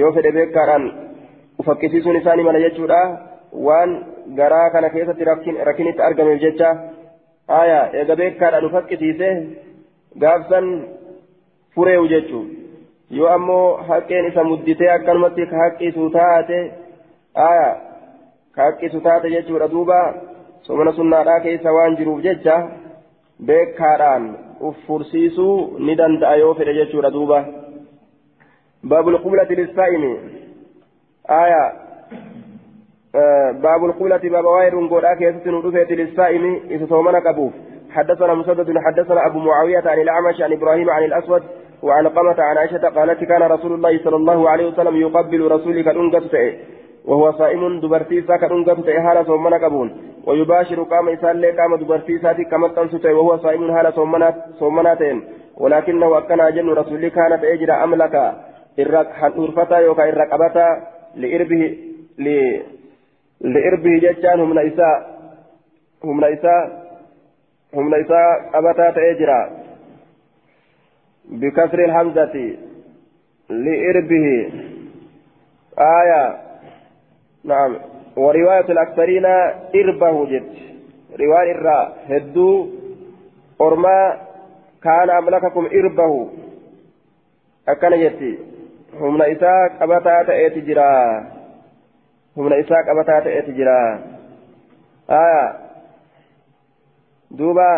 yoo 0.00 0.12
fedhe 0.16 0.32
beekaadhaan 0.38 0.84
uf 1.60 1.66
haqqisiisuun 1.72 2.20
isaanii 2.20 2.46
mala 2.48 2.64
jechuudha 2.66 3.00
waan 3.66 3.96
garaa 4.38 4.68
kana 4.74 4.94
keessatti 4.94 5.28
rakkinitti 5.68 6.06
argameef 6.08 6.40
jecha 6.46 6.70
haya 7.54 7.80
eega 8.00 8.20
beekaadhaan 8.22 8.68
uf 8.68 8.76
haqqisiise 8.78 9.30
gaafsan 10.24 10.66
fureewu 11.76 12.10
jechuu 12.14 12.44
yoo 13.18 13.30
ammoo 13.36 13.66
haqqeen 13.88 14.28
isa 14.30 14.44
mudditee 14.50 14.90
akkanumatti 14.96 15.46
ka 15.50 15.64
haqqisu 15.64 16.10
taate 16.16 16.58
taate 19.02 19.30
jechuudha 19.30 19.68
duuba 19.68 20.14
somana 20.62 20.92
sunnaadhaa 20.92 21.40
keessa 21.40 21.72
waan 21.72 21.96
jiruuf 21.96 22.22
jecha 22.22 22.56
beekaadhaan 23.46 24.28
uf 24.60 24.76
fursiisuu 24.86 25.56
ni 25.78 25.96
danda'a 26.02 26.36
yoo 26.36 26.54
fedhe 26.54 26.74
jechuudha 26.74 27.10
duuba 27.10 27.40
باب 28.84 29.08
القبلة 29.08 29.48
للصائم 29.50 30.18
آية. 31.30 31.72
آه 33.14 33.50
باب 33.50 33.84
القبلة 33.84 34.16
باب 34.16 34.44
واير 34.44 34.88
قولا 34.88 35.14
كيسة 35.14 35.50
ندفت 35.50 35.90
للصائم 35.92 36.60
إذا 36.70 36.86
صومنا 36.86 37.20
كبوف. 37.20 37.52
حدثنا 37.90 38.34
مسدد 38.34 38.78
حدثنا 38.78 39.26
أبو 39.26 39.38
معاوية 39.38 39.82
عن 39.86 39.98
الأعمش 39.98 40.40
عن 40.40 40.52
إبراهيم 40.52 40.90
عن 40.90 41.04
الأسود 41.04 41.42
وعن 41.82 42.08
قمة 42.08 42.36
عن 42.38 42.56
عائشة 42.56 42.88
قالت 42.88 43.24
كان 43.24 43.42
رسول 43.42 43.72
الله 43.72 43.98
صلى 44.04 44.16
الله 44.16 44.50
عليه 44.50 44.66
وسلم 44.66 44.96
يقبل 44.96 45.50
رسولك 45.50 45.88
الأنقذ 45.88 46.28
وهو 47.08 47.26
صائم 47.40 47.62
دبرتي 47.80 48.22
ساكا 48.28 48.46
أنقذ 48.54 48.88
هالا 49.06 49.22
صومنا 49.30 49.58
كبون 49.58 49.88
ويباشر 50.26 50.82
قام 50.92 51.08
إسال 51.08 51.44
قام 51.58 51.72
دبرتي 51.82 52.18
ساتي 52.18 52.44
كما 52.44 52.68
تنسوت 52.68 53.06
وهو 53.06 53.32
صائم 53.44 53.70
هالا 53.70 53.90
صومنا 53.90 54.28
صومناتين 54.60 55.18
ولكنه 55.62 56.18
أكن 56.18 56.40
أجن 56.40 56.68
رسولي 56.80 57.10
كانت 57.10 57.42
أجر 57.44 57.70
أملك. 57.84 58.14
yookaan 58.78 60.08
irra 60.08 60.26
qabataa 60.32 60.72
li'irbihi 61.22 61.66
li'irbihi 63.54 64.00
jechaan 64.00 64.40
humna 64.40 64.62
isaa 64.70 64.96
humna 66.04 66.28
isaa 66.28 66.62
humna 67.74 67.96
isaa 68.04 68.28
qabataa 68.52 68.92
ta'ee 68.92 69.14
jira 69.22 69.40
بكسر 71.28 71.78
الهمزة 71.84 72.36
لإربه. 73.50 74.26
آية 75.78 76.47
نعم 77.44 77.76
ورواية 78.16 78.68
الأكثرين 78.68 79.26
إربه 79.74 80.26
جد 80.26 80.52
رواية 81.20 81.52
الراء 81.52 81.96
هدو 82.08 82.68
أرما 83.60 84.16
كان 84.82 85.10
أملككم 85.10 85.66
إربه 85.66 86.28
أكن 87.68 87.90
جتي 87.90 88.38
humna 89.00 89.26
isaa 89.26 89.68
qabataa 89.78 90.24
ta'eeti 90.24 90.62
jira 90.66 90.86
humna 92.36 92.56
isaa 92.56 92.82
qabataa 92.88 93.20
ta'eeti 93.26 93.52
jira 93.58 93.76
aya 95.18 95.42
duuba 97.38 97.68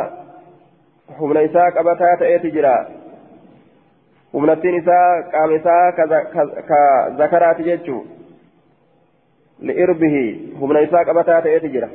humna 1.18 1.40
isaa 1.48 1.70
qabataa 1.78 2.16
ta'eeti 2.22 2.52
jira 2.56 2.74
humnattiin 4.32 4.78
isaa 4.82 5.22
qaama 5.32 5.54
isaa 5.54 5.92
ka 6.70 6.80
zakaraati 7.18 7.68
qabataa 11.04 11.40
ta'eeti 11.40 11.68
jira. 11.68 11.88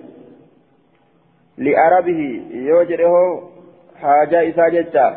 li'arabihi 1.57 2.65
yoo 2.67 2.83
jedhe 2.83 3.03
hoo 3.03 3.51
haajaa 4.01 4.41
isaa 4.41 4.69
jecha. 4.69 5.07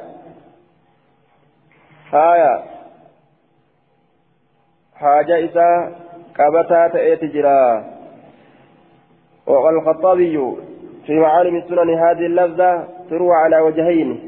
Aya 2.12 2.78
حاجة 4.98 5.36
إذا 5.36 5.96
قبتا 6.38 6.88
تأتي 6.88 7.26
جرا 7.26 7.84
وقال 9.46 9.74
الخطابي 9.74 10.56
في 11.06 11.14
معالم 11.18 11.56
السنن 11.56 11.90
هذه 11.90 12.26
اللفظة 12.26 12.84
تروى 13.10 13.34
على 13.34 13.58
وجهين 13.60 14.20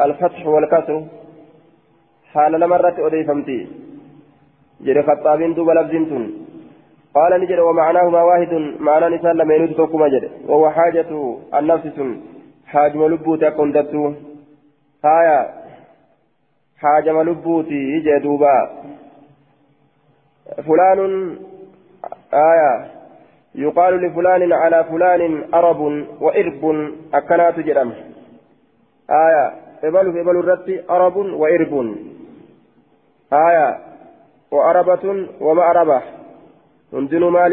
الفتح 0.00 0.46
والكسر. 0.46 1.04
حال 2.32 2.52
لمرة 2.60 2.96
أضيفمتي. 3.06 3.66
جري 4.80 5.02
خطابين 5.02 5.54
دوب 5.54 5.70
لفظ 5.70 5.94
قال 7.14 7.40
نجد 7.40 7.58
ومعناهما 7.58 8.22
واحد 8.22 8.52
معنى 8.80 9.16
نسان 9.16 9.36
لما 9.36 9.54
ينود 9.54 9.74
توكما 9.74 10.08
جد. 10.08 10.30
وهو 10.46 10.70
حاجة 10.70 11.36
النفس 11.54 12.00
حاجة 12.66 12.96
ملبوتي 12.96 13.50
كنتتو 13.50 14.12
هايا 15.04 15.54
حاجة 16.78 17.12
ملبوتي 17.12 18.00
جدوبا 18.00 18.70
فلان 20.66 21.00
آية 22.34 22.86
يقال 23.54 23.94
لفلان 24.02 24.52
على 24.52 24.84
فلان 24.84 25.44
أرب 25.54 25.80
وإرب 26.20 26.92
أكنات 27.14 27.60
جرم. 27.60 27.92
آية 29.10 29.52
إبل 29.84 30.12
في 30.12 30.20
إبل 30.20 30.36
الرد 30.38 30.84
أرب 30.90 31.16
وإرب. 31.16 31.96
آية 33.32 33.78
وأربة 34.50 35.26
ومأربة 35.40 36.02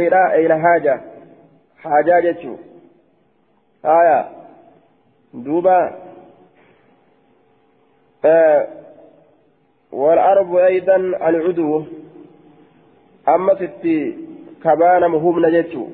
لا 0.10 0.34
أي 0.34 0.48
لحاجة 0.48 1.02
حاجة 1.78 2.20
جتشو 2.20 2.56
آية 3.86 4.30
دوبا 5.34 5.92
آه 8.26 8.68
والأرب 9.92 10.56
أيضا 10.56 10.96
العدو 10.96 11.84
أما 13.30 13.56
ستي 13.56 14.18
كبان 14.64 15.12
مهمنا 15.12 15.50
جتشو 15.50 15.88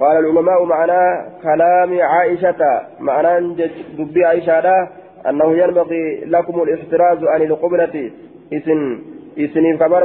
قال 0.00 0.16
العلماء 0.16 0.64
معنى 0.64 1.30
كلام 1.42 2.00
عائشة 2.00 2.86
معنى 3.00 3.54
دبي 3.98 4.24
عائشة 4.24 4.88
أنه 5.28 5.52
ينبغي 5.52 6.24
لكم 6.24 6.62
الاحتراز 6.62 7.24
عن 7.24 7.42
القبلة 7.42 8.10
إسن 8.52 9.02
إسنين 9.38 9.76
كبر 9.76 10.04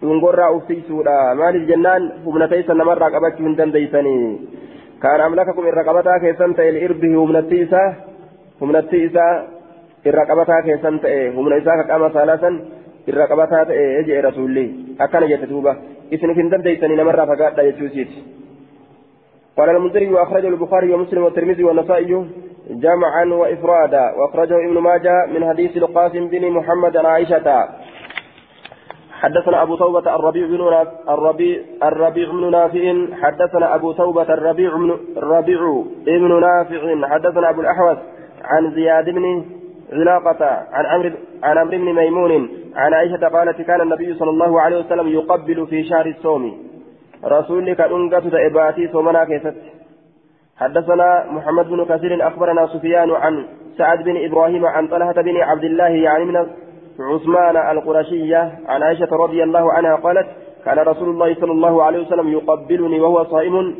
بادمو 0.00 0.20
دونغورا 0.20 0.56
أفتيسودا 0.56 1.34
مال 1.34 1.56
الجنان 1.56 2.02
همنتيسا 2.26 2.74
نمر 2.74 2.98
رقبتش 2.98 3.40
من 3.40 3.54
دنديسني 3.58 4.38
كان 5.02 5.20
أملككم 5.20 5.66
الرقبتا 5.66 6.18
كيسان 6.18 6.54
تأي 6.56 6.70
لإربه 6.70 7.14
همنتيسا 7.22 7.82
همنتيسا 8.62 9.26
الرقبتا 10.06 10.60
كيسان 10.60 11.00
تأي 11.00 11.28
همنتيسا 11.36 11.82
كما 11.88 12.08
ثلاثا 12.08 12.50
irra 13.08 13.26
qabataa 13.26 13.64
ta'e 13.64 14.04
jee 14.06 14.20
rasuulli. 14.20 14.64
Akkana 15.04 15.28
jette 15.30 15.46
duuba 15.48 15.72
isin 16.10 16.34
hin 16.36 16.50
dandeeysanii 16.52 16.96
namarraa 16.96 17.26
fagaadha 17.26 17.64
jechuusiiti 17.70 18.20
قال 19.58 19.70
المنذري 19.70 20.08
وأخرجه 20.14 20.48
البخاري 20.48 20.94
ومسلم 20.94 21.22
والترمذي 21.22 21.64
والنسائي 21.64 22.24
جمعا 22.70 23.24
وإفرادا 23.24 24.14
وأخرجه 24.16 24.56
ابن 24.66 24.78
ماجه 24.78 25.26
من 25.26 25.48
حديث 25.48 25.76
القاسم 25.76 26.28
بن 26.28 26.50
محمد 26.50 26.96
عن 26.96 27.06
عائشة 27.06 27.68
حدثنا 29.20 29.62
أبو 29.62 29.76
توبة 29.76 30.14
الربيع 30.14 30.46
بن 30.46 30.86
الربيع 31.08 31.62
الربيع 31.82 32.30
بن 32.30 32.50
نافع 32.50 32.94
حدثنا 33.22 33.74
أبو 33.74 33.92
توبة 33.92 34.22
الربيع 34.22 34.76
بن 34.76 34.96
الربيع 35.16 35.60
بن 36.06 36.40
نافع 36.40 37.08
حدثنا 37.08 37.50
أبو 37.50 37.60
الأحوص 37.60 37.98
عن 38.44 38.70
زياد 38.70 39.10
بن 39.10 39.44
علاقة 39.92 40.44
عن 40.72 40.86
عمرو 40.86 41.10
عن 41.42 41.58
عمرو 41.58 41.78
بن 41.78 41.92
ميمون 41.94 42.48
عن 42.76 42.94
عائشة 42.94 43.28
قالت 43.28 43.60
كان 43.62 43.80
النبي 43.80 44.14
صلى 44.14 44.30
الله 44.30 44.60
عليه 44.60 44.78
وسلم 44.78 45.08
يقبل 45.08 45.66
في 45.66 45.84
شهر 45.84 46.06
الصوم. 46.06 46.58
رسولك 47.24 47.76
كأنقة 47.76 48.46
إباتي 48.46 48.88
صومنا 48.88 49.24
كيست 49.24 49.54
حدثنا 50.56 51.26
محمد 51.30 51.68
بن 51.68 51.84
كثير 51.84 52.28
أخبرنا 52.28 52.66
سفيان 52.66 53.10
عن 53.10 53.44
سعد 53.78 54.04
بن 54.04 54.24
إبراهيم 54.24 54.66
عن 54.66 54.88
طلحة 54.88 55.12
بن 55.12 55.36
عبد 55.36 55.64
الله 55.64 55.88
يعني 55.88 56.24
من 56.24 56.46
عثمان 57.00 57.56
القرشية 57.56 58.52
عن 58.66 58.82
عائشة 58.82 59.08
رضي 59.12 59.42
الله 59.42 59.72
عنها 59.72 59.96
قالت 59.96 60.26
كان 60.64 60.78
رسول 60.78 61.08
الله 61.08 61.34
صلى 61.34 61.52
الله 61.52 61.82
عليه 61.82 62.06
وسلم 62.06 62.28
يقبلني 62.28 63.00
وهو 63.00 63.24
صائم. 63.24 63.74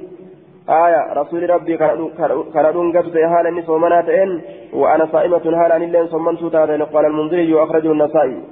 آية 0.69 1.13
رسول 1.13 1.51
ربي 1.51 1.77
كان 1.77 2.73
دونغت 2.73 3.17
هالا 3.17 3.51
نسومنا 3.51 4.01
تئن 4.01 4.41
وأنا 4.73 5.07
صائمة 5.13 5.45
هالا 5.65 5.79
نلين 5.79 6.07
صمنت 6.07 6.45
تاتين 6.45 6.83
قال 6.83 7.07
المنذري 7.07 7.55
وأخرجه 7.55 7.93
النسائي. 7.93 8.43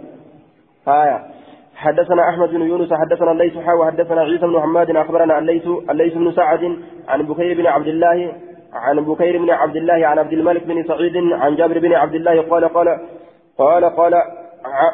آية 0.89 1.19
حدثنا 1.77 2.29
أحمد 2.29 2.49
بن 2.49 2.63
يونس 2.63 2.93
حدثنا 2.93 3.33
الليث 3.33 3.59
حاوى 3.59 3.87
حدثنا 3.87 4.21
عيسى 4.21 4.47
بن 4.47 4.61
حماد 4.61 4.97
أخبرنا 4.97 5.39
الليث 5.39 5.67
الليث 5.91 6.15
بن 6.15 6.33
سعد 6.33 6.77
عن 7.09 7.23
بكير 7.23 7.57
بن 7.57 7.67
عبد 7.67 7.87
الله 7.87 8.33
عن 8.73 9.01
بكير 9.01 9.39
بن 9.39 9.51
عبد 9.51 9.77
الله 9.77 10.07
عن 10.07 10.19
عبد 10.19 10.33
الملك 10.33 10.67
بن 10.67 10.83
سعيد 10.83 11.17
عن 11.33 11.57
جابر 11.57 11.79
بن 11.79 11.93
عبد 11.93 12.15
الله 12.15 12.43
قال 12.43 12.69
قال 12.69 12.89
قال 13.59 13.85
قال 13.85 14.15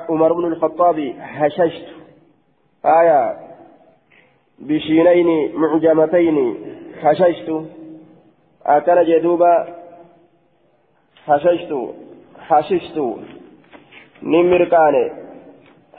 عمر 0.09 0.33
بن 0.33 0.45
الخطاب 0.45 0.99
هششت 1.18 1.87
آية 2.85 3.37
بشينين 4.59 5.57
معجمتين 5.57 6.57
هششت 7.03 7.49
أكل 8.66 9.05
جدوبا 9.07 9.55
هششت 11.27 13.01
نمركاني 14.23 15.23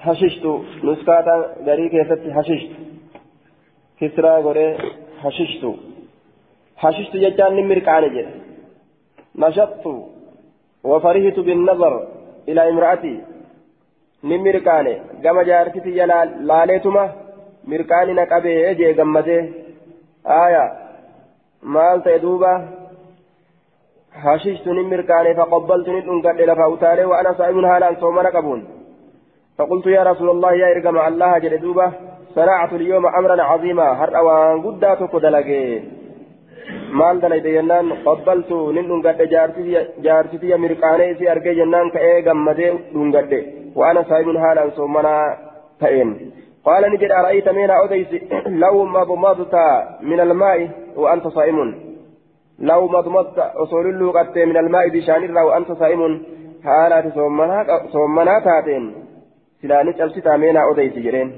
hashishtu 0.06 0.52
nuskaata 0.84 1.34
garii 1.66 1.90
keessatti 1.90 2.32
hashishtu 2.38 2.76
kisraa 4.00 4.42
godhee 4.42 4.72
hashishtu 5.22 5.70
hashishtu 6.84 7.22
jechaan 7.24 7.56
ni 7.56 7.64
mirqaane 7.72 8.10
jedhe 8.18 8.34
nashattu 9.46 9.94
وفرحت 10.84 11.40
بالنظر 11.40 11.94
إلى 12.50 12.70
امرأتي 12.70 13.14
نمركاني 14.24 14.94
كما 15.24 15.44
جارتي 15.44 15.90
يا 16.00 16.06
لاليتما 16.50 17.04
مركاني 17.68 18.14
نكابي 18.14 18.70
أجي 18.70 18.92
غمته 18.92 19.42
آية 20.46 20.66
مال 21.64 22.04
تدوبا 22.04 22.54
حششت 24.22 24.68
نمركاني 24.68 25.36
فقبلت 25.36 25.90
ندنقل 25.90 26.48
لفاوتاري 26.50 27.06
وأنا 27.06 27.34
صائم 27.34 27.66
هالا 27.66 27.96
صومنا 28.02 28.30
كبون 28.30 28.62
فقلت 29.58 29.86
يا 29.86 30.04
رسول 30.04 30.30
الله 30.30 30.54
يا 30.54 30.68
إرقم 30.72 30.98
الله 31.08 31.38
جل 31.38 31.58
دوبة 31.64 31.92
صنعت 32.36 32.74
اليوم 32.74 33.06
أمرا 33.06 33.44
عظيما 33.44 33.88
هر 34.00 34.18
أوان 34.18 34.62
قداتك 34.66 35.16
دلقي 35.16 35.82
maal 37.00 37.18
dalayde 37.22 37.52
jennaan? 37.56 37.88
Qabbaltu 38.06 38.58
nin 38.76 38.86
dhungadhe 38.90 39.26
jaartitiya 40.06 40.58
mirqaanee 40.66 41.10
isii 41.14 41.30
argee 41.34 41.56
jennaan 41.60 41.92
ka'ee 41.96 42.22
gammadee 42.28 42.72
dhungadhe. 42.94 43.40
Haalaan 43.76 44.72
soomanaa 44.76 45.38
ta'een 45.80 46.12
qaala 46.66 46.90
ni 46.90 46.98
jedha 46.98 47.22
ra'ayta 47.26 47.54
meena 47.54 47.80
odeysi 47.86 48.18
law 48.64 48.76
madmadta 48.98 49.64
min 50.02 50.20
almaa'i 50.20 50.70
wa 50.96 51.12
anta 51.12 51.30
saa'imun 51.38 51.70
law 52.70 52.82
madmadta 52.96 53.52
osoo 53.64 53.84
lulluuqattee 53.84 54.46
min 54.46 54.58
almaa'i 54.58 54.92
bishaanirraa 54.98 55.46
wa 55.46 55.56
anta 55.56 55.76
saa'imun 55.82 56.14
haalaati 56.68 57.12
soommanaa 57.94 58.42
taateen 58.42 58.86
silaani 59.62 59.94
cabsitaa 59.94 60.38
meenaa 60.38 60.66
odeysi 60.74 61.04
jedheen 61.08 61.34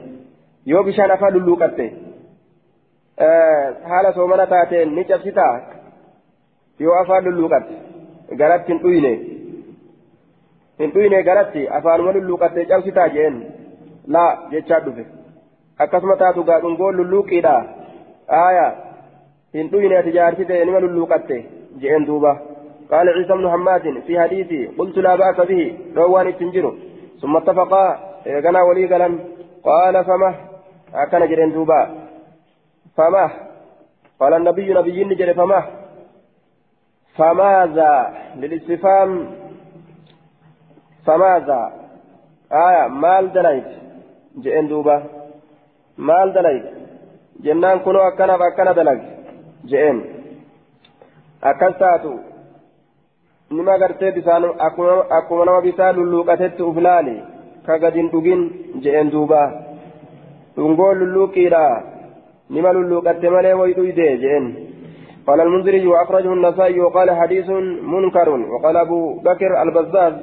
yoo 0.65 0.83
bishaan 0.83 1.11
afaan 1.11 1.33
lulluuqatte 1.33 1.85
haala 3.89 4.13
soomana 4.13 4.47
taateen 4.53 4.95
ni 4.95 5.03
cabsitaa 5.05 5.53
yoo 6.79 6.95
afaan 7.01 7.25
lulluuqatte 7.25 7.73
garatti 8.41 8.71
hin 8.73 8.81
dhuyne 8.83 9.11
hin 10.79 10.95
dhuyne 10.95 11.23
garatti 11.29 11.67
afaanuma 11.77 12.15
lulluuqatte 12.17 12.65
cabsitaa 12.71 13.07
jeen 13.19 13.37
laa 14.15 14.31
jechaa 14.55 14.81
dhufe 14.87 15.05
akkasuma 15.85 16.17
taatu 16.23 16.47
gaadhungoon 16.49 16.97
lulluuqiidha 17.01 17.53
aayaa 18.41 18.71
hin 19.59 19.71
dhuyne 19.71 19.97
ati 20.01 20.17
jaarsi 20.17 20.49
ta'e 20.51 20.65
nima 20.65 20.83
lulluuqatte 20.87 21.39
jeen 21.85 22.11
duuba 22.11 22.33
قال 22.89 23.09
عيسى 23.09 23.33
بن 23.33 23.49
حماد 23.49 23.99
في 24.07 24.19
حديثي 24.19 24.65
قلت 24.79 24.97
لا 24.97 25.15
بأس 25.15 25.39
به 25.49 25.77
روان 25.97 26.27
التنجر 26.27 26.65
ثم 27.21 27.37
اتفقا 27.37 27.85
غنا 28.27 28.61
ولي 28.67 28.85
قلم 28.93 29.13
قال 29.63 30.05
فما 30.05 30.35
أكن 30.93 31.27
جرين 31.29 31.51
دوبا 31.53 31.81
فما 32.97 33.29
قال 34.19 34.33
النبي 34.33 34.73
نبي 34.73 35.03
نجري 35.03 35.33
فما 35.33 35.59
فماذا 37.17 38.13
للاستفهام 38.35 39.11
فماذا 41.05 41.61
آية 42.51 42.87
مال 42.87 43.33
دليت 43.33 43.69
جئن 44.43 44.67
دوبا 44.67 44.97
مال 45.97 46.33
دليت 46.33 46.65
جنان 47.43 47.79
كنو 47.79 47.99
أكنا 47.99 48.37
فأكنا 48.37 48.71
دلج 48.71 49.01
جئن 49.69 49.97
أكستاتو 51.43 52.13
nima 53.51 53.77
gartee 53.77 54.11
bisaan 54.11 54.43
akkuma 54.57 55.45
nama 55.45 55.61
bisaan 55.61 55.95
lulluuqatetti 55.95 56.63
uf 56.63 56.77
laali 56.85 57.15
ka 57.65 57.77
gadin 57.77 58.09
dhugin 58.09 58.41
je'een 58.83 59.11
duuba 59.13 59.41
dhungoon 60.55 60.97
lulluuqiidha 61.01 61.65
nima 62.49 62.73
lulluuqatte 62.77 63.27
malee 63.35 63.53
way 63.59 63.73
dhuyde 63.77 64.07
je'een 64.23 64.47
قال 65.27 65.41
المنذري 65.41 65.87
وأخرجه 65.87 66.33
النسائي 66.33 66.79
وقال 66.79 67.11
حديث 67.11 67.49
منكر 67.93 68.29
وقال 68.29 68.77
أبو 68.77 68.99
بكر 69.25 69.51
البزاز 69.61 70.13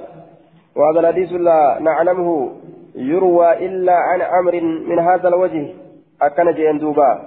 وهذا 0.77 1.01
الحديث 1.01 1.33
لا 1.33 1.79
نعلمه 1.81 2.53
يروى 2.95 3.67
إلا 3.67 3.93
عن 3.93 4.23
عمر 4.23 4.61
من 4.61 4.99
هذا 4.99 5.29
الوجه. 5.29 5.75
أكن 6.23 6.79
دوبا. 6.79 7.21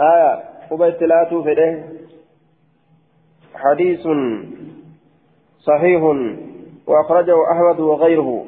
آية. 0.00 0.42
قبيت 0.70 0.96
فده 1.44 1.82
حديث 3.54 4.08
صحيح 5.58 6.02
وأخرجه 6.86 7.52
أحمد 7.52 7.80
وغيره. 7.80 8.44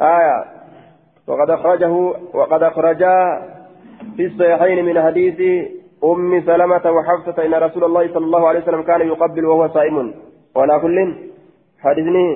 آية. 0.00 0.44
وقد 1.26 1.50
أخرجه 1.50 1.92
وقد 2.34 2.62
أخرجا 2.62 3.42
في 4.16 4.26
الصحيحين 4.26 4.84
من 4.84 5.02
حديث 5.02 5.68
أم 6.04 6.40
سلمة 6.46 6.90
وحفصة 6.90 7.44
إن 7.46 7.54
رسول 7.54 7.84
الله 7.84 8.08
صلى 8.08 8.24
الله 8.24 8.48
عليه 8.48 8.60
وسلم 8.60 8.82
كان 8.82 9.00
يقبل 9.00 9.44
وهو 9.44 9.68
صائم. 9.68 10.14
ولا 10.56 10.78
كل 10.78 11.14
حديثني 11.84 12.26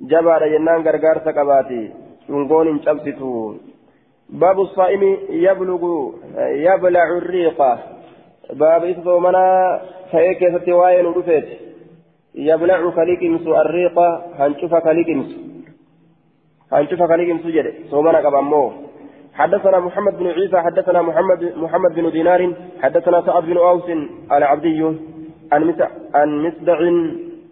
جبر 0.00 0.48
جنان 0.52 0.80
غرغار 0.86 1.18
سكباتي 1.24 1.82
شنقون 2.28 2.82
شمستو 2.84 3.54
باب 4.30 4.60
الصائم 4.60 5.02
يبلغ 5.30 5.82
يبلع 6.66 7.08
الريقة 7.18 7.78
باب 8.60 8.84
إثبو 8.84 9.18
منا 9.18 9.80
فإيك 10.12 10.40
ستواين 10.54 11.06
ودفت 11.06 11.48
يبلع 12.34 12.90
كليكمس 12.90 13.46
الريقة 13.46 14.08
هنشوف 14.38 14.74
كليكمس 14.74 15.30
هنشوف 16.72 17.02
كليكمس 17.02 17.46
جد 17.46 17.66
صومنا 17.90 18.20
كبامو 18.20 18.72
حدثنا 19.34 19.78
محمد 19.78 20.18
بن 20.18 20.26
عيسى 20.26 20.58
حدثنا 20.66 21.02
محمد 21.02 21.40
محمد 21.56 21.94
بن 21.94 22.10
دينار 22.10 22.52
حدثنا 22.82 23.20
سعد 23.26 23.42
بن 23.42 23.56
أوس 23.56 23.88
العبدي 24.32 24.80
عن 25.52 26.30
مسدع 26.44 26.78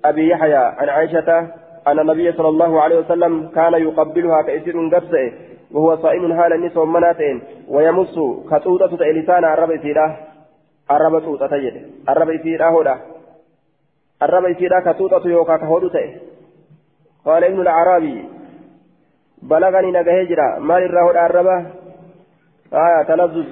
أبي 0.04 0.28
يحيى 0.28 0.54
عن 0.54 0.88
عائشة 0.88 1.48
أن 1.86 1.98
النبي 1.98 2.32
صلى 2.32 2.48
الله 2.48 2.80
عليه 2.80 2.98
وسلم 2.98 3.48
كان 3.54 3.72
يقبلها 3.72 4.42
كأسير 4.42 4.88
قبسه 4.94 5.32
وهو 5.72 5.96
صائم 5.96 6.40
حال 6.40 6.52
النساء 6.52 6.84
مناتين 6.84 7.42
ويمص 7.68 8.14
كتوتة 8.50 9.04
لسان 9.06 9.44
الرب 9.44 9.70
إسيراه 9.70 10.16
الرب 10.90 11.22
توتة 11.24 11.46
تجد 11.46 11.74
الرب 12.08 12.30
إسيراه 12.30 12.80
هدى 12.80 13.00
الرب 14.22 14.44
إسيراه 14.44 14.92
كتوتة 14.92 15.28
يوكا 15.28 15.56
كهدو 15.56 15.90
قال 17.24 17.44
ابن 17.44 17.60
العربي 17.60 18.28
بلغني 19.42 19.90
نجهجرا 19.90 20.58
مال 20.58 20.82
الرهود 20.82 21.16
الربا 21.16 21.66
آية 22.72 23.02
تلفظ 23.08 23.46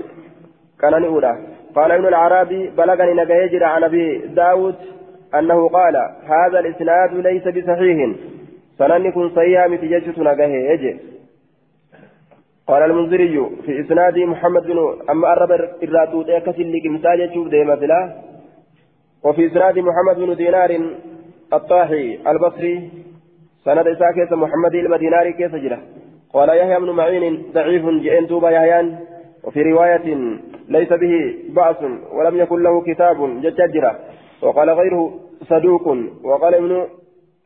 كان 0.81 1.03
نقولا 1.03 1.33
قال 1.77 1.93
ابن 1.93 2.07
العربي 2.07 2.71
بلغني 2.71 3.15
نجهجرا 3.15 3.67
عن 3.67 3.85
أبي 3.85 4.19
داود 4.19 4.75
أنه 5.39 5.69
قال 5.69 5.97
هذا 6.25 6.61
الإسناد 6.61 7.15
ليس 7.15 7.49
بصحيح. 7.49 8.17
سنن 8.79 9.11
كن 9.11 9.31
صيام 9.35 9.77
تججت 9.77 10.19
نجهج 10.19 10.97
قال 12.67 12.83
المنذري 12.83 13.47
في 13.65 13.81
إسناد 13.81 14.19
محمد 14.19 14.63
بن 14.63 14.79
أما 15.11 15.33
أرب 15.33 15.53
الراتوت 15.83 16.27
كسل 16.27 16.73
لكمساج 16.73 17.35
شوف 17.35 17.49
ديما 17.49 18.15
وفي 19.25 19.47
إسناد 19.47 19.79
محمد 19.79 20.17
بن 20.17 20.37
دينار 20.37 20.81
الطاحي 21.53 22.19
البصري 22.27 22.91
سند 23.65 23.87
إساء 23.89 24.13
كيس 24.13 24.33
محمد 24.33 24.75
المديناري 24.75 25.33
كيس 25.33 25.55
جرة. 25.55 25.79
قال 26.33 26.49
يحيى 26.49 26.81
بن 26.81 26.91
معين 26.91 27.43
ضعيف 27.55 27.85
جئن 27.87 28.27
توبا 28.27 28.51
يحيان. 28.51 28.99
وفي 29.45 29.63
رواية 29.63 30.39
ليس 30.69 30.93
به 30.93 31.35
بأس 31.49 31.77
ولم 32.13 32.37
يكن 32.39 32.63
له 32.63 32.83
كتاب 32.83 33.41
جججرة 33.43 33.99
وقال 34.43 34.71
غيره 34.71 35.03
صدوق. 35.51 35.87
وقال 36.25 36.55
ابن 36.55 36.87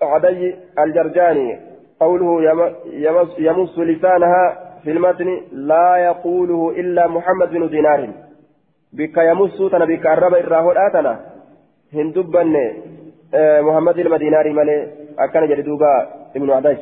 عدي 0.03 0.55
الجرجاني 0.79 1.59
قوله 2.01 2.31
يمس, 3.07 3.29
يمس 3.39 3.79
لسانها 3.79 4.45
في 4.85 4.91
المتن 4.91 5.41
لا 5.53 5.97
يقوله 5.97 6.71
إلا 6.71 7.07
محمد 7.07 7.51
بن 7.51 7.69
دينار. 7.69 8.09
بك 8.93 9.17
يمس 9.19 9.59
تنا 9.71 9.85
بك 9.85 10.07
الرب 10.07 10.35
الراهول 10.35 10.77
آتنا 10.79 11.21
هندبا 11.95 12.45
محمد 13.61 13.99
المديناري 13.99 14.53
ملي 14.53 14.89
أكن 15.19 15.47
جلدوبا 15.49 15.93
ابن 16.37 16.51
عدج 16.51 16.79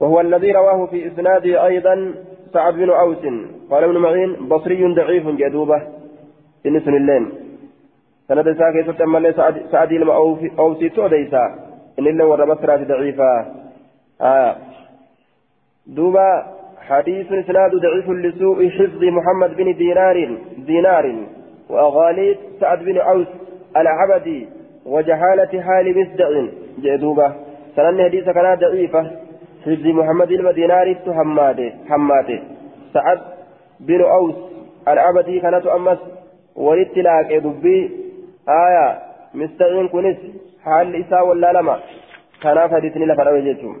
وهو 0.00 0.20
الذي 0.20 0.52
رواه 0.52 0.86
في 0.86 1.06
إسناده 1.06 1.66
أيضا 1.66 2.14
سعد 2.52 2.74
بن 2.74 2.90
أوس. 2.90 3.24
قال 3.70 3.84
ابن 3.84 3.98
معين 3.98 4.48
بصري 4.48 4.94
ضعيف 4.94 5.26
جدوبة. 5.28 5.82
إن 6.66 6.80
سن 6.80 6.94
اللين 6.94 7.43
سند 8.28 8.52
ساكي 8.58 8.82
ستم 8.92 9.16
لي 9.16 9.32
سعد 9.32 9.62
سعد 9.72 9.92
أوسي 10.58 10.88
توديسا 10.88 11.44
إن 11.98 12.06
الله 12.06 12.26
ورى 12.26 12.46
بصرة 12.46 12.76
ضعيفة 12.76 13.46
آه 14.20 14.56
دوبا 15.86 16.46
حديث 16.88 17.32
إسناد 17.32 17.72
ضعيف 17.74 18.10
لسوء 18.10 18.68
حفظ 18.68 19.02
محمد 19.04 19.56
بن 19.56 19.76
دينار 19.76 20.36
دينار 20.58 21.16
وأغاليد 21.70 22.36
سعد 22.60 22.78
بن 22.78 22.98
أوس 22.98 23.26
العبدي 23.76 24.48
وجهالة 24.86 25.62
حال 25.62 25.86
مصدع 25.98 26.28
جدوبة 26.78 27.32
سنن 27.76 28.04
حديث 28.04 28.24
كان 28.24 28.54
ضعيفة 28.54 29.02
حفظ 29.64 29.86
محمد 29.86 30.30
المدينار 30.32 30.96
حماده 31.16 31.72
حماده 31.88 32.40
سعد 32.94 33.20
بن 33.80 34.00
أوس 34.02 34.34
العبدي 34.88 35.40
كانت 35.40 35.66
أمس 35.66 35.98
ولتلاك 36.56 37.32
دبي 37.32 38.03
آية 38.48 38.98
مستعين 39.34 39.88
كنس 39.88 40.16
حال 40.64 40.96
إساء 40.96 41.26
ولا 41.26 41.52
لما 41.52 41.80
كان 42.42 42.68
فديتني 42.68 43.06
لفرأي 43.06 43.42
جيتم 43.42 43.76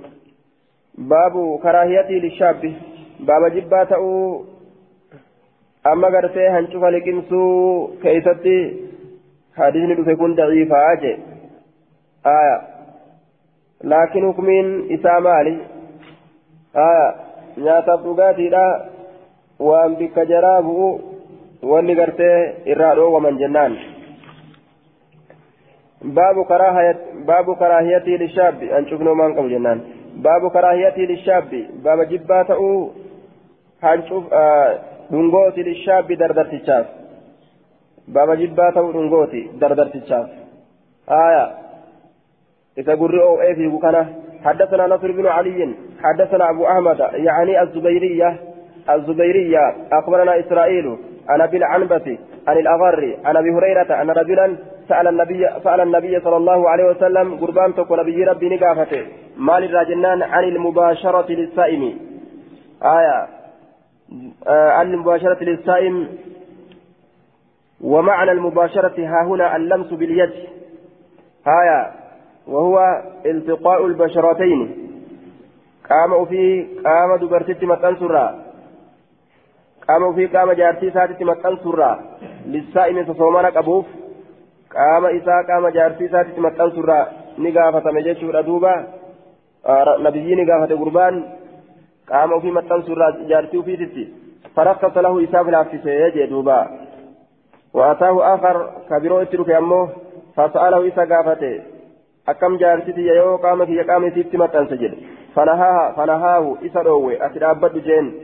باب 0.98 1.34
كراهيتي 1.62 2.18
للشاب 2.18 2.72
باب 3.20 3.42
جباته 3.54 4.04
أما 5.86 6.08
قرتي 6.08 6.48
هنشوف 6.48 6.84
لكنسو 6.84 7.42
كيستي 8.02 8.58
حديثني 9.56 10.16
كن 10.16 10.34
ضعيفة 10.34 10.92
أجي 10.92 11.12
آية 12.26 12.56
لكن 13.84 14.32
حكمين 14.32 14.66
إساء 14.94 15.20
مالي 15.20 15.56
آية 16.76 17.24
nyaataaf 17.56 18.02
dhugaatiidha. 18.02 18.64
Waan 19.58 19.96
bikka 19.96 20.26
jaraa 20.26 20.62
bu'u 20.62 20.88
wanni 21.62 21.94
gartee 21.94 22.38
irraa 22.66 22.94
dhoowwaman 22.98 23.38
jennaan. 23.38 23.76
Baabu 26.12 27.56
karaahiyatii 27.56 28.18
lishaabbi 28.18 28.72
an 28.72 28.86
cufnoo 28.90 29.14
maan 29.14 29.34
qabu 29.34 29.48
jennaan 29.48 29.80
baabu 30.22 30.50
karaahiyatii 30.50 31.06
lishaabbi 31.06 31.60
baaba 31.84 32.04
jibbaa 32.04 32.44
ta'uu 32.44 32.92
hancuf 33.82 34.24
dhungooti 35.12 35.64
lishaabbi 35.70 36.16
dardartichaaf 36.16 36.86
baaba 38.16 38.36
jibbaa 38.36 38.72
ta'uu 38.72 38.92
dhungooti 38.92 39.50
dardartichaaf 39.60 40.28
aya 41.06 41.44
isa 42.76 42.96
gurri 42.96 43.20
oo'ee 43.30 43.54
fiigu 43.54 43.78
kana 43.78 44.04
حدثنا 44.44 44.86
نصر 44.86 45.12
بن 45.12 45.26
علي 45.26 45.74
حدثنا 46.02 46.50
أبو 46.50 46.66
أحمد 46.66 46.98
يعني 47.00 47.62
الزبيرية 47.62 48.36
الزبيرية 48.90 49.76
أخبرنا 49.92 50.40
إسرائيل 50.40 50.96
عن 51.28 51.40
أبي 51.40 51.56
العنبة 51.56 52.18
عن 52.48 52.56
الأغر 52.58 53.16
عن 53.24 53.36
أبي 53.36 53.50
هريرة 53.50 54.02
أن 54.02 54.10
رجلا 54.10 54.56
سأل 54.88 55.08
النبي 55.08 55.48
سأل 55.64 55.80
النبي 55.80 56.20
صلى 56.20 56.36
الله 56.36 56.70
عليه 56.70 56.84
وسلم 56.84 57.34
قربان 57.40 57.74
تكون 57.74 58.00
نبي 58.00 58.24
ربي 58.24 58.48
نقافته. 58.56 59.06
مال 59.36 59.64
الراجنان 59.64 60.22
عن 60.22 60.44
المباشرة 60.44 61.32
للسائم. 61.32 61.98
آية. 62.82 63.28
آه 64.46 64.70
عن 64.70 64.94
المباشرة 64.94 65.44
للسائم. 65.44 66.08
ومعنى 67.80 68.32
المباشرة 68.32 69.06
ها 69.06 69.24
هنا 69.26 69.56
اللمس 69.56 69.86
باليد. 69.86 70.32
آية. 71.46 71.92
وهو 72.46 73.02
التقاء 73.26 73.86
البشرتين. 73.86 74.88
قام 75.90 76.24
في 76.24 76.66
قام 76.84 77.16
دبرتي 77.16 77.66
مكان 77.66 77.96
سرا. 77.96 78.44
قام 79.88 80.14
في 80.14 80.26
قام 80.26 80.52
جارتي 80.52 80.90
ساتي 80.90 81.24
مكان 81.24 81.56
سرا. 81.56 82.00
للسائم 82.46 82.98
إساء 85.16 85.42
قام 85.48 85.68
جارتي 85.68 86.08
ساتي 86.08 86.40
مكان 86.40 86.70
سرا 86.70 87.06
نقافة 87.38 87.92
مجيشور 87.92 88.38
أدوبا 88.38 88.74
نبيي 90.04 90.34
نقافة 90.34 90.74
قربان 90.80 91.14
قام 92.10 92.40
في 92.40 92.50
مكان 92.50 92.82
سرا 92.82 93.10
جارتي 93.28 93.62
في 93.62 93.76
تتي 93.76 94.04
فرخص 94.56 94.96
له 94.96 95.24
إساء 95.24 95.64
في 95.64 95.90
يجي 96.04 96.26
دوبا 96.26 96.58
وأتاه 97.74 98.34
آخر 98.34 98.70
كبيرو 98.90 99.18
اترك 99.22 99.50
أمه 99.50 99.88
فسأله 100.36 100.88
إساء 100.88 101.06
قافته 101.12 101.62
أكم 102.28 102.56
جارتي 102.56 103.00
يو 103.00 103.36
قام 103.36 103.66
في 103.66 103.82
قام 103.82 104.10
في 104.10 104.36
مكان 104.36 104.66
سجد 104.66 104.94
فنهاها 105.34 105.92
فنهاه 105.96 106.56
إسروي 106.66 107.26
أترابد 107.26 107.78
جين 107.78 108.14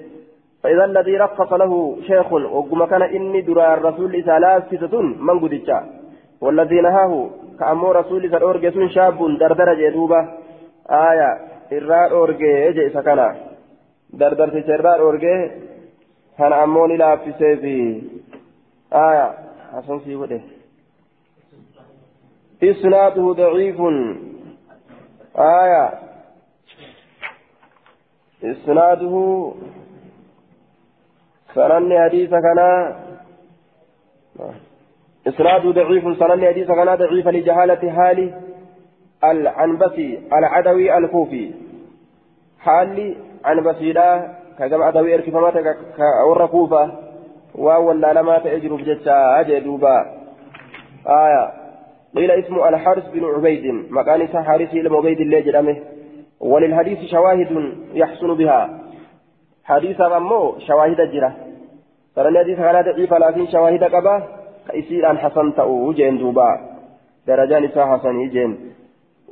فإذا 0.63 0.85
الذي 0.85 1.17
رخص 1.17 1.53
له 1.53 1.97
شيخ 2.07 2.33
وقم 2.33 2.85
كان 2.85 3.03
إني 3.03 3.41
درى 3.41 3.75
الرسول 3.75 4.17
إسالاس 4.17 4.63
ستة 4.63 5.03
من 5.03 5.41
قدتشا 5.41 6.00
والذي 6.41 6.81
نهاه 6.81 7.31
كأمو 7.59 7.93
رسول 7.93 8.27
إسال 8.27 8.43
أورجسون 8.43 8.89
شاب 8.89 9.39
دردر 9.39 9.75
جدوبة 9.75 10.21
آية 10.91 11.31
إرار 11.73 12.11
أورجي 12.11 12.69
إجي 12.69 12.91
سكنا. 12.91 13.37
دردر 14.13 14.51
في 14.51 14.63
شرار 14.63 15.01
أورجي 15.01 15.51
كان 16.39 16.53
أموني 16.53 16.97
لا 16.97 17.17
في 17.17 17.33
سيفي 17.33 18.03
آية 18.93 19.35
حسن 19.73 20.01
سيوده 20.01 20.41
إسناده 22.63 23.33
ضعيف. 23.33 23.81
آية. 25.37 25.85
إسناده 28.45 29.15
سنن 31.55 31.93
حديث 32.05 32.31
كنا 32.31 32.97
إسناد 35.27 35.67
ضعيف 35.67 36.05
سنن 36.19 36.47
حديث 36.47 36.67
كنا 36.67 36.95
ضعيف 36.95 37.29
لجهالة 37.29 37.91
حال 37.91 38.33
العنبسي 39.25 40.19
العدوي 40.33 40.99
الكوفي. 40.99 41.51
حال 42.61 43.17
عنبسي 43.45 43.93
لا 43.93 44.29
كجمع 44.59 44.87
عدوي 44.87 45.15
إركفمات 45.15 45.55
كأور 45.97 46.47
كوفة. 46.47 46.93
وولا 47.55 48.13
لما 48.13 48.39
تأجر 48.39 48.75
بجتشا 48.75 49.41
أجدوبا 49.41 49.97
آية. 51.07 51.53
قيل 52.17 52.31
اسمه 52.31 52.69
الحارس 52.69 53.05
بن 53.15 53.25
عبيد 53.25 53.65
مكان 53.91 54.45
حارسي 54.45 54.83
لمبيد 54.83 55.21
الله 55.21 55.41
جرمه 55.41 55.77
وللحديث 56.41 57.11
شواهد 57.11 57.73
يحسن 57.95 58.35
بها. 58.35 58.81
حديث 59.65 60.01
أمو 60.01 60.59
شواهد 60.59 61.01
جرة. 61.13 61.37
ترى 62.17 62.29
الحديث 62.29 62.59
كان 62.59 62.85
ضعيف 62.85 63.15
لكن 63.15 63.47
شواهد 63.47 63.85
قبا 63.85 64.40
كيسير 64.71 65.11
أن 65.11 65.19
حسن 65.19 65.55
تأو 65.55 65.93
جين 65.93 66.19
دوبا 66.19 66.49
درجان 67.27 67.65
إسا 67.65 67.87
حسن 67.87 68.29
جين 68.29 68.51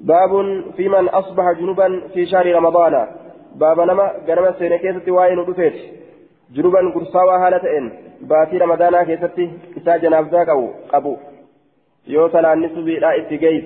باب 0.01 0.32
في 0.76 0.89
من 0.89 1.09
أصبح 1.09 1.53
جنوبا 1.59 2.01
في 2.14 2.26
شهر 2.26 2.55
رمضان 2.55 3.07
باب 3.55 3.80
نما 3.80 4.07
قرم 4.28 4.45
السنة 4.45 4.76
كيست 4.76 5.09
وائن 5.09 5.39
ودفت 5.39 5.74
جنوبا 6.55 6.80
قرصاوا 6.95 7.47
هالة 7.47 7.78
إن 7.78 7.93
باتي 8.20 8.59
رمضان 8.59 9.03
كيست 9.03 9.39
إسا 9.78 9.97
جناب 9.97 10.28
ذاك 10.28 10.49
أو 10.49 10.70
أبو 10.93 11.16
يوصل 12.07 12.45
عن 12.47 12.61
نسبي 12.61 12.99
لا 12.99 13.16
إتقيت 13.18 13.64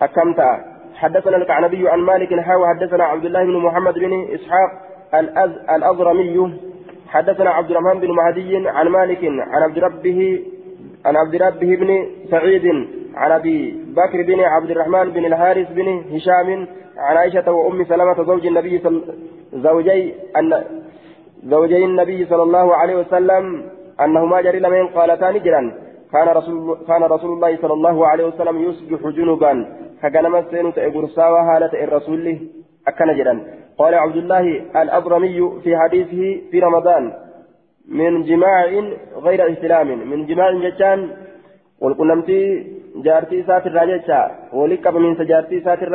أكمتا 0.00 0.50
حدثنا 0.94 1.36
الكعنبي 1.36 1.88
عن 1.88 1.98
مالك 1.98 2.40
حاوى 2.40 2.64
حدثنا 2.68 3.04
عبد 3.04 3.24
الله 3.24 3.44
بن 3.44 3.56
محمد 3.56 3.94
بن 3.94 4.12
إسحاق 4.34 4.70
الأز 5.14 5.50
الأضرمي 5.50 6.52
حدثنا 7.12 7.50
عبد 7.50 7.70
الرحمن 7.70 8.00
بن 8.00 8.10
مهدي 8.18 8.68
عن 8.68 8.88
مالك 8.88 9.22
عن 9.24 9.62
عبد 9.62 9.78
ربه 9.78 10.20
عن 11.06 11.16
عبد 11.16 11.34
ربه 11.42 11.70
بن 11.76 12.06
سعيد 12.30 12.66
عن 13.14 13.30
أبي 13.32 13.58
بكر 13.98 14.22
بن 14.22 14.40
عبد 14.40 14.70
الرحمن 14.70 15.10
بن 15.16 15.24
الحارث 15.30 15.68
بن 15.72 15.88
هشام 16.12 16.48
عن 16.96 17.16
عائشة 17.16 17.52
وأم 17.52 17.84
سلمة 17.84 18.18
زوج 18.24 18.46
النبي 18.46 18.78
صل... 18.78 18.96
زوجي 19.64 20.14
أن 20.38 20.64
زوجي 21.52 21.84
النبي 21.84 22.24
صلى 22.30 22.42
الله 22.42 22.66
عليه 22.80 22.96
وسلم 22.96 23.44
أنهما 24.04 24.40
جري 24.40 24.58
لمن 24.64 24.86
قالتان 24.96 25.34
جرا 25.44 25.62
كان 26.12 26.28
رسول 26.38 26.78
كان 26.88 27.02
رسول 27.02 27.30
الله 27.36 27.56
صلى 27.62 27.72
الله 27.72 28.06
عليه 28.06 28.24
وسلم 28.30 28.56
يصبح 28.68 29.00
جنبا. 29.16 29.52
كجنم 30.02 30.34
سين 30.50 30.74
تأجرساوا 30.74 31.40
هالة 31.48 31.72
الرسول 31.84 32.24
أكن 32.88 33.08
جدا 33.18 33.34
قال 33.82 33.94
عبد 33.94 34.16
الله 34.16 34.46
الأبرمي 34.82 35.38
في 35.62 35.76
حديثه 35.76 36.22
في 36.50 36.58
رمضان 36.58 37.12
من 37.88 38.22
جماع 38.22 38.66
غير 39.26 39.52
استلام 39.52 39.88
من 40.10 40.26
جماع 40.26 40.48
جتان 40.64 41.00
والقنمتي 41.80 42.42
جارتي 43.04 43.42
ساتر 43.42 43.72
راجتشا 43.72 44.20
ولقب 44.52 44.94
من 44.96 45.12
سجارتي 45.20 45.60
ساتر 45.60 45.90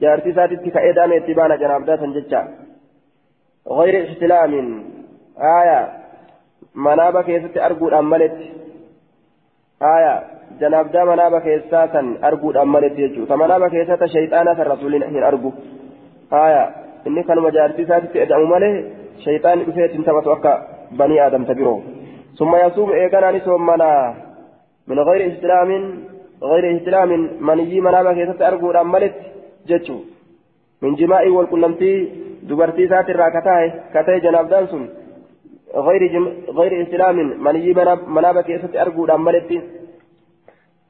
جارتي 0.00 0.32
ساتر 0.32 0.56
كأيدان 0.74 1.12
إتبانا 1.12 1.56
جناب 1.56 1.84
داتا 1.88 2.06
جتشا 2.16 2.40
غير 3.78 3.94
استلام 4.12 4.52
آية 5.58 5.80
منابك 6.74 7.28
يست 7.28 7.56
أرجو 7.66 7.88
أملت. 7.88 8.38
آية 9.82 10.14
keessaa 11.44 11.88
san 11.92 12.18
arguudhaan 12.22 12.68
maletti 12.68 13.02
jechuudha 13.02 13.36
manaaba 13.36 13.70
keessatti 13.70 14.08
shayxaana 14.14 14.56
san 14.56 14.66
rasuuliin 14.66 15.04
hin 15.10 15.24
argu 15.24 15.54
haya 16.30 16.87
inni 17.06 17.24
kanuma 17.24 17.54
jaartii 17.56 17.86
isaatitti 17.86 18.22
eda'amu 18.24 18.46
malee 18.54 18.74
shayxaanni 19.24 19.66
dhufee 19.68 19.86
ittiin 19.88 20.04
taphatu 20.08 20.34
akka 20.36 20.52
banii 21.00 21.20
aadamta 21.24 21.58
biroo 21.60 21.80
summa 22.38 22.62
yasuumu 22.64 22.98
eeganaanis 23.00 23.50
hoommanaa 23.52 24.14
min 24.88 25.04
gayri 25.10 25.32
islaamin 25.32 25.84
gayri 26.50 26.76
islaamin 26.76 27.26
maniyyii 27.50 27.84
manaaba 27.88 28.14
keessatti 28.20 28.48
arguudhaan 28.50 28.94
maletti 28.94 29.34
jechuu 29.72 30.00
min 30.82 30.96
jimaa'ii 31.02 31.36
wal 31.38 31.50
qunnamtii 31.52 31.98
dubartii 32.48 32.88
isaatirraa 32.90 33.34
kataa'e 33.36 33.68
kataa'e 33.96 34.24
janaabdaan 34.26 34.70
sun 34.72 34.88
إسلام 35.68 37.16
من 37.16 37.56
يجي 37.56 37.74
منابك 38.16 38.48
يسد 38.48 38.76
أرجو 38.76 39.06
ملتي 39.16 39.62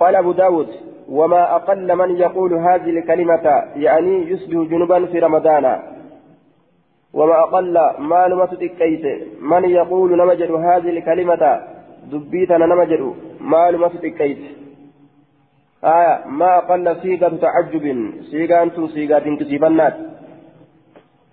قال 0.00 0.16
أبو 0.16 0.32
داود 0.32 0.68
وما 1.08 1.56
أقل 1.56 1.96
من 1.96 2.16
يقول 2.16 2.54
هذه 2.54 2.90
الكلمة 2.90 3.46
يعني 3.76 4.30
يصبح 4.30 4.70
جنبا 4.70 5.06
في 5.06 5.18
رمضان 5.18 5.64
وما 7.14 7.40
أقل 7.42 7.74
ما 7.98 8.28
نمت 8.28 8.54
كيس 8.58 9.04
من 9.40 9.64
يقول 9.64 10.18
نمجد 10.18 10.50
هذه 10.50 10.90
الكلمة 10.90 11.62
دبيتنا 12.12 12.66
نمجد 12.66 13.14
ما 13.40 13.70
نمت 13.70 14.06
كيس 14.06 14.38
آية 15.84 16.26
ما 16.26 16.58
أقل 16.58 16.96
صيغة 17.02 17.36
تعجب 17.42 18.12
صيغة 18.30 18.62
أنتم 18.62 18.86
صيغة 18.86 19.36
كسيفنات 19.40 19.94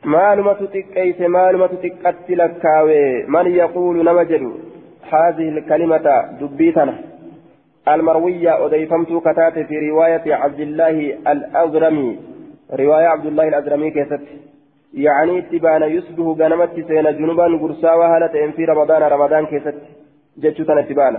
ما 0.03 0.35
نمت 0.35 0.71
كيس 0.95 1.19
ما 1.21 1.51
نمت 1.51 1.71
تكتلك 1.85 2.65
من 3.27 3.47
يقول 3.47 4.05
نمجد 4.05 4.43
هذه 5.13 5.49
الكلمة 5.49 6.07
دبيتنا 6.41 6.95
المروية 7.87 8.65
أضيفمت 8.65 9.07
كتات 9.07 9.59
في 9.59 9.89
رواية 9.89 10.33
عبد 10.33 10.59
الله 10.59 11.17
الأزرمي. 11.27 12.19
رواية 12.73 13.05
عبد 13.05 13.25
الله 13.25 13.47
الأزرمي 13.47 13.91
كيست. 13.91 14.21
يعني 14.95 15.41
تبان 15.41 15.83
يصبح 15.83 16.25
غنمت 16.39 16.75
سين 16.87 17.17
جنوبا 17.17 17.45
قرصا 17.61 17.93
وهالة 17.93 18.51
في 18.51 18.65
رمضان 18.65 19.01
رمضان 19.01 19.45
كيست 19.45 19.75
جتشتنا 20.37 20.81
تبان 20.81 21.17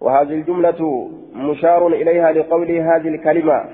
وهذه 0.00 0.34
الجملة 0.40 1.10
مشار 1.34 1.86
إليها 1.86 2.32
لقول 2.32 2.70
هذه 2.70 3.08
الكلمة. 3.08 3.64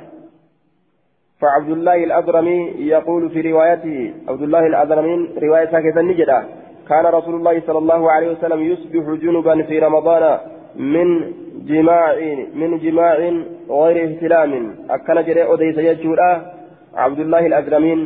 فعبد 1.41 1.71
الله 1.71 2.05
الأزرمي 2.05 2.59
يقول 2.79 3.31
في 3.31 3.41
روايته 3.53 4.12
عبد 4.29 4.43
الله 4.43 4.66
الأزرمي 4.66 5.29
رواية 5.43 5.64
كذا 5.64 6.03
نجدا 6.03 6.45
كان 6.89 7.07
رسول 7.07 7.35
الله 7.35 7.61
صلى 7.66 7.79
الله 7.79 8.11
عليه 8.11 8.29
وسلم 8.33 8.61
يصبح 8.62 9.05
جنبا 9.23 9.62
في 9.62 9.79
رمضان 9.79 10.39
من 10.77 11.33
جماع 11.66 12.16
من 12.55 12.79
جماع 12.79 13.14
غير 13.71 13.97
احتلام. 14.09 14.75
أكن 14.91 15.23
جري 15.23 15.43
أديس 15.53 15.79
يجورا 15.79 16.53
عبد 16.95 17.21
الله 17.21 17.47
الأزرمين 17.47 18.01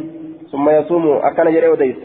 ثم 0.52 0.70
يصوم 0.70 1.04
أكن 1.28 1.44
جري 1.54 1.68
وديس. 1.68 1.96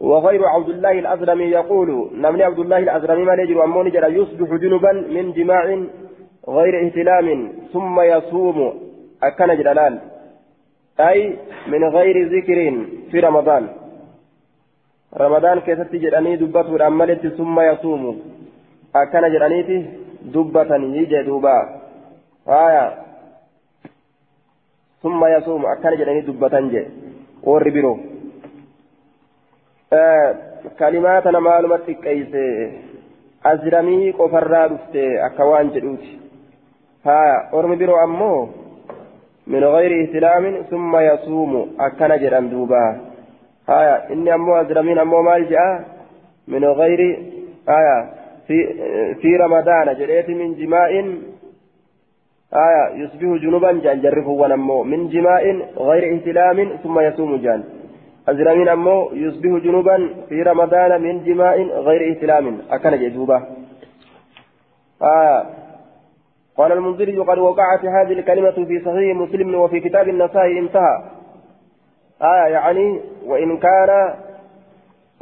وغير 0.00 0.44
عبد 0.44 0.68
الله 0.68 0.92
الأزرمي 0.92 1.44
يقول 1.44 2.10
نمني 2.14 2.42
عبد 2.42 2.58
الله 2.58 2.78
الأزرمي 2.78 3.24
ما 3.24 3.34
يجري 3.34 3.64
أموني 3.64 3.90
جرى 3.90 4.14
يصبح 4.14 4.48
جنبا 4.62 4.92
من 4.92 5.32
جماع 5.32 5.64
غير 6.48 6.86
اهتلام 6.86 7.52
ثم 7.72 8.00
يصوم 8.00 8.58
أكن 9.22 9.56
جلال 9.56 9.98
أي 11.00 11.36
من 11.68 11.84
غير 11.84 12.16
ذكر 12.28 12.58
في 13.10 13.20
رمضان. 13.20 13.68
رمضان 15.16 15.60
كيف 15.60 15.80
تجراني 15.80 16.36
دبته 16.36 16.76
الأمالة 16.76 17.28
ثم 17.38 17.60
يصوم. 17.60 18.20
أكن 18.96 19.32
جرانيتي 19.32 19.76
دبة 20.34 20.76
يجي 20.76 21.22
دوبا. 21.22 21.56
آية. 22.48 22.86
ثم 25.02 25.20
يصوم 25.24 25.66
أكن 25.66 25.96
جراني 25.98 26.20
دبة 26.20 26.60
جي. 26.60 26.84
وربرو 27.46 27.98
آه 29.92 30.34
كلمات 30.78 31.26
أنا 31.26 31.38
معلومات 31.38 31.90
كيسة 31.90 32.70
أزرمي 33.46 34.10
قفرا 34.10 34.66
دفته 34.66 35.26
أكوان 35.26 35.70
جدوتي 35.70 36.18
ها 37.06 37.50
أرمي 37.54 37.76
برو 37.76 38.04
أمو 38.04 38.48
من 39.46 39.64
غير 39.64 39.92
إسلام 40.04 40.62
ثم 40.70 40.96
يصوم 40.96 41.52
أكن 41.80 42.08
جران 42.22 42.50
دوبا 42.50 43.00
ها 43.68 44.10
إني 44.12 44.34
أمو 44.34 44.54
أزرمين 44.60 44.98
أمو 44.98 45.22
مال 45.22 45.48
جاء 45.50 45.84
من 46.48 46.64
غير 46.64 47.00
آية 47.68 47.98
في 48.46 48.56
في 49.20 49.36
رمضان 49.36 49.94
جريت 49.98 50.28
من 50.30 50.54
جماع 50.54 50.90
آية 52.54 53.02
يصبح 53.02 53.42
جنوبا 53.42 53.72
جان 53.72 54.00
جرفه 54.00 54.28
ونمو. 54.28 54.82
من 54.82 55.08
جماع 55.08 55.40
غير 55.76 56.16
إسلام 56.16 56.76
ثم 56.82 57.00
يصوم 57.00 57.36
جان. 57.36 57.64
أزرمين 58.28 58.68
أمو 58.68 59.10
يصبح 59.12 59.62
جنوبا 59.64 60.08
في 60.28 60.42
رمضان 60.42 61.02
من 61.02 61.24
جماع 61.24 61.54
غير 61.56 62.12
إسلام. 62.12 62.58
أكن 62.70 62.98
جدوبا 63.02 63.42
آية. 65.02 65.44
قال 66.56 66.72
المنذري 66.72 67.18
قد 67.18 67.38
وقعت 67.38 67.84
هذه 67.84 68.12
الكلمة 68.12 68.50
في 68.50 68.80
صحيح 68.84 69.16
مسلم 69.16 69.54
وفي 69.54 69.80
كتاب 69.80 70.08
النسائي 70.08 70.58
انتهى. 70.58 71.02
آية 72.22 72.46
يعني 72.52 73.00
وإن 73.26 73.56
كان 73.56 74.14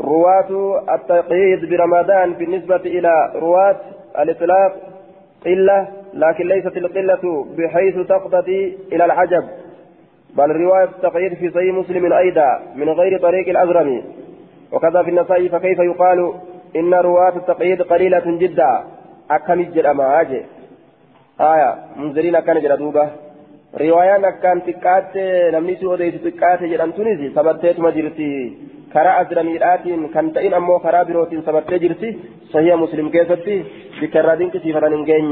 رواة 0.01 0.83
التقييد 0.95 1.71
برمضان 1.71 2.33
بالنسبة 2.33 2.77
إلى 2.77 3.33
رواة 3.35 3.77
الإطلاق 4.19 4.94
قلة 5.45 5.89
لكن 6.15 6.49
ليست 6.49 6.77
القلة 6.77 7.47
بحيث 7.59 8.07
تقتضي 8.09 8.79
إلى 8.93 9.05
العجب 9.05 9.45
بل 10.37 10.51
رواية 10.51 10.85
التقييد 10.85 11.35
في 11.35 11.51
صحيح 11.51 11.75
مسلم 11.75 12.13
أيضا 12.13 12.63
من 12.75 12.89
غير 12.89 13.19
طريق 13.19 13.49
الأزرمي 13.49 14.03
وكذا 14.73 15.03
في 15.03 15.11
النسائي 15.11 15.49
فكيف 15.49 15.79
يقال 15.79 16.35
إن 16.77 16.95
رواة 16.95 17.37
التقييد 17.37 17.83
قليلة 17.83 18.39
جدا؟ 18.39 18.85
أكمل 19.31 19.75
جرأما 19.75 20.21
أجي. 20.21 20.43
آية 21.41 21.75
منذرين 21.97 22.41
كان 22.41 22.61
جرى 22.61 22.77
دوبة. 22.77 23.11
روايان 23.81 24.25
أكان 24.25 24.63
تقات 24.67 25.17
نمني 25.55 25.97
ديت 25.97 26.15
تقات 26.27 26.63
جرى 26.63 26.93
تونسي. 26.93 27.31
سبتت 27.35 27.81
مجرتي 27.81 28.53
كرا 28.95 29.21
أزرميرات 29.21 29.85
كان 30.15 30.27
تئن 30.35 30.55
أمو 30.55 30.79
كرا 30.85 31.03
بروتين 31.09 31.43
سبتت 31.47 31.75
جرتي 31.83 32.11
صحيح 32.53 32.75
مسلم 32.85 33.07
كيفتي 33.15 33.57
بكرادين 34.01 34.49
كسيفة 34.55 34.89
ننجين 34.93 35.27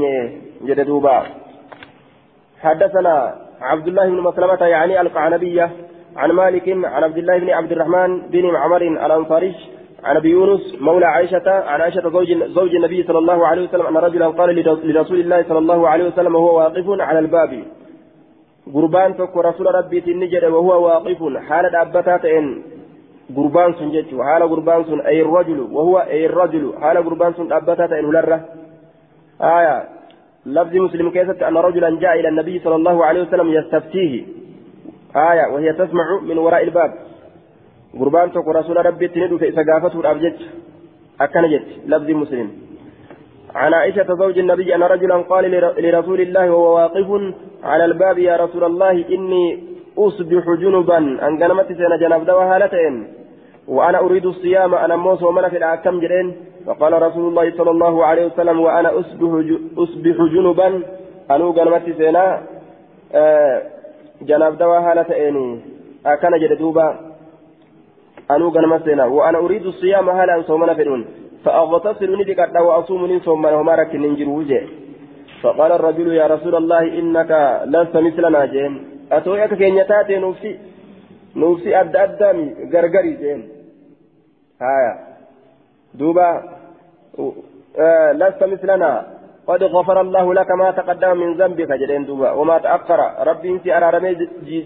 جرى 0.67 0.83
دوبة 0.89 1.15
حدثنا 2.63 3.15
عبد 3.61 3.87
الله 3.87 4.05
بن 4.09 4.19
مسلمة 4.29 4.61
يعني 4.75 5.01
القعنبية 5.01 5.69
عن 6.15 6.31
مالك 6.31 6.69
عن 6.69 7.03
عبد 7.03 7.17
الله 7.17 7.37
بن 7.39 7.49
عبد 7.49 7.71
الرحمن 7.71 8.21
بن 8.33 8.45
معمر 8.45 8.81
الأنصاري 8.81 9.55
عن 10.03 10.15
ابي 10.15 10.29
يونس 10.29 10.77
مولى 10.81 11.05
عائشة 11.05 11.47
عن 11.47 11.81
عائشة 11.81 12.09
زوج 12.09 12.29
زوج 12.43 12.75
النبي 12.75 13.03
صلى 13.03 13.17
الله 13.17 13.47
عليه 13.47 13.63
وسلم 13.67 13.87
أن 13.87 13.97
رجلا 13.97 14.27
قال 14.27 14.49
لرسول 14.89 15.19
الله 15.19 15.43
صلى 15.49 15.57
الله 15.57 15.89
عليه 15.89 16.05
وسلم 16.07 16.35
وهو 16.35 16.57
واقف 16.57 16.85
على 16.89 17.19
الباب 17.19 17.63
قربان 18.73 19.17
تك 19.17 19.37
رسول 19.37 19.75
ربي 19.75 20.01
تنجد 20.01 20.43
وهو 20.45 20.85
واقف 20.85 21.19
حال 21.47 21.75
أبتات 21.75 22.25
إن 23.29 23.35
قربان 23.35 23.73
سنجت 23.73 24.13
وحال 24.13 24.43
قربان 24.49 24.83
سن 24.83 24.99
أي 24.99 25.21
الرجل 25.21 25.59
وهو 25.71 25.99
أي 25.99 26.25
الرجل. 26.25 26.73
حال 26.81 26.97
قربان 26.97 27.33
سن 27.33 27.53
أبتات 27.53 27.91
إن 27.91 28.05
هلرة 28.05 28.39
آية. 29.41 29.83
لفظ 30.45 30.75
مسلم 30.75 31.09
كيست 31.09 31.43
أن 31.43 31.57
رجلا 31.57 31.99
جاء 31.99 32.19
إلى 32.19 32.29
النبي 32.29 32.59
صلى 32.59 32.75
الله 32.75 33.05
عليه 33.05 33.21
وسلم 33.21 33.47
يستفتيه. 33.49 34.13
آية. 35.15 35.45
وهي 35.53 35.73
تسمع 35.73 36.19
من 36.27 36.37
وراء 36.37 36.63
الباب. 36.63 36.91
rasuula 37.93 38.81
rabbiitti 38.81 39.19
ni 39.19 39.27
dhufe 39.27 39.47
isa 39.47 39.63
gaafatuudhaaf 39.63 40.19
jecha 40.19 40.45
akkana 41.19 41.47
jetti 41.47 41.81
lafzi 41.87 42.13
muslim 42.13 42.49
عن 43.53 43.73
عائشة 43.73 44.15
زوج 44.15 44.39
النبي 44.39 44.75
أن 44.75 44.83
رجلا 44.83 45.15
قال 45.15 45.51
لرسول 45.77 46.21
الله 46.21 46.51
وهو 46.51 46.75
واقف 46.75 47.33
على 47.63 47.85
الباب 47.85 48.17
يا 48.17 48.35
رسول 48.35 48.63
الله 48.63 49.05
إني 49.09 49.63
أصبح 49.97 50.43
جنبا. 50.61 50.97
أن 50.97 51.43
قنمت 51.43 51.67
سنة 51.67 51.95
جنب 52.01 52.25
دوا 52.25 52.43
هالتين. 52.43 53.07
وأنا 53.67 53.99
أريد 53.99 54.25
الصيام. 54.25 54.75
أنا 54.75 54.95
موسى 54.95 55.25
ومن 55.25 55.49
في 55.49 55.57
الأكم 55.57 55.99
جرين. 55.99 56.27
فقال 56.65 57.01
رسول 57.01 57.25
الله 57.29 57.51
صلى 57.57 57.71
الله 57.71 58.05
عليه 58.05 58.25
وسلم 58.25 58.59
وأنا 58.59 58.99
أصبح 58.99 59.31
أصبح 59.77 60.17
جنبا. 60.33 60.69
أنو 61.31 61.51
قنمت 61.51 61.85
سنة 61.97 62.25
جنب 64.21 64.57
دوا 64.57 64.79
هالتين. 64.85 65.61
أكن 66.05 66.33
جدوبا 66.37 66.87
أنو 68.31 68.49
غنم 68.49 68.79
سينا. 68.85 69.05
وأنا 69.05 69.37
أريد 69.37 69.65
الصيام. 69.65 70.09
هلا 70.09 70.41
صومنا 70.47 70.73
فدون 70.73 71.05
فأغتسل 71.45 72.11
ندقت 72.19 72.55
وأصوم 72.55 73.01
نصوم 73.11 73.45
وما 73.45 73.75
رك 73.75 73.95
ننجروجه 73.95 74.63
فقال 75.41 75.71
الرجل 75.71 76.07
يا 76.13 76.27
رسول 76.27 76.55
الله 76.55 76.83
إنك 76.99 77.31
لست 77.67 77.95
مثلنا 77.97 78.45
جين. 78.45 78.92
أتويك 79.11 79.53
كينيتاتي 79.53 80.17
نفسي 80.17 80.59
نفسي 81.35 81.79
أد 81.81 81.95
أدامي 81.95 82.55
غرغري 82.73 83.13
جين 83.21 83.41
هايا 84.61 84.93
دوبا 85.93 86.27
آه 87.79 88.11
لست 88.11 88.43
مثلنا 88.43 88.91
قد 89.47 89.63
غفر 89.63 90.01
الله 90.01 90.33
لك 90.33 90.51
ما 90.51 90.71
تقدم 90.71 91.17
من 91.17 91.33
ذنبك 91.37 91.71
جدين 91.71 92.05
دوبا 92.05 92.31
وما 92.31 92.57
تأخر 92.57 92.99
ربي 93.27 93.49
انت 93.49 93.67
أرى 93.67 93.89
رمي 93.97 94.11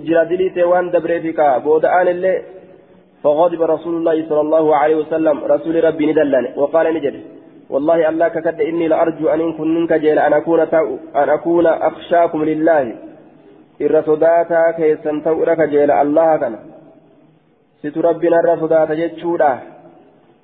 جرادلي 0.08 0.50
تيوان 0.50 0.92
دبريتك 0.92 1.40
بودآن 1.64 2.08
اللي 2.08 2.34
فغضب 3.24 3.62
رسول 3.62 3.96
الله 3.98 4.30
صلى 4.30 4.42
الله 4.42 4.76
عليه 4.76 4.96
وسلم 4.96 5.38
رسول 5.44 5.84
ربي 5.84 6.06
ندلن 6.12 6.46
وقال 6.56 6.94
نجد 6.94 7.16
والله 7.70 8.10
الله 8.10 8.28
ككد 8.28 8.62
إني 8.62 8.88
لأرجو 8.88 9.30
أن 9.30 9.54
كن 9.58 9.76
منك 9.76 9.94
جيل 9.94 10.20
أن 10.20 10.34
أكون 10.34 10.60
أن 11.16 11.30
أكون 11.30 11.68
أخشاكم 11.68 12.44
لله 12.44 12.96
إر 13.82 13.96
صداتا 14.02 14.72
كيسن 14.78 15.24
تورك 15.24 15.62
جيل 15.62 15.92
الله 15.92 16.38
كان 16.42 16.56
ست 17.82 17.98
ربنا 17.98 18.40
الر 18.40 18.52
صداتا 18.64 18.94
جتشودا 19.02 19.52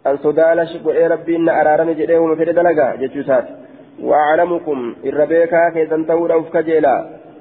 أن 0.07 0.15
صدالش 0.25 0.71
وإي 0.85 1.07
ربي 1.13 1.35
إن 1.35 1.49
أرارم 1.49 1.89
جديه 1.99 2.19
ومفيد 2.19 2.49
دلقا 2.57 2.87
جتشوسات 3.01 3.45
وأعلمكم 4.07 4.77
إر 5.07 5.19
بيكا 5.31 5.69
كيسن 5.73 6.01
تورا 6.07 6.35
وفكجيلا 6.35 6.95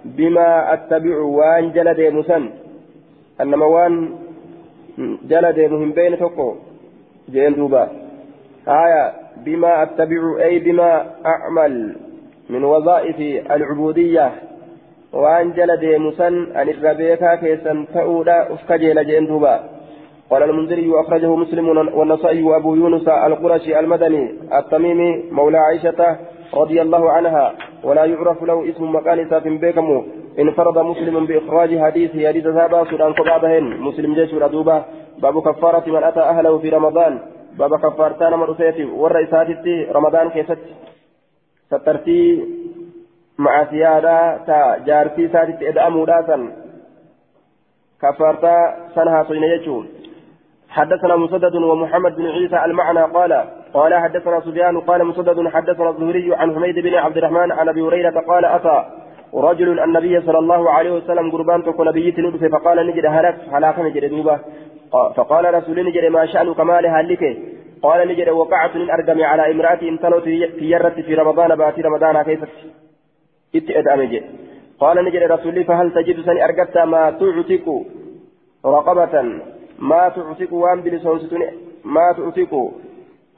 بما 0.05 0.49
أتبع 0.75 1.17
وان 1.39 1.65
جلد 1.77 2.01
مسن 2.17 2.45
أنما 3.41 3.67
وان 3.75 3.95
deemu 5.57 5.77
hin 5.81 5.93
beekne 5.97 6.17
tokko 6.17 6.47
jeen 7.33 7.57
duuba. 7.57 7.89
آية 8.69 9.13
بما 9.37 9.83
أتبع 9.83 10.23
أي 10.41 10.59
بما 10.59 10.91
أعمل 11.27 11.97
من 15.15 15.19
وظائف 15.19 15.43
العبودية 15.43 15.53
وأن 15.53 15.53
جلد 15.53 15.85
مسن 15.85 16.57
أن 16.57 16.69
الربيكا 16.69 17.35
كيسن 17.35 17.87
تأولا 17.95 18.53
أفكجيل 18.53 19.07
جين 19.07 19.27
دوبا. 19.27 19.61
قال 20.31 20.43
المنذري 20.43 20.93
أخرجه 21.01 21.37
مسلم 21.37 21.69
والنصائي 21.69 22.43
وأبو 22.43 22.75
يونس 22.75 23.09
القرشي 23.09 23.81
المدني 23.81 24.35
التميمي 24.59 25.25
مولى 25.31 25.59
عائشة 25.59 26.17
رضي 26.55 26.83
الله 26.83 27.11
عنها. 27.11 27.53
ولا 27.85 28.05
يعرف 28.05 28.43
له 28.43 28.71
اسم 28.71 28.97
مكان 28.97 29.31
ساف 29.31 29.49
بيكمو. 29.49 30.05
انفرد 30.39 30.79
مسلم 30.79 31.27
بإخراج 31.27 31.79
حديث 31.79 32.11
حديث 32.27 32.47
هذا 32.47 32.85
سوران 32.91 33.13
قبابهن 33.13 33.65
مسلم 33.81 34.15
جيش 34.15 34.35
ردوبة 34.35 34.85
باب 35.23 35.43
كفارة 35.43 35.89
من 35.89 36.03
أتى 36.05 36.21
أهله 36.21 36.59
في 36.59 36.69
رمضان. 36.69 37.19
باب 37.59 37.77
كفارتان 37.77 38.33
مرسيتي 38.35 38.85
والرئيسات 38.85 39.49
رمضان 39.93 40.29
كيست. 40.31 40.59
سترتي 41.69 42.45
سيادة 43.71 44.37
تا 44.47 44.79
جارتي 44.87 45.29
ساتي 45.29 45.69
إدأمو 45.69 46.05
داسا 46.05 46.39
كفارتا 48.03 48.57
سنها 48.95 49.25
سينيجون 49.25 49.89
حدثنا 50.69 51.17
مسدد 51.17 51.55
ومحمد 51.55 52.17
بن 52.17 52.27
عيسى 52.27 52.65
المعنى 52.65 53.03
قال 53.03 53.45
قال 53.75 53.95
حدثنا 53.95 54.41
سفيان 54.41 54.81
قال 54.81 55.05
مسدد 55.05 55.49
حدثنا 55.49 55.91
الزهري 55.91 56.35
عن 56.35 56.55
حميد 56.55 56.79
بن 56.79 56.95
عبد 56.95 57.17
الرحمن 57.17 57.53
عن 57.53 57.69
أبي 57.69 57.83
هريرة 57.83 58.21
قال 58.21 58.45
أتى 58.45 58.85
رجل 59.35 59.81
النبي 59.81 60.21
صلى 60.21 60.39
الله 60.39 60.71
عليه 60.71 60.93
وسلم 60.93 61.31
قربان 61.31 61.65
تكون 61.65 61.89
نبيت 61.89 62.19
ندفه 62.19 62.49
فقال 62.49 62.87
نجد 62.87 63.07
هلك 63.07 63.37
هلاك 63.53 63.79
نجد 63.79 64.05
دوبا 64.11 64.41
فقال 65.17 65.55
رسول 65.55 65.87
نجد 65.87 66.05
ما 66.05 66.27
شأنك 66.27 66.61
مال 66.61 66.87
هلك؟ 66.87 67.39
قال 67.83 68.09
نجد 68.09 68.29
وقعت 68.29 68.77
من 68.77 68.91
أرقم 68.91 69.23
على 69.23 69.51
امرأتي 69.51 69.89
انتلو 69.89 70.21
في 70.21 70.71
يرت 70.73 71.01
في 71.01 71.15
رمضان 71.15 71.57
باتي 71.57 71.81
رمضان 71.81 72.17
كيف 73.53 73.71
اتأدأمج 73.71 74.23
قال 74.81 75.05
نجد 75.05 75.23
رسول 75.23 75.65
فهل 75.65 75.93
تجد 75.95 76.21
سن 76.27 76.39
أرقبت 76.47 76.79
ما 76.79 77.11
تعتق 77.11 77.67
رقبة 78.65 79.15
ما 79.79 80.09
تعتق 80.09 80.53
وان 80.53 80.81
بلسونستون 80.81 81.43
ما 81.85 82.13
تعتق 82.17 82.53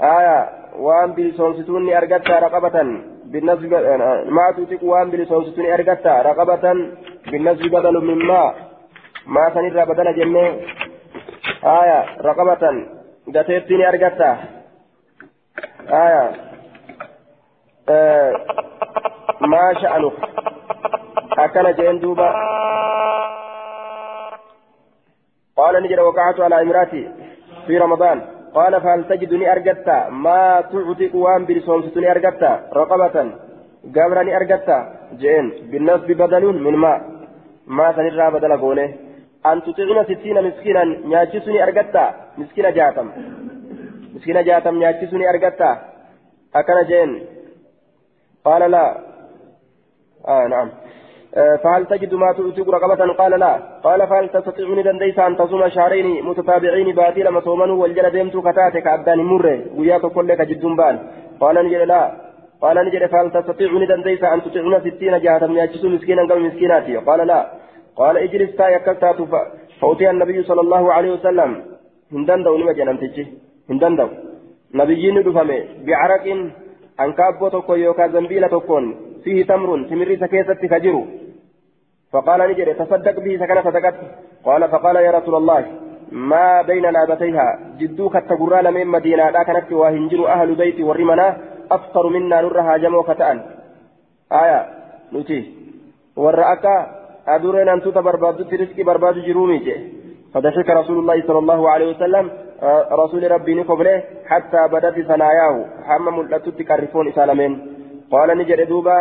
آية 0.01 0.39
وان 0.79 1.12
بلسونستون 1.12 1.93
أرقبت 1.93 2.31
رقبة 2.31 2.77
بالنسب 3.25 3.73
ما 4.37 4.47
تعتق 4.57 4.85
وان 4.85 5.11
بلسونستون 5.11 5.67
أرقبت 5.67 6.07
رقبة 6.07 6.65
بالنسب 7.31 7.62
بدل 7.71 8.05
من 8.05 8.19
ما 9.27 9.45
سنرى 9.55 9.85
بدل 9.87 10.15
جنة 10.19 10.47
آية 11.65 12.01
رقبة 12.21 12.62
قتيتني 13.35 13.89
أرقبت 13.89 14.21
آية 15.91 16.31
آه 17.89 18.33
ما 19.41 19.75
شأنك 19.81 20.12
أكن 21.39 21.72
جين 21.72 22.01
دوبا. 22.01 22.29
قال 25.57 25.83
نجد 25.83 25.99
وقعت 25.99 26.41
على 26.41 26.62
إمراتي 26.62 27.03
في 27.66 27.79
رمضان. 27.79 28.22
قال 28.55 28.81
فهل 28.81 29.05
تجدني 29.09 29.53
أرجت 29.53 29.89
ما 30.11 30.61
تعتق 30.61 31.14
وان 31.14 31.47
برسومستني 31.47 32.11
أرجت 32.11 32.43
رقبة 32.72 33.16
قبرني 33.95 34.37
أرجت 34.37 34.68
جين. 35.12 35.47
بالنسب 35.70 36.07
بدل 36.07 36.45
من 36.64 36.77
ما 36.77 36.93
ما 37.66 37.93
سنرى 37.97 38.31
بدل 38.31 38.57
قوله 38.57 38.95
أن 39.47 39.62
تطعم 39.62 40.05
ستين 40.05 40.43
مسكينا 40.43 40.85
نياتشسني 40.85 41.62
أرجت 41.62 41.97
مسكينة 42.39 42.70
جاتم. 42.70 43.11
مسكينة 44.14 44.43
جاتم 44.43 44.75
نياتشسني 44.79 45.29
أرجت 45.31 45.61
أكن 46.55 46.83
جين. 46.91 47.11
قال 48.45 48.70
لا. 48.70 49.14
آه 50.29 50.47
نعم. 50.47 50.70
فهل 51.62 51.87
تجد 51.87 52.14
ما 52.14 52.33
تؤتيك 52.33 52.68
رقبة 52.68 53.12
قال 53.20 53.33
لا. 53.41 53.53
قال 53.85 54.07
فهل 54.07 54.29
تستطيعني 54.29 54.83
دنديس 54.83 55.18
أن 55.18 55.37
تصوم 55.37 55.68
شهرين 55.68 56.25
متتابعين 56.25 56.95
باتي 56.95 57.22
لما 57.22 57.41
صومنوا 57.41 57.83
والجل 57.83 58.11
ديمت 58.11 58.37
كتاتك 58.37 58.87
أبدان 58.87 59.18
مرة 59.18 59.57
وياك 59.77 60.07
كلك 60.07 60.41
جدون 60.41 60.77
بان؟ 60.77 60.99
قال 61.41 61.57
نجد 61.66 61.83
لا. 61.93 62.03
قال 62.62 62.77
نجد 62.87 63.07
فهل 63.07 63.31
تستطيعني 63.31 63.87
دنديس 63.87 64.22
أن 64.25 64.43
تطعم 64.43 64.81
ستين 64.81 65.14
جهة 65.25 65.47
من 65.47 65.57
يجسو 65.59 65.89
مسكينا 65.89 66.22
قبل 66.22 66.43
مسكيناتي؟ 66.49 66.97
قال 66.97 67.27
لا. 67.27 67.41
قال 67.97 68.16
اجلس 68.16 68.57
تا 68.57 68.68
يكلتات 68.68 69.18
فأوتي 69.81 70.11
النبي 70.11 70.43
صلى 70.43 70.61
الله 70.61 70.93
عليه 70.93 71.12
وسلم. 71.12 71.51
هندن 72.12 72.43
دو 72.43 72.59
نما 72.59 72.72
جنمتجي 72.72 73.25
هندن 73.70 73.97
دو 73.97 74.09
نبيين 74.75 75.22
دفمي. 75.27 75.59
بعرق 75.87 76.25
أنكابو 77.01 77.49
تكو 77.49 77.75
يوكا 77.75 78.07
زنبيلة 78.09 78.47
تكون 78.47 78.85
فيه 79.25 79.47
تمر 79.47 79.83
تمري 79.91 80.16
سكيسة 80.16 80.55
كجرو 80.55 81.05
فقال 82.12 82.41
نجري 82.51 82.75
تصدق 82.75 83.16
به 83.20 83.33
سكن 83.41 83.62
صدقت. 83.62 83.95
قال 84.45 84.68
فقال 84.68 84.97
يا 84.97 85.11
رسول 85.11 85.35
الله 85.35 85.62
ما 86.12 86.62
بين 86.62 86.83
لابتيها 86.83 87.59
جدو 87.81 88.09
كتغرى 88.09 88.62
لمن 88.62 88.87
مدينة 88.87 89.31
لا 89.31 89.43
كانت 89.43 89.72
وهنجر 89.72 90.29
أهل 90.29 90.55
بيت 90.55 90.81
ورمنا. 90.81 91.37
أفطر 91.70 92.09
منا 92.09 92.41
نرها 92.41 92.77
جمو 92.77 93.03
كتان 93.03 93.37
آية 94.33 94.61
نتي 95.12 95.41
ورأك 96.16 96.64
أدورين 97.29 97.68
أن 97.68 97.81
تتبرباد 97.83 98.39
رزقي 98.62 98.83
برباد 98.83 99.16
جرومي 99.27 99.59
فضحك 100.35 100.68
رسول 100.70 100.99
الله 100.99 101.22
صلى 101.27 101.39
الله 101.39 101.61
عليه 101.70 101.89
وسلم. 101.93 102.27
رسول 103.03 103.31
ربي 103.31 103.55
نقبله 103.55 104.03
حتى 104.27 104.68
بدت 104.72 104.97
ثناياه. 105.11 105.57
حمم 105.89 106.16
لتتك 106.22 106.70
الرفون 106.70 107.09
إسالمين. 107.09 107.53
قال 108.15 108.29
نجري 108.39 108.65
دوبا 108.65 108.99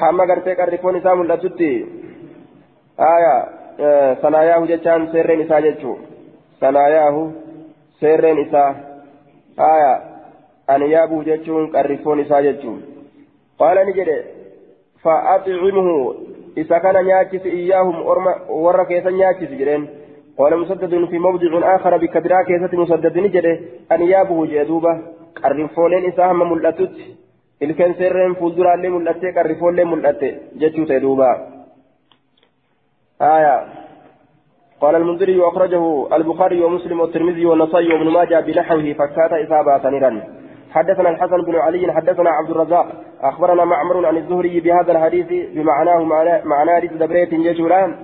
hamma 0.00 0.26
gartee 0.26 0.56
qarrifoon 0.56 0.96
isaa 0.98 1.16
mul'atutti 1.16 1.70
aya 3.08 3.34
sanaayaahu 4.22 4.68
jechaan 4.70 5.08
seerreen 5.12 5.42
isaa 5.44 5.60
jechuu 5.66 5.96
sanaayaahu 6.60 7.22
seerreen 8.00 8.40
isaa 8.44 8.70
aya 9.68 9.92
aniyaabuhu 10.74 11.26
jechuun 11.30 11.70
qarrifoon 11.76 12.24
isaa 12.24 12.42
jechuu 12.48 12.76
qaala 13.62 13.84
ni 13.88 13.96
jedhe 13.98 14.18
fa'axicimuhu 15.06 15.96
isa 16.64 16.80
kana 16.86 17.02
nyaachisi 17.10 17.56
iyyaahum 17.58 18.06
orma 18.14 18.32
warra 18.66 18.86
keessa 18.92 19.18
nyaachisi 19.22 19.60
jedheen 19.64 19.90
قال 20.38 20.56
مسدد 20.58 21.04
في 21.10 21.18
موضع 21.18 21.76
آخر 21.76 21.96
بكبرى 21.96 22.44
كيسة 22.44 22.72
مسدد 22.82 23.18
نجده 23.18 23.60
أنيابه 23.92 24.46
جدوبة 25.38 25.66
قرفونين 25.66 26.12
إساهم 26.12 26.52
ملأتت 26.52 27.22
ilkeen 27.62 27.94
seerreen 27.94 28.34
fuulduraallee 28.34 28.90
mul'attee 28.90 29.32
qarrifoollee 29.32 29.84
mul'atte 29.84 30.28
jechuu 30.60 30.86
ta'e 30.86 31.02
duuba. 31.02 31.52
آية 33.22 33.64
قال 34.80 34.94
المنذري 34.94 35.38
وأخرجه 35.38 36.16
البخاري 36.16 36.62
ومسلم 36.62 37.00
والترمذي 37.00 37.46
والنصائي 37.46 37.92
وابن 37.92 38.08
ماجه 38.10 38.40
بنحوه 38.40 38.92
فكات 38.92 39.32
إصابة 39.32 39.90
نيرا 39.90 40.22
حدثنا 40.70 41.08
الحسن 41.10 41.42
بن 41.42 41.56
علي 41.56 41.92
حدثنا 41.92 42.30
عبد 42.30 42.50
الرزاق 42.50 42.86
أخبرنا 43.20 43.64
معمر 43.64 44.06
عن 44.06 44.16
الزهري 44.16 44.60
بهذا 44.60 44.92
الحديث 44.92 45.26
بمعناه 45.54 46.04
معنى 46.44 46.76
حديث 46.76 46.92
دبريت 46.92 47.34
جيشولان 47.34 47.96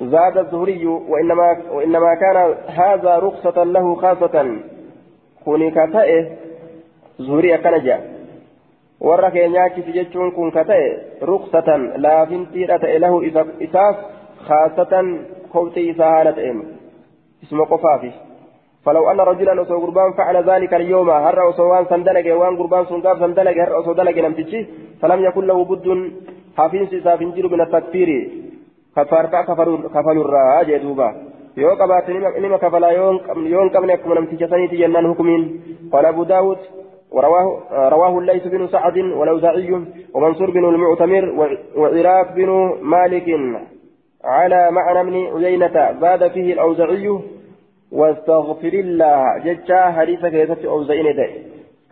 زاد 0.00 0.38
الزهري 0.38 0.86
وإنما 0.86 1.56
وإنما 1.70 2.14
كان 2.14 2.54
هذا 2.68 3.18
رخصة 3.18 3.64
له 3.64 3.94
خاصة 3.94 4.60
كوني 5.44 5.70
زهري 7.18 7.54
أكنجا 7.54 8.00
warra 9.00 9.30
keenyaachisi 9.30 9.92
jechuun 9.92 10.32
kun 10.32 10.52
ka 10.52 10.64
ta'e 10.64 10.86
ruksatan 11.20 11.82
laafintiidha 12.04 12.78
ta'e 12.84 12.98
lahu 13.04 13.18
isaaf 13.66 13.96
khaasatan 14.46 15.06
kobxii 15.52 15.90
isaa 15.92 16.12
haala 16.14 16.32
ta'een 16.32 16.62
isuma 17.42 17.66
qofaafi 17.72 18.12
فلو 18.86 19.10
أن 19.10 19.20
رجلا 19.20 19.62
أصو 19.62 19.78
قربان 19.82 20.12
فعل 20.12 20.36
ذلك 20.50 20.74
اليوم 20.74 21.10
هر 21.10 21.50
أصوان 21.50 21.84
سندلق 21.90 22.26
وان 22.38 22.56
قربان 22.56 22.84
سنقاف 22.86 23.18
سندلق 23.18 23.56
هر 23.62 23.80
أصو 23.80 23.92
دلق 23.92 24.16
نمتشي 24.24 24.60
فلم 25.02 25.20
يكن 25.26 25.44
له 25.46 25.58
بد 25.64 25.86
حافين 26.56 26.86
سافنجر 27.04 27.44
من 27.52 27.60
التكفير 27.60 28.10
كفارتا 28.96 29.40
كفل 29.94 30.18
الراجع 30.24 30.76
دوبا 30.76 31.08
nima 31.56 32.58
kafalaa 32.58 32.92
yoon 32.92 33.70
qabne 33.74 33.92
akkuma 33.92 34.14
namticha 34.14 34.48
saniiti 34.48 34.76
jennaan 34.76 35.08
hukumiin 35.08 35.42
qaala 35.92 36.08
abu 36.08 36.24
daawud 36.28 36.58
ورواه 37.10 37.88
رواه 37.88 38.18
الليث 38.18 38.46
بن 38.46 38.68
سعد 38.68 38.98
والأوزاعي 38.98 39.70
ومنصور 40.14 40.50
بن 40.50 40.64
المعتمر 40.64 41.24
وعراق 41.76 42.32
بن 42.34 42.78
مالك 42.82 43.28
على 44.24 44.70
معنى 44.70 45.00
ابن 45.00 45.44
عيينة. 45.44 45.76
زاد 46.00 46.28
فيه 46.28 46.52
الأوزاعي 46.52 47.18
واستغفر 47.92 48.74
الله. 48.84 49.38
ججا 49.44 49.80
حديث 49.96 50.26
كيسة 50.26 50.68
أوزعين 50.68 51.16
ده. 51.16 51.28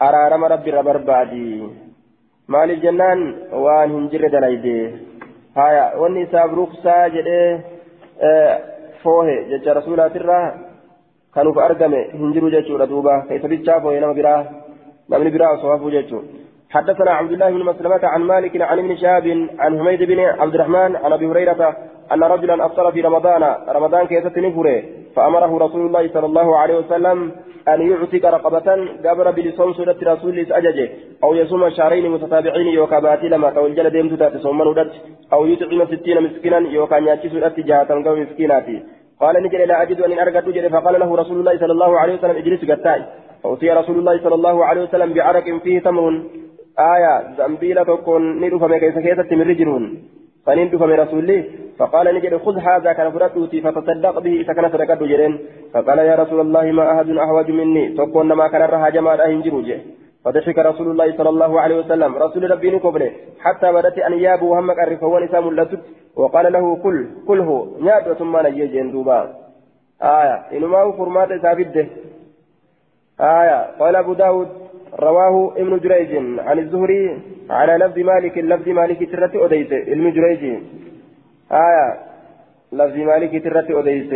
أرارم 0.02 0.44
ربي 0.44 0.70
ربر 0.70 0.96
بعدي. 0.96 1.62
مال 2.48 2.70
الجنان 2.70 3.34
وان 3.52 3.90
هنجر 3.90 4.28
دلايدي 4.28 4.90
هايا. 5.56 5.96
والنساء 5.96 6.46
برخصة 6.48 7.08
جده. 7.08 7.60
آه 8.22 8.58
فوه 9.02 9.26
ججا 9.50 9.72
رسولات 9.72 10.16
الراه 10.16 10.54
كانوا 11.34 11.52
فأرقم 11.54 11.94
هنجروا 11.94 12.50
ججوا 12.50 12.78
ردوبا 12.78 13.24
كيف 13.28 13.46
بيتشافوا 13.46 13.92
ينام 13.92 14.14
براه. 14.14 14.63
نمني 15.10 15.30
براه 15.30 15.56
صوافوا 15.62 15.90
ججوا 15.90 16.22
حدثنا 16.74 17.10
عبد 17.10 17.32
الله 17.32 17.50
بن 17.50 17.64
مسلمة 17.64 18.00
عن 18.02 18.20
مالك 18.22 18.62
عن 18.62 18.78
ابن 18.78 18.96
شهاب 18.96 19.48
عن 19.58 19.78
حميد 19.78 20.02
بن 20.02 20.20
عبد 20.20 20.54
الرحمن 20.54 20.96
عن 20.96 21.12
أبي 21.12 21.26
هريرة 21.26 21.76
أن 22.12 22.22
رجلا 22.22 22.66
أفطر 22.66 22.92
في 22.92 23.00
رمضان. 23.00 23.42
رمضان 23.68 24.06
كيسة 24.06 24.32
نفره 24.36 24.82
فأمره 25.16 25.58
رسول 25.58 25.86
الله 25.86 26.08
صلى 26.14 26.26
الله 26.26 26.56
عليه 26.56 26.76
وسلم 26.78 27.32
أن 27.68 27.80
يعتق 27.90 28.24
رقبة 28.36 28.68
قبر 29.04 29.30
بلسان 29.30 29.72
سورة 29.72 29.96
رسول 30.02 30.38
أججه 30.38 30.88
أو 31.24 31.34
يصوم 31.34 31.70
شهرين 31.70 32.10
متتابعين 32.10 32.66
يوكا 32.66 32.98
باتي 32.98 33.28
لما 33.28 33.50
توجل 33.50 33.90
ديم 33.90 34.16
تتات 34.16 34.36
صومن 34.36 34.90
أو 35.32 35.46
يطعم 35.46 35.80
ستين 35.86 36.22
مسكينا 36.22 36.58
يوكا 36.58 37.00
نياتي 37.00 37.28
سورة 37.28 37.54
جهة 37.58 37.90
قوم 38.06 38.20
مسكيناتي. 38.22 38.82
قال 39.20 39.34
نجل 39.42 39.68
لا 39.68 39.82
أجد 39.82 40.00
أن 40.00 40.18
أرقد 40.18 40.68
فقال 40.74 41.00
له 41.00 41.16
رسول 41.16 41.36
الله 41.40 41.58
صلى 41.58 41.72
الله 41.72 41.92
عليه 42.00 42.14
وسلم 42.14 42.36
اجلس 42.36 42.70
قتاي 42.70 43.00
أوتي 43.44 43.70
رسول 43.70 43.98
الله 43.98 44.18
صلى 44.24 44.34
الله 44.34 44.64
عليه 44.64 44.82
وسلم 44.82 45.12
بعرق 45.12 45.44
فيه 45.64 45.80
تمر. 45.80 46.22
آية 46.78 47.14
زنبيلة 47.38 47.82
تكون 47.82 48.22
ندف 48.40 48.62
مكيسة 48.62 49.00
كيسة 49.00 49.36
من 49.36 49.46
رجلون. 49.50 49.82
فنندف 50.46 50.82
من 50.82 50.96
رسوله. 51.04 51.44
فقال 51.78 52.14
نجد 52.14 52.36
خذ 52.36 52.56
هذا 52.58 52.92
كان 52.92 53.10
فرأتوتي 53.10 53.60
فتصدق 53.60 54.18
به 54.18 54.34
إذا 54.40 54.52
كان 54.52 54.68
صدقت 54.72 55.02
جرين. 55.02 55.38
فقال 55.74 55.98
يا 55.98 56.14
رسول 56.14 56.40
الله 56.40 56.64
ما 56.72 56.84
أحد 56.92 57.08
أحوج 57.10 57.50
مني؟ 57.50 57.88
تكون 57.88 58.32
ما 58.32 58.48
كان 58.48 58.62
رها 58.62 58.88
جماعة 58.88 59.26
هنجروجه 59.26 59.78
فضحك 60.24 60.58
رسول 60.58 60.90
الله 60.90 61.16
صلى 61.16 61.28
الله 61.28 61.60
عليه 61.60 61.76
وسلم. 61.78 62.10
رسول 62.16 62.50
ربي 62.50 62.70
نكبره 62.70 63.10
حتى 63.40 63.72
بدت 63.72 63.98
أنيابه 63.98 64.44
وهم 64.44 64.70
قرف 64.70 65.02
ونسام 65.02 65.44
لتت 65.58 65.82
وقال 66.16 66.52
له 66.52 66.76
كل 66.76 67.06
كله 67.28 67.76
نياد 67.80 68.12
ثم 68.12 68.36
نجي 68.46 68.82
دوبا 68.82 69.20
آية 70.02 70.36
إنما 70.56 70.92
فرمات 70.98 71.30
ثابته 71.42 71.86
آية. 73.20 73.78
قال 73.80 73.96
أبو 73.96 74.12
داود 74.12 74.48
رواه 75.00 75.52
ابن 75.56 75.78
جريج 75.78 76.16
عن 76.38 76.58
الزهري 76.58 77.18
على 77.50 77.84
لفظ 77.84 77.98
مالك 77.98 78.38
لفظ 78.38 78.68
مالك 78.68 79.10
ترتي 79.12 79.44
أديت 79.44 79.72
ابن 79.72 80.12
جريج. 80.12 80.44
آية. 81.52 81.98
لفظ 82.72 82.96
مالك 82.96 83.44
ترتي 83.44 83.78
أديت 83.78 84.12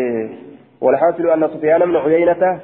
والحاصل 0.81 1.31
أن 1.31 1.49
سفيان 1.49 1.81
بن 1.81 1.97
عيينة 1.97 2.61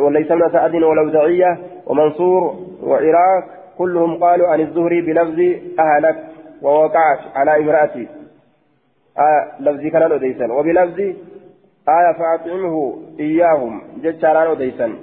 وليس 0.00 0.30
من 0.30 0.50
سعد 0.52 0.74
والأوزعية 0.74 1.58
ومنصور 1.86 2.54
وعراق 2.82 3.44
كلهم 3.78 4.24
قالوا 4.24 4.48
عن 4.48 4.60
الزهري 4.60 5.00
بلفظ 5.00 5.40
أهلك 5.80 6.16
ووقعت 6.62 7.18
على 7.34 7.56
امرأتي. 7.56 8.08
آية. 9.18 9.60
لفظ 9.60 9.86
كان 9.92 10.12
أديسا 10.12 10.52
وبلفظ 10.52 11.00
آية 11.88 12.12
فأطعمه 12.18 12.96
إياهم 13.20 13.82
جتشاران 14.02 14.50
أديسا 14.50 14.94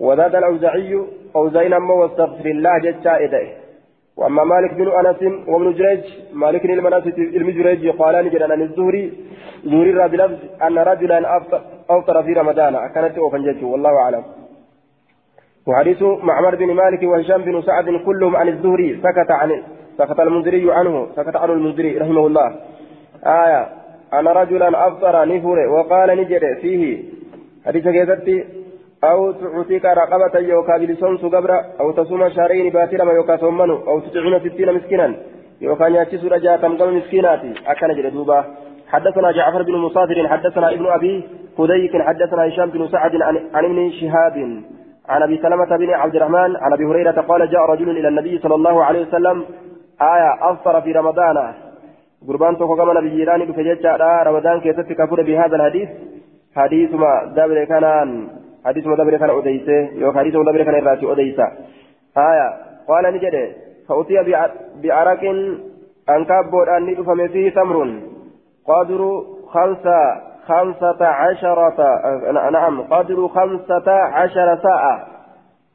وزاد 0.00 0.34
الأوزعي 0.34 1.04
أوزعين 1.36 1.72
أما 1.72 1.94
واستغفر 1.94 2.46
الله 2.46 2.78
جتشا 2.78 3.24
إدئه. 3.24 3.48
وأما 4.16 4.44
مالك 4.44 4.74
بن 4.74 4.88
أنس 4.88 5.22
وابن 5.48 5.72
جريج 5.72 6.04
مالك 6.32 6.66
بن 6.66 6.78
المجريج 7.18 7.88
قالان 7.88 8.28
جدا 8.30 8.52
عن 8.52 8.62
الزهري 8.62 9.12
زهري 9.64 10.08
بلفظ 10.08 10.38
أن 10.62 10.78
رجلا 10.78 11.36
أفطر 11.90 12.22
في 12.22 12.32
رمضان 12.32 12.74
كانت 12.94 13.18
أوفنجته 13.18 13.66
والله 13.66 13.90
أعلم. 13.90 14.24
وحديث 15.66 16.02
معمر 16.02 16.54
بن 16.54 16.74
مالك 16.74 17.02
وهشام 17.02 17.42
بن 17.42 17.62
سعد 17.62 17.84
كلهم 18.06 18.36
عن 18.36 18.48
الزهري 18.48 19.00
سكت 19.04 19.30
عن 19.30 19.62
سكت 19.98 20.20
المنذري 20.20 20.72
عنه 20.72 21.06
سكت 21.16 21.36
عنه 21.36 21.52
المنذري 21.52 21.98
رحمه 21.98 22.26
الله. 22.26 22.56
آية 23.26 23.77
أنا 24.12 24.32
رجلا 24.32 24.88
أفطر 24.88 25.28
نفر 25.28 25.58
وقال 25.68 26.08
نجد 26.18 26.58
فيه. 26.60 27.04
حديث 27.66 27.88
كيفتي. 27.88 28.44
أو 29.04 29.32
تعطيك 29.32 29.84
رقبة 29.84 30.38
يوكا 30.38 30.76
بلسون 30.78 31.18
سقبرا 31.18 31.64
أو 31.80 31.92
تصوم 31.92 32.28
شهرين 32.28 32.72
باترما 32.72 33.12
يوكا 33.12 33.36
ثمنه 33.36 33.78
أو 33.88 34.00
تطعم 34.00 34.38
ستين 34.38 34.74
مسكينا. 34.74 35.14
يوكا 35.60 35.88
نياتشس 35.88 36.24
رجاء 36.24 36.56
تمقل 36.56 36.94
مسكيناتي. 36.94 37.54
أكن 37.66 37.94
جلدوبا 37.94 38.44
حدثنا 38.88 39.32
جعفر 39.32 39.62
بن 39.62 39.74
مصافر. 39.76 40.28
حدثنا 40.28 40.72
ابن 40.72 40.86
أبي 40.86 41.28
فديك 41.58 42.02
حدثنا 42.02 42.48
هشام 42.48 42.70
بن 42.70 42.88
سعد 42.88 43.14
عن 43.54 43.64
ابن 43.64 43.90
شهاب. 43.90 44.36
عن 45.08 45.22
أبي 45.22 45.36
سلمة 45.42 45.76
بن 45.76 45.90
عبد 45.90 46.16
الرحمن. 46.16 46.56
عن 46.56 46.72
أبي 46.72 46.84
هريرة 46.84 47.20
قال 47.20 47.50
جاء 47.50 47.60
رجل 47.60 47.90
إلى 47.90 48.08
النبي 48.08 48.38
صلى 48.38 48.54
الله 48.54 48.84
عليه 48.84 49.00
وسلم. 49.02 49.44
آية 50.02 50.50
أفطر 50.50 50.80
في 50.80 50.92
رمضان. 50.92 51.54
قربان 52.26 52.58
توكو 52.58 52.76
كما 52.76 52.92
نبي 53.00 53.08
جيراني 53.08 53.44
بفجتة 53.44 53.96
رمضان 54.22 54.60
كيست 54.60 54.92
كفر 54.92 55.22
بهذا 55.22 55.56
الحديث 55.56 55.88
حديث 56.56 56.90
ما 56.94 57.32
دبر 57.36 57.64
كان 57.64 57.84
حديث 58.66 58.86
ما 58.86 58.96
دبر 58.96 59.16
كان 59.16 59.30
أديسه 59.30 59.78
يو 60.02 60.12
حديث 60.12 60.34
ما 60.34 60.44
دبر 60.44 60.62
كان 60.62 60.74
الراتي 60.74 61.12
أديسه 61.12 61.46
آية 62.16 62.48
قال 62.88 63.04
نجد 63.14 63.52
فأتي 63.88 64.14
بعرق 64.82 65.22
أنكاب 66.10 66.54
أن 66.76 66.82
ندفم 66.86 67.28
فيه 67.28 67.50
تمر 67.50 68.00
قدر 68.68 69.22
خمسة 69.46 70.00
خمسة 70.46 71.06
عشرة 71.06 71.78
نعم 72.50 72.80
قدر 72.82 73.28
خمسة 73.28 73.90
عشر 73.90 74.58
ساعة 74.62 75.06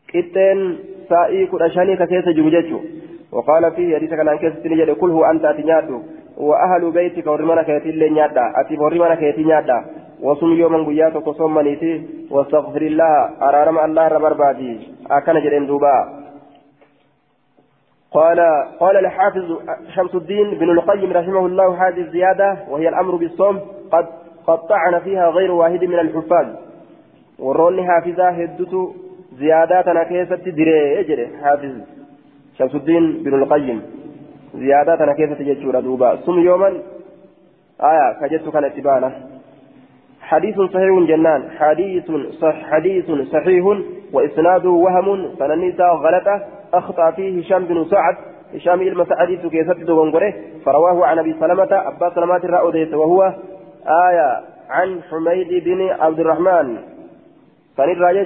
كتن 0.07 0.77
سائي 1.09 1.45
كل 1.45 1.61
أشاني 1.61 1.97
كيس 1.97 2.29
جوجته 2.29 2.81
وقال 3.31 3.71
فيه 3.71 3.95
حديث 3.95 4.09
كان 4.09 4.37
كيس 4.37 4.53
تنجد 4.63 4.89
كله 4.89 5.31
أنت 5.31 5.45
أتنياته 5.45 6.03
وأهل 6.37 6.91
بيتك 6.91 7.27
ورمانا 7.27 7.63
كيتي 7.63 7.89
اللي 7.89 8.09
نيادا 8.09 8.53
أتي 8.55 8.77
ورمانا 8.77 9.15
كيتي 9.15 9.43
نيادا 9.43 9.85
وصم 10.21 10.53
يوما 10.53 10.87
قياتك 10.87 11.27
وصم 11.27 11.53
منيتي 11.53 12.07
واستغفر 12.31 12.81
الله. 12.81 13.29
أرارم 13.41 13.79
الله 13.79 14.07
ربر 14.07 14.33
بادي 14.33 14.79
أكن 15.11 15.33
جرين 15.33 15.67
دوبا. 15.67 16.23
قال 18.11 18.39
قال 18.79 18.97
الحافظ 18.97 19.45
شمس 19.95 20.15
الدين 20.15 20.49
بن 20.59 20.69
القيم 20.69 21.13
رحمه 21.13 21.45
الله 21.45 21.87
هذه 21.87 22.01
الزيادة 22.01 22.57
وهي 22.69 22.89
الأمر 22.89 23.15
بالصوم. 23.15 23.59
قد 23.91 24.05
قد 24.47 24.59
طعن 24.67 24.99
فيها 24.99 25.29
غير 25.29 25.51
واحد 25.51 25.83
من 25.83 25.99
الحفاظ. 25.99 26.47
وروني 27.39 27.87
حافظة 27.87 28.29
هدت 28.29 28.73
زياداتنا 29.39 30.03
كيست 30.03 30.49
دري 30.49 31.27
حافظ 31.43 31.73
شمس 32.57 32.75
الدين 32.75 33.23
بن 33.23 33.33
القيم. 33.33 33.81
زياداتنا 34.53 35.13
كيست 35.13 35.41
جتشورا 35.41 35.79
دوبا 35.79 36.15
سم 36.25 36.39
يوما 36.39 36.69
آية 37.81 38.13
كجت 38.21 38.49
كان 38.49 38.63
اتبانا 38.63 39.11
حديث 40.21 40.55
صحيح 40.55 40.99
جنان 41.07 41.41
حديث 41.59 42.11
صح 42.41 42.55
حديث 42.71 43.11
صحيح 43.11 43.65
وإسناده 44.13 44.69
وهم 44.69 45.35
سننسى 45.39 45.83
غلطة 45.83 46.41
أخطأ 46.73 47.11
فيه 47.11 47.39
هشام 47.39 47.65
بن 47.65 47.85
سعد 47.85 48.15
هشام 48.53 48.81
المسعدي 48.81 49.37
كيست 49.37 49.77
دوغنغره 49.77 50.33
فرواه 50.65 51.05
عن 51.05 51.19
أبي 51.19 51.35
سلمة 51.39 51.69
أبا 51.71 52.09
سلمة 52.15 52.41
الرأوديس 52.43 52.93
وهو 52.93 53.33
آية 53.87 54.43
عن 54.69 54.99
حميد 55.09 55.63
بن 55.63 55.89
عبد 55.89 56.19
الرحمن 56.19 56.77
فنرى 57.77 58.25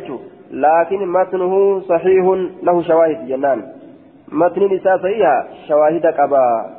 لكن 0.51 1.07
متنه 1.07 1.79
صحيح 1.79 2.25
له 2.63 2.81
شواهد 2.81 3.27
جنان 3.27 3.76
متن 4.31 4.73
نساء 4.73 4.97
صحيحة. 4.97 5.47
شواهد 5.67 6.07
كبا 6.07 6.69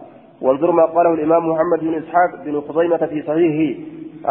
وانظر 0.40 0.70
ما 0.70 0.84
قاله 0.84 1.14
الإمام 1.14 1.48
محمد 1.48 1.80
بن 1.80 1.94
إسحاق 1.94 2.44
بن 2.44 2.60
خزيمة 2.60 3.06
في 3.06 3.22
صحيحه. 3.22 3.80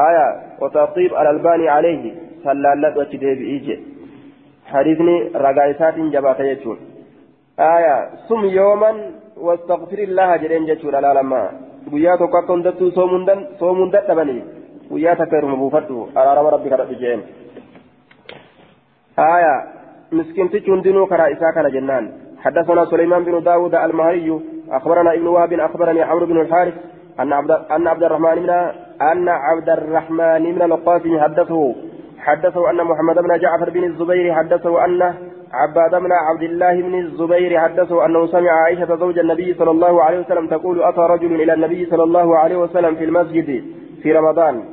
آية. 0.09 0.27
وتطيب 0.61 1.11
الألباني 1.13 1.69
عليه. 1.69 2.15
صلى 2.43 2.51
الله 2.51 2.69
عليه 2.69 2.97
وسلم 2.97 3.79
حديثني 4.65 5.31
رقائسات 5.35 5.95
جبات 5.99 6.39
يجون. 6.39 6.77
آية. 7.59 8.09
سم 8.27 8.45
يوما 8.45 8.91
واستغفر 9.37 9.99
الله 9.99 10.35
جلين 10.35 10.65
جتشون 10.65 10.95
لا 10.95 11.13
لما 11.13 11.49
guyyaa 11.91 12.17
tokko 12.17 12.37
akka 12.37 12.53
hundattuu 12.53 12.91
soomuun 12.91 13.91
dadhabanii 13.91 14.41
guyyaa 14.89 15.15
takka 15.15 15.37
irma 15.37 15.55
buufadhu 15.55 16.09
araarama 16.15 16.49
rabbi 16.55 16.69
kadhadhu 16.69 16.99
jeen 17.01 17.21
آية. 19.17 19.55
مسكين 20.11 20.49
تجون 20.49 20.81
دينو 20.81 21.05
كرا 21.05 21.31
إساء 21.33 21.69
جنان. 21.69 22.05
حدثنا 22.47 22.85
سليمان 22.85 23.23
بن 23.23 23.43
داود 23.43 23.75
المهري 23.75 24.39
أخبرنا 24.71 25.13
ابن 25.13 25.27
وهب 25.27 25.53
أخبرني 25.53 26.01
عمرو 26.01 26.25
بن 26.25 26.41
الحارث 26.41 26.73
أن 27.19 27.33
عبد 27.33 27.51
أن 27.51 27.87
عبد 27.87 28.03
الرحمن 28.03 28.43
من 28.43 28.49
أن 29.11 29.29
عبد 29.29 29.69
الرحمن 29.69 30.43
من 30.55 30.61
القاسم 30.61 31.19
حدثه 31.19 31.75
حدثه 32.19 32.69
أن 32.69 32.83
محمد 32.83 33.15
بن 33.15 33.39
جعفر 33.39 33.69
بن 33.69 33.83
الزبير 33.83 34.33
حدثه 34.33 34.85
أن 34.85 35.01
عباد 35.53 36.01
بن 36.03 36.11
عبد 36.11 36.43
الله 36.43 36.81
بن 36.81 36.95
الزبير 36.99 37.59
حدثه 37.59 38.05
أنه 38.05 38.27
سمع 38.27 38.51
عائشة 38.51 38.95
زوج 38.95 39.19
النبي 39.19 39.53
صلى 39.53 39.71
الله 39.71 40.03
عليه 40.03 40.19
وسلم 40.19 40.47
تقول 40.47 40.83
أتى 40.83 41.01
رجل 41.01 41.41
إلى 41.41 41.53
النبي 41.53 41.85
صلى 41.85 42.03
الله 42.03 42.37
عليه 42.37 42.57
وسلم 42.57 42.95
في 42.95 43.03
المسجد 43.03 43.63
في 44.03 44.11
رمضان. 44.13 44.63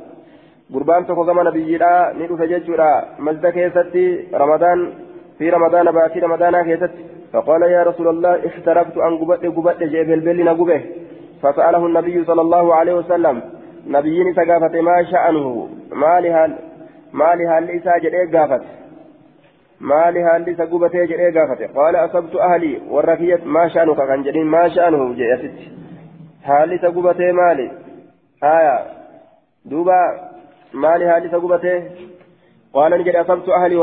gurbaan 0.73 1.07
tokko 1.07 1.25
زمن 1.25 1.43
نبينا 1.43 2.13
ندو 2.19 2.37
فججرا 2.37 2.91
مسجد 3.19 3.45
keessatti 3.47 4.27
رمضان 4.33 4.93
في 5.37 5.49
رمضان 5.49 5.85
baatii 5.91 6.19
رمضان 6.19 6.61
keessatti 6.61 7.14
فقال 7.35 7.61
يا 7.63 7.83
رسول 7.83 8.07
الله 8.07 8.47
احترقت 8.47 8.97
ani 8.97 9.17
gubadhe 9.17 9.45
gubadhe 9.45 9.83
جيب 9.83 10.11
البل 10.11 10.45
نقبه 10.45 10.81
فسأله 11.43 11.85
النبي 11.85 12.25
صلى 12.25 12.41
الله 12.41 12.75
عليه 12.75 12.93
وسلم 12.93 13.41
نبيين 13.87 14.33
سقافة 14.33 14.81
ما 14.81 15.03
شأنه 15.03 15.69
ما 15.91 16.19
لها 16.19 16.57
ما 17.13 17.35
لها 17.35 17.59
ليس 17.59 17.83
جديد 18.03 18.35
قافت 18.35 18.63
maali 19.79 20.21
haalli 20.21 20.51
isa 20.51 20.65
gubatee 20.65 21.07
jedhee 21.07 21.31
gaafate 21.31 21.67
qaala 21.67 22.01
asabtu 22.01 22.41
ahlii 22.41 22.81
warra 22.91 23.17
kiyyat 23.17 23.43
maa 23.55 23.69
sha'anuka 23.69 24.07
kan 24.07 24.23
jedhin 24.23 24.47
maa 24.47 24.69
sha'anuhu 24.75 25.15
jedhe 25.17 25.33
asitti 25.33 25.65
haalli 26.47 26.75
isa 26.75 26.91
gubatee 26.91 27.31
maali 27.31 27.65
haya 28.41 28.75
duuba 29.71 29.97
maali 30.85 31.05
haalli 31.05 31.27
isa 31.27 31.39
gubatee 31.39 31.75
qaala 32.77 32.97
ni 32.97 33.03
jedhe 33.03 33.19
asabtu 33.19 33.53
ahlii 33.53 33.81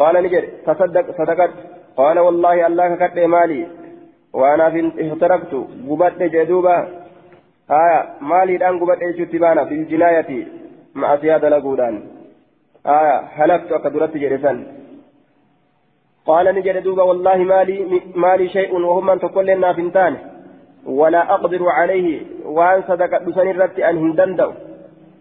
qaala 0.00 0.22
ni 0.22 0.32
jedhe 0.34 0.52
tasaddaq 0.66 1.06
sadaqat 1.20 1.52
qaala 2.00 2.26
wallaahi 2.26 2.66
allah 2.68 2.86
kakadhe 2.92 3.26
maali 3.36 3.60
waanaaf 4.42 4.76
ihtaraktu 5.06 5.58
gubadhe 5.88 6.26
jedhe 6.34 6.46
duuba 6.52 6.76
haya 7.74 7.98
maaliidhaan 8.30 8.80
gubadhe 8.82 9.10
jechuutti 9.10 9.42
baana 9.46 9.68
biljinaayati 9.72 10.40
معصية 10.96 11.36
دلقودان 11.36 11.94
آية 12.86 13.16
هلكت 13.36 13.72
أكدرت 13.72 14.16
جرسان 14.16 14.66
قال 16.26 16.46
نجد 16.54 16.76
دوبا 16.82 17.02
والله 17.02 17.36
مالي 17.36 17.76
مالي 18.14 18.48
شيء 18.48 18.72
وهم 18.80 19.10
أن 19.10 19.18
تقول 19.20 19.46
لنا 19.46 19.72
فنتان 19.72 20.16
ولا 20.86 21.22
أقدر 21.34 21.62
عليه 21.68 22.08
وأن 22.44 22.82
صدق 22.88 23.22
بسن 23.22 23.48
الرت 23.50 23.78
أن 23.78 23.96
هندندو 23.98 24.50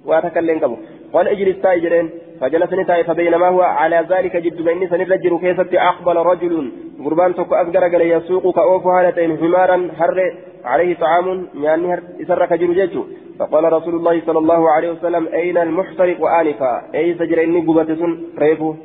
وأتكلم 0.05 0.57
قبل 0.63 0.77
قال 1.13 1.27
اجلس 1.27 1.57
تاجرين 1.61 2.09
فجلس 2.41 2.73
نتاي 2.73 3.03
فبينما 3.03 3.47
هو 3.47 3.61
على 3.61 4.05
ذلك 4.09 4.37
جد 4.37 4.61
بين 4.61 4.89
سنرجل 4.89 5.37
كيست 5.39 5.73
أقبل 5.73 6.15
رجل 6.15 6.71
قربان 7.05 7.35
تك 7.35 7.53
قال 7.53 8.01
يسوق 8.01 8.55
كأوف 8.55 8.87
هالتين 8.87 9.37
حمارا 9.37 9.89
حر 9.99 10.17
عليه 10.65 10.95
طعام 10.95 11.47
يعني 11.55 12.01
إسرك 12.21 12.53
جرجته 12.53 13.05
فقال 13.39 13.73
رسول 13.73 13.95
الله 13.95 14.21
صلى 14.25 14.39
الله 14.39 14.69
عليه 14.71 14.91
وسلم 14.91 15.27
أين 15.27 15.57
المحترق 15.57 16.25
آنفا 16.25 16.81
أي 16.95 17.13
سجر 17.13 17.43
إني 17.43 17.59
قبة 17.67 18.17
ريفه 18.39 18.75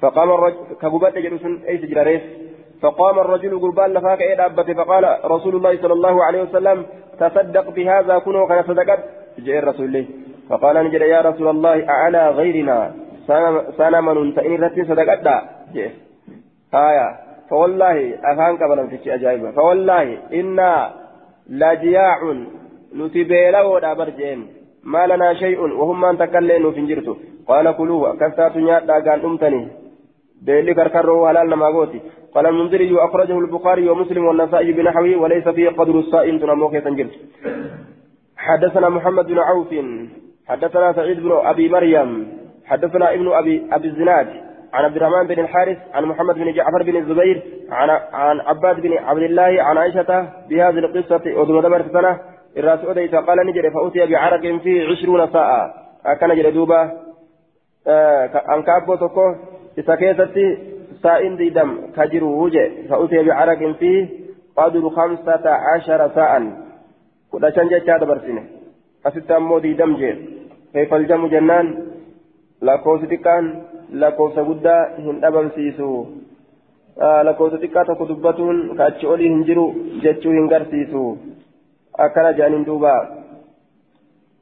فقام 0.00 0.30
الرجل 0.30 0.56
كقبة 0.82 1.10
جرس 1.10 1.44
أي 1.68 1.78
سجر 1.78 2.02
ريف؟ 2.02 2.22
فقام 2.82 3.18
الرجل 3.18 3.60
قربان 3.60 3.92
لفاك 3.94 4.20
إيه 4.20 4.34
دابته 4.34 4.74
فقال 4.74 5.04
رسول 5.24 5.56
الله 5.56 5.76
صلى 5.82 5.92
الله 5.92 6.24
عليه 6.24 6.42
وسلم 6.42 6.86
تصدق 7.20 7.70
بهذا 7.70 8.18
كنوا 8.18 8.48
كان 8.48 8.62
صدقت؟ 8.62 9.00
جاء 9.38 9.58
الرسول 9.58 9.86
الله 9.86 10.04
فقال 10.48 10.76
نجد 10.84 11.00
يا 11.00 11.20
رسول 11.20 11.48
الله 11.48 11.88
أعلى 11.88 12.28
غيرنا؟ 12.28 12.94
سانا 13.78 14.00
من 14.00 14.34
تئن 14.34 14.64
رتي 14.64 14.84
صدقت 14.84 15.20
جاء 15.74 15.90
آية. 16.74 17.08
فوالله 17.50 17.96
قبل 18.62 18.88
في 18.90 19.14
أجائبا 19.14 19.50
فوالله 19.50 20.18
إنا 20.34 20.92
لجياع 21.50 22.18
نتبيلا 22.96 23.62
ودا 23.62 23.92
برجين 23.94 24.46
ما 24.84 25.06
لنا 25.06 25.34
شيء 25.34 25.60
وهم 25.60 26.00
من 26.00 26.18
تكلموا 26.18 26.70
في 26.70 26.86
جرته 26.86 27.16
قال 27.48 27.76
كلوه 27.76 28.16
كفتات 28.16 28.56
نيات 28.56 28.90
قال 28.90 29.24
أمتني. 29.24 29.68
بيلي 30.42 30.74
كركروا 30.74 31.28
حلال 31.28 31.50
نما 31.50 31.66
غوتي. 31.66 32.00
قال 32.34 32.46
المنذري 32.46 32.96
أخرجه 33.06 33.38
البخاري 33.38 33.88
ومسلم 33.88 34.24
والنسائي 34.24 34.72
بنحوه 34.72 35.16
وليس 35.16 35.48
فيه 35.48 35.68
قدر 35.68 35.94
الصائم 35.98 36.38
تنمو 36.38 36.68
كيف 36.70 36.86
حدثنا 38.36 38.88
محمد 38.88 39.26
بن 39.26 39.38
عوف 39.38 39.72
حدثنا 40.48 40.92
سعيد 40.92 41.20
بن 41.20 41.32
أبي 41.32 41.68
مريم 41.68 42.28
حدثنا 42.64 43.14
ابن 43.14 43.32
أبي 43.32 43.66
أبي 43.72 43.88
الزناد 43.88 44.26
عن 44.72 44.84
عبد 44.84 44.96
الرحمن 44.96 45.26
بن 45.26 45.40
الحارث 45.40 45.78
عن 45.94 46.04
محمد 46.04 46.34
بن 46.34 46.52
جعفر 46.52 46.82
بن 46.82 46.96
الزبير 46.96 47.42
عن 47.70 47.90
عن 48.12 48.40
عباد 48.40 48.80
بن 48.80 48.92
عبد 48.92 49.22
الله 49.22 49.62
عن 49.62 49.78
عائشة 49.78 50.28
بهذه 50.48 50.78
القصة 50.78 51.40
ودم 51.40 51.60
دمر 51.60 51.82
سنة 51.92 52.20
الراس 52.56 52.84
أديت 52.84 53.14
قال 53.14 53.46
نجري 53.46 53.70
فأتي 53.70 54.06
بعرق 54.06 54.40
فيه 54.62 54.88
عشرون 54.88 55.32
ساعة. 55.32 55.74
أكن 56.06 56.28
نجري 56.28 56.50
دوبا 56.50 56.92
آه 57.86 58.26
أنكابو 58.54 58.94
تكو 58.94 59.34
إسكيتتي 59.78 60.58
سائن 61.02 61.36
ديدم 61.36 61.80
كجر 61.96 62.24
وجه 62.24 62.70
فأتي 62.88 63.22
بعرق 63.22 63.72
فيه 63.78 64.08
قدر 64.56 64.90
خمسة 64.90 65.50
عشر 65.50 66.10
ساعة 66.14 66.42
كذا 67.32 67.50
شنجة 67.50 67.82
شاد 67.86 68.04
برسنة 68.04 68.42
أست 69.06 69.30
أمو 69.30 69.58
ديدم 69.58 69.96
جي 70.00 70.12
كيف 70.72 70.94
الجم 70.94 71.26
جنان 71.26 71.66
لكوس 72.62 73.00
تكان 73.12 73.44
لكوس 73.90 74.36
غدا 74.48 74.78
هن 75.04 75.24
أبم 75.24 75.48
سيسو 75.54 75.90
آه 77.02 77.22
لكوس 77.22 77.52
تكا 77.62 77.82
تكو 77.88 78.04
دبتون 78.04 78.56
كاتش 78.78 79.04
أولي 79.04 79.28
هنجرو 79.28 79.66
جتشو 80.02 80.30
هنجر 80.30 80.62
سيسو 80.70 81.04
أكنا 82.04 82.30
جانين 82.38 82.64
دوبا 82.64 82.94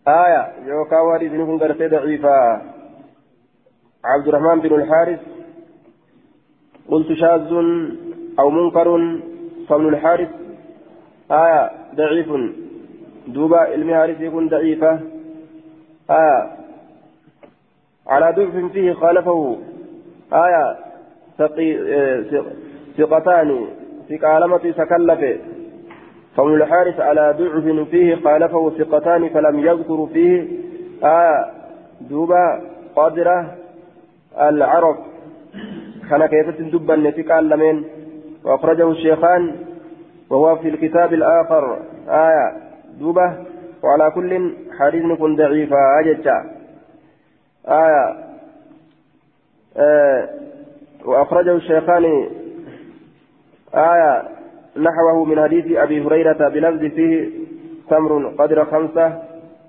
آية 0.09 0.43
يوكا 0.67 1.01
واري 1.01 1.29
ذنكم 1.29 1.57
غرتي 1.63 1.87
ضعيفا 1.89 2.63
عبد 4.05 4.29
الرحمن 4.29 4.61
بن 4.61 4.75
الحارث 4.75 5.21
قلت 6.91 7.13
شاذ 7.13 7.53
أو 8.39 8.51
منكر 8.51 8.89
فمن 9.69 9.89
الحارث 9.89 10.29
آية 11.31 11.71
ضعيف 11.95 12.29
دوبا 13.27 13.75
المهارس 13.75 14.21
يكون 14.21 14.49
ضعيفة. 14.49 15.01
آية 16.11 16.51
على 18.07 18.33
ضعف 18.37 18.73
فيه 18.73 18.93
خالفه. 18.93 19.57
آية. 20.33 20.77
ثقتان. 22.99 23.67
في 24.09 24.19
كالمة 24.19 24.73
سكلف 24.77 25.41
فمن 26.37 26.55
الحارث 26.55 27.01
على 27.01 27.35
ضعف 27.39 27.89
فيه 27.91 28.15
خالفه 28.15 28.71
ثقتان 28.71 29.29
فلم 29.29 29.59
يذكر 29.59 30.09
فيه. 30.13 30.49
آية. 31.05 31.51
دوبا 32.01 32.61
قادرة. 32.97 33.55
العرب 34.41 34.97
كان 36.11 36.27
كيف 36.27 36.49
تدبا 36.59 36.93
لمن؟ 37.55 37.85
وأخرجه 38.45 38.91
الشيخان. 38.91 39.57
وهو 40.31 40.57
في 40.57 40.69
الكتاب 40.69 41.13
الآخر. 41.15 41.79
آية. 42.09 42.72
دوبة 42.99 43.37
وعلى 43.83 44.11
كل 44.11 44.55
حديث 44.79 45.05
نكون 45.05 45.37
ضعيفة 45.37 45.77
أجتا 46.01 46.37
آية 47.69 48.17
وأخرجه 51.05 51.53
الشيخان 51.57 52.05
آية 53.75 54.23
نحوه 54.77 55.25
من 55.25 55.43
حديث 55.43 55.77
أبي 55.77 56.05
هريرة 56.05 56.49
بلفظ 56.49 56.85
فيه 56.95 57.31
تمر 57.91 58.29
قدر 58.39 58.65
خمسة 58.65 59.23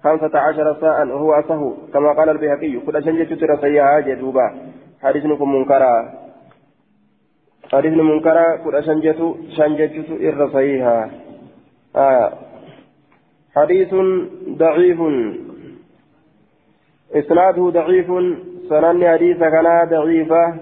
خمسة 0.04 0.40
عشر 0.40 0.78
ساعة 0.82 1.06
وهو 1.06 1.34
أصه 1.34 1.74
كما 1.94 2.14
قال 2.14 2.30
البيهقي 2.30 2.80
كل 2.80 3.04
شنجة 3.04 3.36
ترى 3.36 3.58
سيئة 3.62 4.00
جدوبا 4.00 4.56
حديث 5.02 5.26
نكون 5.26 5.52
منكرا 5.52 6.14
حديث 7.74 7.94
منكرا 7.94 8.56
كل 8.56 8.84
شنجة 8.84 9.34
شنجة 9.58 9.95
إر 10.30 10.50
صحيحة 10.54 11.10
آية 11.95 12.30
حديث 13.55 13.93
ضعيف. 14.49 14.99
إسناده 17.15 17.69
ضعيف. 17.69 18.07
سنن 18.69 19.07
حديث 19.07 19.38
كان 19.38 19.89
ضعيفة 19.89 20.53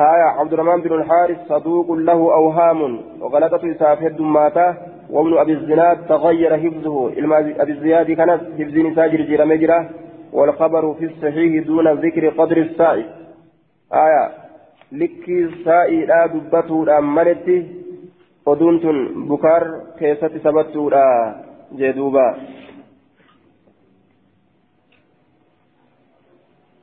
آية 0.00 0.28
عبد 0.38 0.52
الرحمن 0.52 0.80
بن 0.80 0.92
الحارث 0.92 1.38
صدوق 1.48 1.92
له 1.92 2.12
أوهام. 2.12 3.00
وغلطة 3.20 3.72
إساف 3.72 4.02
الدماتة 4.02 4.74
وابن 5.10 5.38
أبي 5.38 5.52
الزناد 5.52 6.06
تغير 6.06 6.58
حفظه. 6.58 7.12
أبي 7.62 7.72
الزياد 7.72 8.10
كانت 8.10 8.40
حفظ 8.58 8.76
نساجر 8.76 9.20
جير 9.20 9.44
مجرى 9.44 9.88
والخبر 10.32 10.94
في 10.94 11.04
الصحيح 11.04 11.66
دون 11.66 11.88
ذكر 11.88 12.28
قدر 12.28 12.56
السائل 12.56 13.06
آية. 13.92 14.30
لكي 14.92 15.48
سائل 15.64 16.08
لا 16.08 16.26
دبته 16.26 16.86
لا 16.86 17.00
ملتي 17.00 17.66
ودونتن 18.46 19.26
بكار 19.28 19.80
كيست 19.98 20.32
سبته 20.44 20.90
جدوبا 21.72 22.36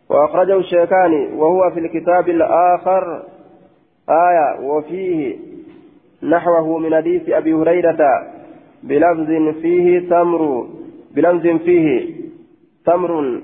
وأخرجه 0.10 0.58
الشيخاني 0.58 1.34
وهو 1.34 1.72
في 1.72 1.80
الكتاب 1.80 2.30
الآخر 2.30 3.24
آية 4.10 4.60
وفيه 4.62 5.38
نحوه 6.24 6.78
من 6.78 6.96
حديث 6.96 7.30
أبي 7.30 7.54
هريرة 7.54 8.28
بلفظ 8.84 9.56
فيه 9.62 10.10
تمر 10.10 10.68
بلفظ 11.12 11.48
فيه 11.48 12.16
تمر 12.86 13.42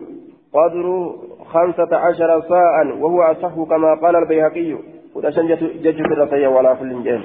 قدر 0.54 1.16
خمسة 1.46 1.96
عشر 1.98 2.42
ساعة 2.50 3.04
وهو 3.04 3.22
أصح 3.22 3.54
كما 3.70 3.94
قال 4.02 4.16
البيهقي. 4.16 4.78
وتشنجت 5.16 5.64
ججة 5.64 6.06
الرسية 6.06 6.48
ولا 6.48 6.74
كل 6.74 7.04
جيل 7.04 7.24